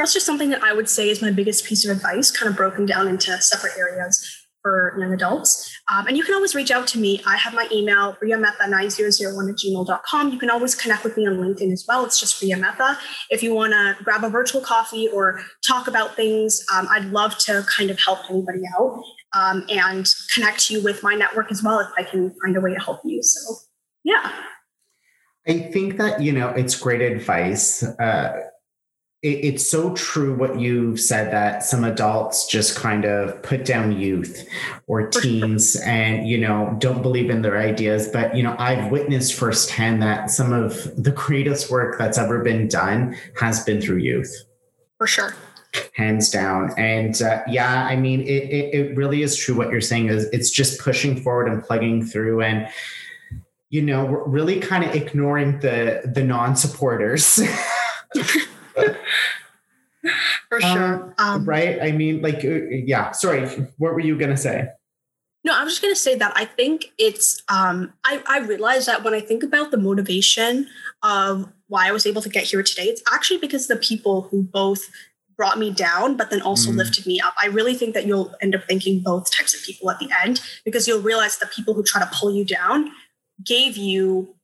that's 0.01 0.13
just 0.13 0.25
something 0.25 0.49
that 0.49 0.63
I 0.63 0.73
would 0.73 0.89
say 0.89 1.09
is 1.09 1.21
my 1.21 1.31
biggest 1.31 1.65
piece 1.65 1.85
of 1.85 1.95
advice, 1.95 2.31
kind 2.31 2.49
of 2.49 2.57
broken 2.57 2.85
down 2.87 3.07
into 3.07 3.39
separate 3.39 3.73
areas 3.77 4.41
for 4.63 4.95
young 4.99 5.13
adults. 5.13 5.71
Um, 5.91 6.07
and 6.07 6.17
you 6.17 6.23
can 6.23 6.33
always 6.33 6.55
reach 6.55 6.71
out 6.71 6.87
to 6.87 6.99
me. 6.99 7.21
I 7.25 7.37
have 7.37 7.53
my 7.53 7.67
email, 7.71 8.15
riametha9001 8.23 9.49
at 9.49 9.55
gmail.com. 9.57 10.31
You 10.31 10.39
can 10.39 10.49
always 10.49 10.75
connect 10.75 11.03
with 11.03 11.17
me 11.17 11.27
on 11.27 11.37
LinkedIn 11.37 11.71
as 11.71 11.85
well. 11.87 12.03
It's 12.05 12.19
just 12.19 12.41
Ria 12.41 12.57
Mehta. 12.57 12.97
If 13.29 13.43
you 13.43 13.53
want 13.53 13.73
to 13.73 13.95
grab 14.03 14.23
a 14.23 14.29
virtual 14.29 14.61
coffee 14.61 15.07
or 15.09 15.41
talk 15.65 15.87
about 15.87 16.15
things, 16.15 16.63
um, 16.73 16.87
I'd 16.89 17.05
love 17.05 17.37
to 17.39 17.63
kind 17.75 17.91
of 17.91 17.99
help 17.99 18.19
anybody 18.29 18.61
out 18.77 19.03
um, 19.33 19.65
and 19.69 20.07
connect 20.33 20.69
you 20.69 20.83
with 20.83 21.03
my 21.03 21.13
network 21.13 21.51
as 21.51 21.61
well 21.63 21.79
if 21.79 21.89
I 21.97 22.03
can 22.03 22.33
find 22.43 22.57
a 22.57 22.61
way 22.61 22.73
to 22.73 22.79
help 22.79 23.01
you. 23.03 23.21
So, 23.21 23.55
yeah. 24.03 24.31
I 25.47 25.59
think 25.59 25.97
that, 25.97 26.21
you 26.21 26.33
know, 26.33 26.49
it's 26.49 26.75
great 26.79 27.01
advice. 27.01 27.83
Uh, 27.83 28.33
it's 29.23 29.69
so 29.69 29.93
true 29.93 30.35
what 30.35 30.59
you've 30.59 30.99
said 30.99 31.31
that 31.31 31.63
some 31.63 31.83
adults 31.83 32.47
just 32.47 32.75
kind 32.75 33.05
of 33.05 33.39
put 33.43 33.65
down 33.65 33.91
youth 33.91 34.47
or 34.87 35.07
teens 35.07 35.75
and 35.75 36.27
you 36.27 36.39
know 36.39 36.75
don't 36.79 37.03
believe 37.03 37.29
in 37.29 37.43
their 37.43 37.57
ideas. 37.57 38.07
But 38.07 38.35
you 38.35 38.41
know 38.41 38.55
i've 38.57 38.91
witnessed 38.91 39.35
firsthand 39.35 40.01
that 40.01 40.31
some 40.31 40.51
of 40.51 40.91
the 41.01 41.11
greatest 41.11 41.69
work 41.69 41.99
that's 41.99 42.17
ever 42.17 42.43
been 42.43 42.67
done 42.67 43.15
has 43.39 43.63
been 43.63 43.79
through 43.79 43.97
youth. 43.97 44.35
For 44.97 45.05
sure. 45.05 45.35
Hands 45.93 46.27
down. 46.29 46.73
And 46.77 47.21
uh, 47.21 47.43
yeah 47.47 47.85
i 47.85 47.95
mean 47.95 48.21
it, 48.21 48.43
it, 48.49 48.73
it 48.73 48.97
really 48.97 49.21
is 49.21 49.35
true 49.35 49.55
what 49.55 49.69
you're 49.69 49.81
saying 49.81 50.07
is 50.07 50.25
it's 50.33 50.49
just 50.49 50.79
pushing 50.79 51.21
forward 51.21 51.47
and 51.47 51.63
plugging 51.63 52.03
through 52.03 52.41
and 52.41 52.67
you 53.69 53.83
know 53.83 54.03
we're 54.03 54.27
really 54.27 54.59
kind 54.59 54.83
of 54.83 54.95
ignoring 54.95 55.59
the 55.59 56.01
the 56.13 56.23
non-supporters 56.23 57.39
For 60.49 60.61
sure. 60.61 60.93
Um, 60.93 61.13
um, 61.17 61.45
right? 61.45 61.81
I 61.81 61.91
mean, 61.91 62.21
like, 62.21 62.43
uh, 62.43 62.65
yeah. 62.69 63.11
Sorry, 63.11 63.47
what 63.77 63.93
were 63.93 63.99
you 63.99 64.17
gonna 64.17 64.37
say? 64.37 64.67
No, 65.43 65.57
I 65.57 65.63
was 65.63 65.73
just 65.73 65.81
gonna 65.81 65.95
say 65.95 66.15
that 66.15 66.33
I 66.35 66.45
think 66.45 66.91
it's. 66.97 67.41
Um, 67.49 67.93
I 68.03 68.21
I 68.27 68.39
realize 68.39 68.85
that 68.87 69.03
when 69.03 69.13
I 69.13 69.21
think 69.21 69.43
about 69.43 69.71
the 69.71 69.77
motivation 69.77 70.67
of 71.03 71.51
why 71.67 71.87
I 71.87 71.91
was 71.91 72.05
able 72.05 72.21
to 72.21 72.29
get 72.29 72.45
here 72.45 72.63
today, 72.63 72.85
it's 72.85 73.03
actually 73.11 73.39
because 73.39 73.67
the 73.67 73.75
people 73.75 74.23
who 74.23 74.43
both 74.43 74.89
brought 75.37 75.57
me 75.57 75.71
down, 75.71 76.17
but 76.17 76.29
then 76.29 76.41
also 76.41 76.71
mm. 76.71 76.77
lifted 76.77 77.05
me 77.07 77.19
up. 77.19 77.33
I 77.41 77.47
really 77.47 77.73
think 77.73 77.93
that 77.95 78.05
you'll 78.05 78.33
end 78.41 78.53
up 78.53 78.63
thanking 78.67 78.99
both 78.99 79.31
types 79.35 79.55
of 79.55 79.63
people 79.63 79.89
at 79.89 79.97
the 79.99 80.09
end 80.23 80.41
because 80.65 80.87
you'll 80.87 81.01
realize 81.01 81.37
the 81.37 81.47
people 81.47 81.73
who 81.73 81.83
try 81.83 82.01
to 82.01 82.09
pull 82.13 82.33
you 82.33 82.45
down 82.45 82.91
gave 83.43 83.77
you 83.77 84.35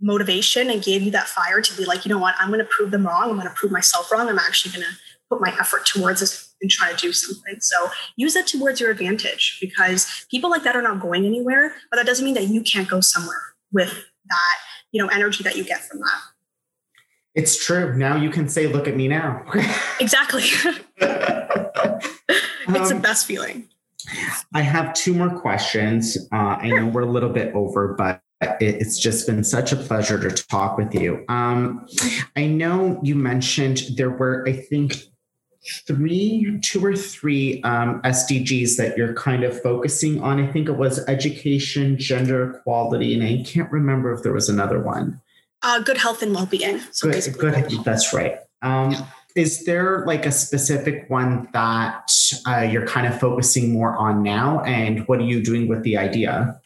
motivation 0.00 0.70
and 0.70 0.82
gave 0.82 1.02
you 1.02 1.10
that 1.10 1.28
fire 1.28 1.60
to 1.60 1.76
be 1.76 1.84
like, 1.84 2.04
you 2.04 2.12
know 2.12 2.18
what, 2.18 2.34
I'm 2.38 2.48
going 2.48 2.60
to 2.60 2.66
prove 2.66 2.90
them 2.90 3.06
wrong. 3.06 3.30
I'm 3.30 3.36
going 3.36 3.48
to 3.48 3.54
prove 3.54 3.72
myself 3.72 4.10
wrong. 4.12 4.28
I'm 4.28 4.38
actually 4.38 4.72
going 4.72 4.84
to 4.84 4.96
put 5.30 5.40
my 5.40 5.54
effort 5.58 5.86
towards 5.86 6.20
this 6.20 6.54
and 6.60 6.70
try 6.70 6.92
to 6.92 6.96
do 6.96 7.12
something. 7.12 7.56
So 7.60 7.90
use 8.16 8.34
that 8.34 8.46
towards 8.46 8.80
your 8.80 8.90
advantage 8.90 9.58
because 9.60 10.26
people 10.30 10.50
like 10.50 10.62
that 10.64 10.76
are 10.76 10.82
not 10.82 11.00
going 11.00 11.26
anywhere, 11.26 11.74
but 11.90 11.96
that 11.96 12.06
doesn't 12.06 12.24
mean 12.24 12.34
that 12.34 12.48
you 12.48 12.62
can't 12.62 12.88
go 12.88 13.00
somewhere 13.00 13.40
with 13.72 13.90
that, 14.28 14.54
you 14.92 15.02
know, 15.02 15.08
energy 15.08 15.42
that 15.44 15.56
you 15.56 15.64
get 15.64 15.80
from 15.80 15.98
that. 15.98 16.20
It's 17.34 17.64
true. 17.64 17.94
Now 17.96 18.16
you 18.16 18.30
can 18.30 18.48
say, 18.48 18.66
look 18.66 18.88
at 18.88 18.96
me 18.96 19.08
now. 19.08 19.44
exactly. 20.00 20.42
it's 20.96 21.70
um, 22.68 22.88
the 22.88 23.00
best 23.02 23.26
feeling. 23.26 23.68
I 24.54 24.62
have 24.62 24.94
two 24.94 25.12
more 25.12 25.28
questions. 25.40 26.16
Uh, 26.32 26.36
I 26.36 26.68
know 26.68 26.86
we're 26.86 27.02
a 27.02 27.10
little 27.10 27.28
bit 27.28 27.54
over, 27.54 27.94
but 27.98 28.22
it's 28.40 28.98
just 28.98 29.26
been 29.26 29.44
such 29.44 29.72
a 29.72 29.76
pleasure 29.76 30.18
to 30.18 30.46
talk 30.46 30.76
with 30.76 30.94
you. 30.94 31.24
Um, 31.28 31.86
I 32.36 32.46
know 32.46 33.00
you 33.02 33.14
mentioned 33.14 33.82
there 33.96 34.10
were, 34.10 34.46
I 34.46 34.52
think, 34.52 34.96
three, 35.86 36.58
two 36.62 36.84
or 36.84 36.94
three 36.94 37.62
um, 37.62 38.00
SDGs 38.02 38.76
that 38.76 38.96
you're 38.96 39.14
kind 39.14 39.42
of 39.42 39.60
focusing 39.62 40.22
on. 40.22 40.40
I 40.40 40.50
think 40.52 40.68
it 40.68 40.76
was 40.76 41.06
education, 41.08 41.98
gender 41.98 42.56
equality, 42.56 43.14
and 43.14 43.22
I 43.22 43.42
can't 43.42 43.70
remember 43.72 44.12
if 44.12 44.22
there 44.22 44.32
was 44.32 44.48
another 44.48 44.80
one. 44.80 45.20
Uh, 45.62 45.80
good 45.80 45.96
health 45.96 46.22
and 46.22 46.34
well-being. 46.34 46.80
So 46.92 47.10
good, 47.10 47.38
good. 47.38 47.84
That's 47.84 48.12
right. 48.12 48.38
Um, 48.62 48.92
yeah. 48.92 49.06
Is 49.34 49.64
there 49.64 50.04
like 50.06 50.24
a 50.24 50.32
specific 50.32 51.10
one 51.10 51.48
that 51.52 52.10
uh, 52.46 52.60
you're 52.60 52.86
kind 52.86 53.06
of 53.06 53.18
focusing 53.20 53.72
more 53.72 53.94
on 53.96 54.22
now, 54.22 54.60
and 54.60 55.06
what 55.08 55.18
are 55.18 55.24
you 55.24 55.42
doing 55.42 55.68
with 55.68 55.82
the 55.82 55.98
idea? 55.98 56.60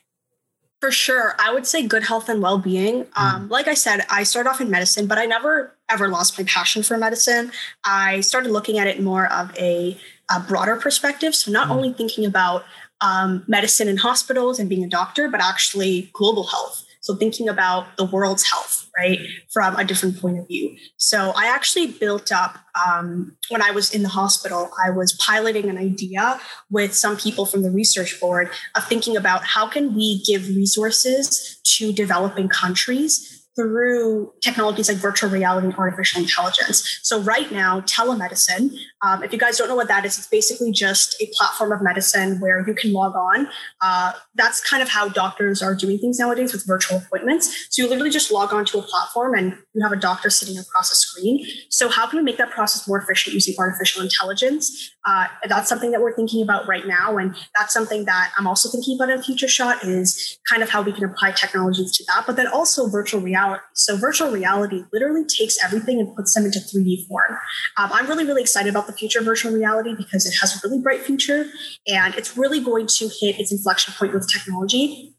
For 0.81 0.91
sure. 0.91 1.35
I 1.39 1.53
would 1.53 1.67
say 1.67 1.87
good 1.87 2.05
health 2.05 2.29
and 2.31 2.41
well 2.41 2.57
being. 2.57 3.05
Mm. 3.05 3.21
Um, 3.21 3.49
like 3.49 3.69
I 3.69 3.75
said, 3.75 4.07
I 4.09 4.23
started 4.23 4.49
off 4.49 4.61
in 4.61 4.71
medicine, 4.71 5.07
but 5.07 5.19
I 5.19 5.27
never 5.27 5.75
ever 5.91 6.09
lost 6.09 6.39
my 6.39 6.45
passion 6.45 6.83
for 6.83 6.97
medicine. 6.97 7.53
I 7.85 8.21
started 8.21 8.51
looking 8.51 8.79
at 8.79 8.87
it 8.87 9.01
more 9.03 9.27
of 9.27 9.55
a, 9.59 9.99
a 10.35 10.41
broader 10.41 10.77
perspective. 10.77 11.35
So, 11.35 11.51
not 11.51 11.69
mm. 11.69 11.73
only 11.73 11.93
thinking 11.93 12.25
about 12.25 12.65
um, 13.03 13.45
medicine 13.47 13.89
in 13.89 13.99
hospitals 13.99 14.59
and 14.59 14.69
being 14.69 14.85
a 14.85 14.89
doctor, 14.89 15.29
but 15.29 15.41
actually 15.41 16.11
global 16.15 16.45
health. 16.45 16.87
So 17.01 17.15
thinking 17.15 17.49
about 17.49 17.97
the 17.97 18.05
world's 18.05 18.49
health, 18.49 18.89
right, 18.97 19.19
from 19.51 19.75
a 19.77 19.85
different 19.85 20.21
point 20.21 20.39
of 20.39 20.47
view. 20.47 20.77
So 20.99 21.33
I 21.35 21.47
actually 21.47 21.89
built 21.89 22.31
up 22.31 22.59
um, 22.87 23.37
when 23.49 23.63
I 23.63 23.71
was 23.71 23.95
in 23.95 24.03
the 24.03 24.09
hospital. 24.11 24.71
I 24.85 24.91
was 24.91 25.13
piloting 25.15 25.71
an 25.71 25.79
idea 25.79 26.39
with 26.71 26.95
some 26.95 27.17
people 27.17 27.47
from 27.47 27.63
the 27.63 27.71
research 27.71 28.21
board 28.21 28.51
of 28.77 28.85
thinking 28.87 29.17
about 29.17 29.45
how 29.45 29.67
can 29.67 29.95
we 29.95 30.23
give 30.25 30.49
resources 30.49 31.59
to 31.79 31.93
developing 31.93 32.49
countries 32.49 33.40
through 33.61 34.33
technologies 34.41 34.89
like 34.89 34.97
virtual 34.97 35.29
reality 35.29 35.67
and 35.67 35.77
artificial 35.77 36.23
intelligence. 36.23 37.01
So, 37.03 37.21
right 37.21 37.51
now, 37.53 37.81
telemedicine, 37.83 38.75
um, 39.03 39.23
if 39.23 39.33
you 39.33 39.39
guys 39.39 39.59
don't 39.59 39.69
know 39.69 39.77
what 39.77 39.89
that 39.89 40.05
is, 40.07 40.17
it's 40.17 40.27
basically 40.27 40.73
just 40.73 41.21
a 41.21 41.27
platform 41.35 41.73
of 41.73 41.83
medicine 41.83 42.41
where 42.41 42.67
you 42.67 42.75
can 42.75 42.93
log 42.93 43.15
on. 43.15 43.49
Uh, 43.83 44.13
that's 44.35 44.61
kind 44.63 44.83
of 44.83 44.89
how 44.89 45.09
doctors 45.09 45.63
are 45.63 45.75
doing 45.75 45.99
things 45.99 46.19
nowadays 46.19 46.53
with 46.53 46.67
virtual 46.67 46.99
appointments. 46.99 47.69
So, 47.71 47.83
you 47.83 47.89
literally 47.89 48.11
just 48.11 48.33
log 48.33 48.55
on 48.55 48.65
to 48.67 48.79
a 48.79 48.83
platform 48.83 49.35
and 49.35 49.59
you 49.75 49.83
have 49.83 49.93
a 49.93 49.97
doctor 49.97 50.31
sitting 50.31 50.59
across 50.59 50.91
a 50.91 50.97
screen. 50.97 51.47
So, 51.69 51.91
how 51.91 52.07
can 52.07 52.19
we 52.19 52.25
make 52.25 52.39
that 52.39 52.51
process 52.51 52.89
more 52.89 52.99
efficient 52.99 53.35
using 53.35 53.55
artificial 53.59 54.03
intelligence? 54.03 54.91
Uh, 55.07 55.27
that's 55.49 55.69
something 55.69 55.91
that 55.91 56.01
we're 56.01 56.15
thinking 56.15 56.43
about 56.43 56.67
right 56.67 56.87
now. 56.87 57.17
And 57.19 57.35
that's 57.55 57.73
something 57.73 58.05
that 58.05 58.33
I'm 58.39 58.47
also 58.47 58.69
thinking 58.69 58.97
about 58.97 59.11
in 59.11 59.19
a 59.19 59.23
future 59.23 59.49
shot 59.49 59.85
is 59.85 60.39
kind 60.49 60.63
of 60.63 60.71
how 60.71 60.83
we 60.83 60.93
can 60.93 61.05
apply 61.05 61.33
technologies 61.33 61.93
to 61.97 62.05
that, 62.05 62.25
but 62.27 62.37
then 62.37 62.47
also 62.47 62.89
virtual 62.89 63.21
reality. 63.21 63.50
So 63.75 63.97
virtual 63.97 64.31
reality 64.31 64.85
literally 64.93 65.25
takes 65.25 65.63
everything 65.65 66.01
and 66.01 66.15
puts 66.15 66.35
them 66.35 66.45
into 66.45 66.59
3D 66.59 67.07
form. 67.07 67.39
Um, 67.77 67.91
I'm 67.93 68.07
really, 68.07 68.25
really 68.25 68.43
excited 68.43 68.71
about 68.71 68.87
the 68.87 68.93
future 68.93 69.21
of 69.21 69.25
virtual 69.25 69.53
reality 69.53 69.95
because 69.97 70.27
it 70.27 70.35
has 70.41 70.57
a 70.57 70.69
really 70.69 70.83
bright 70.83 71.01
future 71.01 71.47
and 71.87 72.15
it's 72.15 72.37
really 72.37 72.61
going 72.61 72.87
to 72.87 73.05
hit 73.21 73.39
its 73.39 73.53
inflection 73.53 73.95
point 73.95 74.13
with 74.13 74.31
technology 74.31 75.15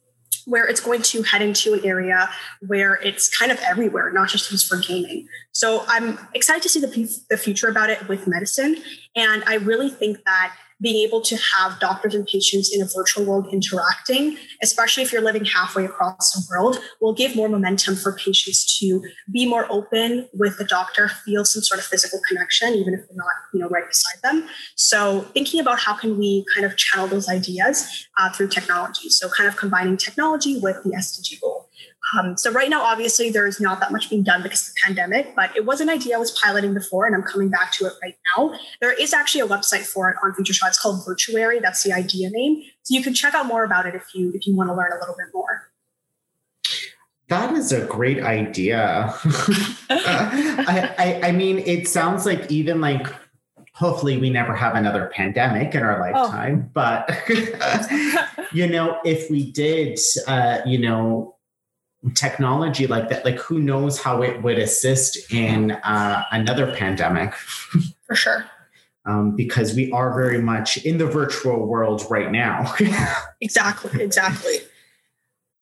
where 0.45 0.65
it's 0.67 0.81
going 0.81 1.01
to 1.01 1.21
head 1.21 1.41
into 1.41 1.73
an 1.73 1.85
area 1.85 2.29
where 2.67 2.95
it's 2.95 3.29
kind 3.29 3.51
of 3.51 3.59
everywhere, 3.59 4.11
not 4.11 4.29
just 4.29 4.51
used 4.51 4.67
for 4.67 4.77
gaming. 4.77 5.27
So 5.51 5.83
I'm 5.87 6.17
excited 6.33 6.63
to 6.63 6.69
see 6.69 6.79
the, 6.79 7.19
the 7.29 7.37
future 7.37 7.67
about 7.67 7.89
it 7.89 8.07
with 8.07 8.27
medicine. 8.27 8.77
And 9.15 9.43
I 9.45 9.55
really 9.55 9.89
think 9.89 10.17
that 10.25 10.55
being 10.81 11.07
able 11.07 11.21
to 11.21 11.37
have 11.55 11.79
doctors 11.79 12.15
and 12.15 12.25
patients 12.25 12.73
in 12.73 12.81
a 12.81 12.85
virtual 12.95 13.23
world 13.25 13.47
interacting, 13.51 14.37
especially 14.61 15.03
if 15.03 15.11
you're 15.11 15.21
living 15.21 15.45
halfway 15.45 15.85
across 15.85 16.31
the 16.33 16.43
world, 16.49 16.79
will 16.99 17.13
give 17.13 17.35
more 17.35 17.47
momentum 17.47 17.95
for 17.95 18.13
patients 18.13 18.79
to 18.79 19.01
be 19.31 19.45
more 19.45 19.67
open 19.69 20.27
with 20.33 20.57
the 20.57 20.65
doctor, 20.65 21.07
feel 21.07 21.45
some 21.45 21.61
sort 21.61 21.79
of 21.79 21.85
physical 21.85 22.19
connection, 22.27 22.73
even 22.73 22.93
if 22.93 23.01
they're 23.01 23.17
not, 23.17 23.27
you 23.53 23.59
know, 23.59 23.69
right 23.69 23.87
beside 23.87 24.21
them. 24.23 24.47
So 24.75 25.21
thinking 25.33 25.59
about 25.59 25.79
how 25.79 25.95
can 25.95 26.17
we 26.17 26.45
kind 26.53 26.65
of 26.65 26.75
channel 26.77 27.07
those 27.07 27.29
ideas 27.29 28.07
uh, 28.17 28.31
through 28.31 28.49
technology. 28.49 29.09
So 29.09 29.29
kind 29.29 29.47
of 29.47 29.55
combining 29.55 29.97
technology 29.97 30.59
with 30.59 30.83
the 30.83 30.91
SDG 30.91 31.39
goal. 31.41 31.69
Um, 32.17 32.35
so 32.35 32.51
right 32.51 32.69
now, 32.69 32.81
obviously, 32.81 33.29
there's 33.29 33.59
not 33.59 33.79
that 33.79 33.91
much 33.91 34.09
being 34.09 34.23
done 34.23 34.41
because 34.41 34.67
of 34.67 34.73
the 34.73 34.79
pandemic, 34.85 35.35
but 35.35 35.55
it 35.55 35.65
was 35.65 35.81
an 35.81 35.89
idea 35.89 36.15
I 36.15 36.19
was 36.19 36.31
piloting 36.31 36.73
before, 36.73 37.05
and 37.05 37.15
I'm 37.15 37.23
coming 37.23 37.49
back 37.49 37.71
to 37.73 37.85
it 37.85 37.93
right 38.01 38.15
now. 38.35 38.53
There 38.79 38.91
is 38.91 39.13
actually 39.13 39.41
a 39.41 39.47
website 39.47 39.85
for 39.85 40.09
it 40.09 40.17
on 40.23 40.33
Future 40.33 40.53
Shot. 40.53 40.69
It's 40.69 40.79
called 40.79 41.05
Virtuary. 41.05 41.59
That's 41.59 41.83
the 41.83 41.93
idea 41.93 42.29
name. 42.31 42.63
So 42.83 42.95
you 42.95 43.03
can 43.03 43.13
check 43.13 43.33
out 43.33 43.45
more 43.45 43.63
about 43.63 43.85
it 43.85 43.95
if 43.95 44.13
you 44.13 44.31
if 44.33 44.47
you 44.47 44.55
want 44.55 44.69
to 44.69 44.73
learn 44.73 44.91
a 44.91 44.99
little 44.99 45.15
bit 45.15 45.27
more. 45.33 45.71
That 47.27 47.53
is 47.53 47.71
a 47.71 47.85
great 47.85 48.21
idea. 48.23 49.13
I, 49.89 50.93
I, 50.97 51.27
I 51.29 51.31
mean, 51.31 51.59
it 51.59 51.87
sounds 51.87 52.25
like 52.25 52.51
even 52.51 52.81
like 52.81 53.07
hopefully 53.73 54.17
we 54.17 54.29
never 54.29 54.53
have 54.53 54.75
another 54.75 55.09
pandemic 55.13 55.73
in 55.73 55.81
our 55.81 55.97
oh. 55.97 56.01
lifetime 56.01 56.65
oh. 56.65 56.69
but 56.73 57.09
you 58.51 58.67
know 58.67 58.99
if 59.05 59.29
we 59.31 59.51
did 59.51 59.97
uh, 60.27 60.59
you 60.65 60.77
know 60.77 61.35
technology 62.15 62.87
like 62.87 63.09
that 63.09 63.23
like 63.23 63.37
who 63.37 63.59
knows 63.59 64.01
how 64.01 64.23
it 64.23 64.41
would 64.41 64.57
assist 64.57 65.31
in 65.31 65.71
uh, 65.71 66.23
another 66.31 66.75
pandemic 66.75 67.33
for 68.05 68.15
sure 68.15 68.45
um, 69.05 69.35
because 69.35 69.75
we 69.75 69.91
are 69.91 70.13
very 70.15 70.41
much 70.41 70.77
in 70.77 70.97
the 70.97 71.05
virtual 71.05 71.67
world 71.67 72.03
right 72.09 72.31
now 72.31 72.73
exactly 73.41 74.03
exactly 74.03 74.57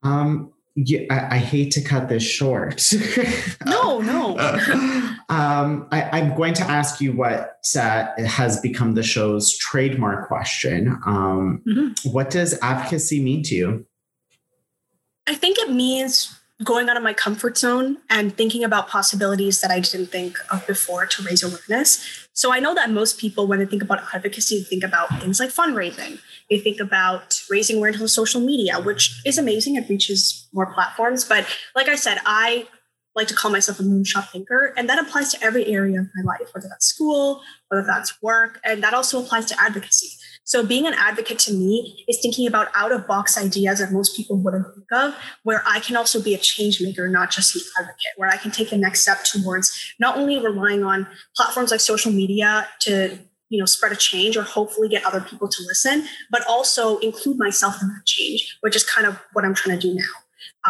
um 0.03 0.51
yeah, 0.75 1.01
I, 1.09 1.35
I, 1.35 1.37
hate 1.39 1.71
to 1.71 1.81
cut 1.81 2.07
this 2.07 2.23
short. 2.23 2.81
no, 3.65 3.99
no. 3.99 4.37
um, 5.27 5.87
I, 5.91 6.19
am 6.19 6.37
going 6.37 6.53
to 6.53 6.63
ask 6.63 7.01
you 7.01 7.11
what 7.11 7.57
uh, 7.75 8.07
has 8.25 8.61
become 8.61 8.93
the 8.93 9.03
show's 9.03 9.57
trademark 9.57 10.27
question. 10.27 10.97
Um, 11.05 11.61
mm-hmm. 11.67 12.09
What 12.09 12.29
does 12.29 12.57
advocacy 12.61 13.21
mean 13.21 13.43
to 13.43 13.55
you? 13.55 13.85
I 15.29 15.35
think 15.35 15.59
it 15.59 15.69
means 15.69 16.35
going 16.63 16.89
out 16.89 16.97
of 16.97 17.03
my 17.03 17.13
comfort 17.13 17.55
zone 17.55 17.97
and 18.09 18.35
thinking 18.35 18.63
about 18.63 18.87
possibilities 18.87 19.61
that 19.61 19.69
I 19.69 19.79
didn't 19.79 20.07
think 20.07 20.39
of 20.51 20.65
before 20.65 21.05
to 21.05 21.21
raise 21.21 21.43
awareness. 21.43 22.27
So 22.33 22.51
I 22.51 22.59
know 22.59 22.73
that 22.73 22.89
most 22.89 23.19
people, 23.19 23.45
when 23.45 23.59
they 23.59 23.67
think 23.67 23.83
about 23.83 24.01
advocacy, 24.11 24.63
think 24.63 24.83
about 24.83 25.21
things 25.21 25.39
like 25.39 25.51
fundraising. 25.51 26.19
They 26.49 26.57
think 26.57 26.79
about 26.79 27.39
raising 27.47 27.77
awareness 27.77 28.01
on 28.01 28.07
social 28.07 28.41
media, 28.41 28.79
which 28.81 29.21
is 29.23 29.37
amazing. 29.37 29.75
It 29.75 29.87
reaches 29.87 30.47
more 30.51 30.73
platforms. 30.73 31.23
But 31.23 31.45
like 31.75 31.87
I 31.87 31.95
said, 31.95 32.17
I 32.25 32.67
like 33.15 33.27
to 33.27 33.35
call 33.35 33.51
myself 33.51 33.79
a 33.79 33.83
moonshot 33.83 34.29
thinker, 34.29 34.73
and 34.77 34.89
that 34.89 34.97
applies 34.97 35.31
to 35.33 35.43
every 35.43 35.67
area 35.67 35.99
of 35.99 36.07
my 36.15 36.23
life, 36.23 36.49
whether 36.53 36.67
that's 36.67 36.87
school, 36.87 37.41
whether 37.67 37.85
that's 37.85 38.19
work, 38.21 38.59
and 38.63 38.81
that 38.81 38.95
also 38.95 39.21
applies 39.21 39.45
to 39.47 39.61
advocacy. 39.61 40.09
So 40.43 40.65
being 40.65 40.87
an 40.87 40.95
advocate 40.95 41.37
to 41.39 41.53
me 41.53 42.03
is 42.07 42.19
thinking 42.21 42.47
about 42.47 42.69
out 42.73 42.91
of 42.91 43.05
box 43.05 43.37
ideas 43.37 43.79
that 43.79 43.91
most 43.91 44.17
people 44.17 44.35
wouldn't 44.35 44.65
think 44.73 44.91
of, 44.91 45.15
where 45.43 45.61
I 45.67 45.79
can 45.79 45.95
also 45.95 46.19
be 46.19 46.33
a 46.33 46.39
change 46.39 46.81
maker, 46.81 47.07
not 47.07 47.29
just 47.29 47.55
an 47.55 47.61
advocate, 47.79 48.13
where 48.17 48.29
I 48.29 48.37
can 48.37 48.49
take 48.49 48.71
the 48.71 48.77
next 48.77 49.01
step 49.01 49.23
towards 49.23 49.93
not 49.99 50.17
only 50.17 50.39
relying 50.39 50.83
on 50.83 51.07
platforms 51.35 51.69
like 51.69 51.81
social 51.81 52.11
media 52.11 52.67
to 52.81 53.19
you 53.49 53.59
know 53.59 53.65
spread 53.65 53.91
a 53.91 53.95
change 53.95 54.37
or 54.37 54.43
hopefully 54.43 54.87
get 54.87 55.03
other 55.03 55.21
people 55.21 55.47
to 55.47 55.63
listen 55.67 56.05
but 56.31 56.45
also 56.47 56.97
include 56.99 57.37
myself 57.37 57.81
in 57.81 57.87
that 57.87 58.05
change 58.05 58.57
which 58.61 58.75
is 58.75 58.83
kind 58.83 59.07
of 59.07 59.19
what 59.33 59.43
i'm 59.43 59.55
trying 59.55 59.79
to 59.79 59.87
do 59.87 59.95
now. 59.95 60.03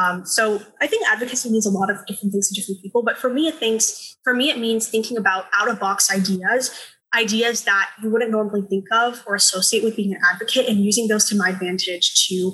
Um, 0.02 0.26
so 0.26 0.62
i 0.82 0.88
think 0.88 1.06
advocacy 1.08 1.50
means 1.50 1.66
a 1.66 1.72
lot 1.72 1.92
of 1.92 1.98
different 2.06 2.32
things 2.32 2.50
to 2.50 2.56
different 2.56 2.82
people 2.82 3.04
but 3.04 3.18
for 3.18 3.30
me 3.30 3.48
it 3.48 3.56
thinks 3.56 4.18
for 4.24 4.34
me 4.34 4.50
it 4.50 4.58
means 4.58 4.88
thinking 4.88 5.18
about 5.18 5.46
out 5.54 5.70
of 5.70 5.80
box 5.80 6.10
ideas 6.10 6.72
ideas 7.16 7.64
that 7.64 7.90
you 8.02 8.10
wouldn't 8.10 8.32
normally 8.32 8.62
think 8.62 8.86
of 8.92 9.24
or 9.26 9.36
associate 9.36 9.84
with 9.84 9.96
being 9.96 10.14
an 10.14 10.22
advocate 10.32 10.68
and 10.68 10.84
using 10.84 11.08
those 11.08 11.28
to 11.30 11.36
my 11.36 11.50
advantage 11.50 12.28
to 12.28 12.54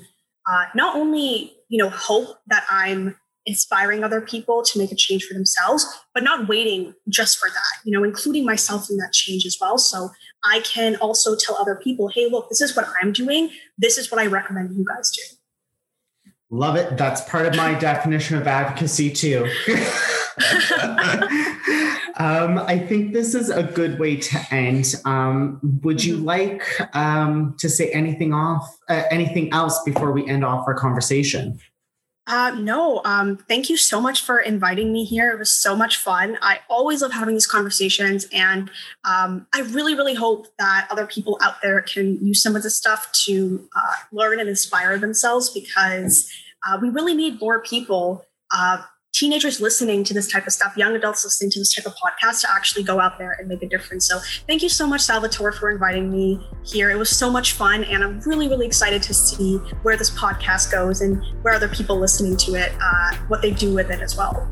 uh, 0.49 0.65
not 0.75 0.95
only 0.95 1.53
you 1.67 1.81
know 1.81 1.89
hope 1.89 2.37
that 2.47 2.63
i'm 2.69 3.15
inspiring 3.47 4.03
other 4.03 4.21
people 4.21 4.63
to 4.63 4.79
make 4.79 4.91
a 4.91 4.95
change 4.95 5.25
for 5.25 5.33
themselves 5.33 5.85
but 6.13 6.23
not 6.23 6.47
waiting 6.47 6.93
just 7.09 7.37
for 7.37 7.49
that 7.49 7.81
you 7.83 7.91
know 7.91 8.03
including 8.03 8.45
myself 8.45 8.87
in 8.89 8.97
that 8.97 9.11
change 9.11 9.45
as 9.45 9.57
well. 9.59 9.77
So 9.77 10.09
i 10.45 10.61
can 10.61 10.95
also 10.97 11.35
tell 11.35 11.57
other 11.57 11.75
people 11.75 12.07
hey 12.07 12.29
look 12.29 12.49
this 12.49 12.61
is 12.61 12.75
what 12.75 12.87
i'm 13.01 13.11
doing. 13.11 13.49
This 13.77 13.97
is 13.97 14.11
what 14.11 14.21
i 14.21 14.25
recommend 14.25 14.75
you 14.75 14.85
guys 14.85 15.11
do. 15.11 15.21
Love 16.51 16.75
it. 16.75 16.97
That's 16.97 17.21
part 17.21 17.47
of 17.47 17.55
my 17.55 17.73
definition 17.79 18.37
of 18.37 18.47
advocacy 18.47 19.11
too 19.11 19.49
um, 22.17 22.59
I 22.59 22.79
think 22.79 23.13
this 23.13 23.35
is 23.35 23.49
a 23.49 23.63
good 23.63 23.99
way 23.99 24.15
to 24.17 24.39
end. 24.51 24.95
Um, 25.05 25.59
would 25.83 26.03
you 26.03 26.15
mm-hmm. 26.15 26.25
like 26.25 26.95
um, 26.95 27.55
to 27.59 27.69
say 27.69 27.89
anything 27.91 28.33
off, 28.33 28.77
uh, 28.89 29.03
anything 29.11 29.51
else 29.53 29.81
before 29.83 30.11
we 30.11 30.27
end 30.27 30.45
off 30.45 30.67
our 30.67 30.73
conversation? 30.73 31.59
Uh, 32.27 32.55
no, 32.57 33.01
um, 33.05 33.37
thank 33.37 33.69
you 33.69 33.77
so 33.77 34.01
much 34.01 34.21
for 34.21 34.39
inviting 34.39 34.91
me 34.91 35.03
here. 35.03 35.31
It 35.31 35.37
was 35.37 35.51
so 35.51 35.75
much 35.75 35.97
fun. 35.97 36.39
I 36.41 36.59
always 36.69 37.03
love 37.03 37.11
having 37.11 37.35
these 37.35 37.45
conversations, 37.45 38.25
and 38.33 38.71
um, 39.03 39.45
I 39.53 39.61
really, 39.61 39.93
really 39.93 40.15
hope 40.15 40.47
that 40.57 40.87
other 40.89 41.05
people 41.05 41.37
out 41.43 41.61
there 41.61 41.81
can 41.83 42.17
use 42.25 42.41
some 42.41 42.55
of 42.55 42.63
this 42.63 42.75
stuff 42.75 43.11
to 43.25 43.69
uh, 43.75 43.93
learn 44.11 44.39
and 44.39 44.49
inspire 44.49 44.97
themselves 44.97 45.51
because 45.51 46.27
uh, 46.67 46.79
we 46.81 46.89
really 46.89 47.13
need 47.13 47.39
more 47.39 47.61
people 47.61 48.25
uh, 48.51 48.81
teenagers 49.15 49.61
listening 49.61 50.03
to 50.03 50.13
this 50.13 50.29
type 50.29 50.45
of 50.45 50.51
stuff, 50.51 50.75
young 50.75 50.93
adults 50.95 51.23
listening 51.23 51.49
to 51.49 51.59
this 51.59 51.73
type 51.73 51.85
of 51.85 51.93
podcast 51.95 52.41
to 52.41 52.51
actually 52.51 52.83
go 52.83 52.99
out 52.99 53.17
there 53.17 53.37
and 53.39 53.47
make 53.47 53.63
a 53.63 53.67
difference. 53.67 54.07
So 54.07 54.19
thank 54.45 54.61
you 54.61 54.67
so 54.67 54.85
much, 54.85 55.01
Salvatore, 55.01 55.53
for 55.53 55.71
inviting 55.71 56.11
me 56.11 56.45
here. 56.65 56.91
It 56.91 56.97
was 56.97 57.09
so 57.09 57.29
much 57.29 57.53
fun. 57.53 57.85
And 57.85 58.03
I'm 58.03 58.19
really, 58.21 58.49
really 58.49 58.65
excited 58.65 59.01
to 59.03 59.13
see 59.13 59.55
where 59.83 59.95
this 59.95 60.09
podcast 60.09 60.69
goes 60.69 60.99
and 60.99 61.23
where 61.43 61.53
other 61.53 61.69
people 61.69 61.97
listening 61.97 62.35
to 62.37 62.55
it, 62.55 62.73
uh, 62.81 63.15
what 63.29 63.41
they 63.41 63.51
do 63.51 63.73
with 63.73 63.89
it 63.89 64.01
as 64.01 64.17
well. 64.17 64.49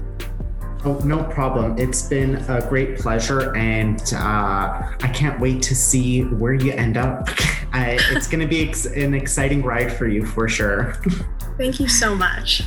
Oh, 0.85 0.97
no 0.99 1.23
problem. 1.23 1.77
It's 1.77 2.01
been 2.01 2.35
a 2.49 2.65
great 2.67 2.97
pleasure, 2.97 3.55
and 3.55 4.01
uh, 4.13 4.91
I 5.01 5.11
can't 5.13 5.39
wait 5.39 5.61
to 5.63 5.75
see 5.75 6.23
where 6.23 6.53
you 6.53 6.73
end 6.73 6.97
up. 6.97 7.29
I, 7.71 7.97
it's 8.11 8.27
going 8.27 8.41
to 8.41 8.47
be 8.47 8.67
ex- 8.67 8.85
an 8.85 9.13
exciting 9.13 9.63
ride 9.63 9.93
for 9.93 10.07
you 10.07 10.25
for 10.25 10.49
sure. 10.49 10.93
Thank 11.57 11.79
you 11.79 11.87
so 11.87 12.13
much. 12.13 12.63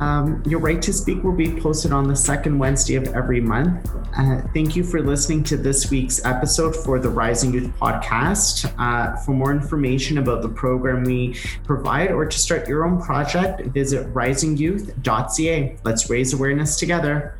Um, 0.00 0.42
Your 0.46 0.60
Right 0.60 0.80
to 0.82 0.92
Speak 0.92 1.22
will 1.24 1.32
be 1.32 1.58
posted 1.60 1.92
on 1.92 2.06
the 2.06 2.16
second 2.16 2.58
Wednesday 2.58 2.94
of 2.94 3.08
every 3.08 3.40
month. 3.40 3.90
Uh, 4.16 4.42
thank 4.54 4.76
you 4.76 4.84
for 4.84 5.00
listening 5.00 5.44
to 5.44 5.56
this 5.56 5.90
week's 5.90 6.24
episode 6.24 6.74
for 6.74 6.98
the 6.98 7.08
Rising 7.08 7.52
Youth 7.52 7.70
podcast. 7.80 8.72
Uh, 8.78 9.16
for 9.16 9.32
more 9.32 9.50
information 9.50 10.18
about 10.18 10.42
the 10.42 10.48
program 10.48 11.04
we 11.04 11.34
provide 11.64 12.10
or 12.12 12.26
to 12.26 12.38
start 12.38 12.68
your 12.68 12.84
own 12.84 13.00
project, 13.00 13.66
visit 13.66 14.12
risingyouth.ca. 14.14 15.76
Let's 15.84 16.10
raise 16.10 16.32
awareness 16.32 16.76
together. 16.76 17.38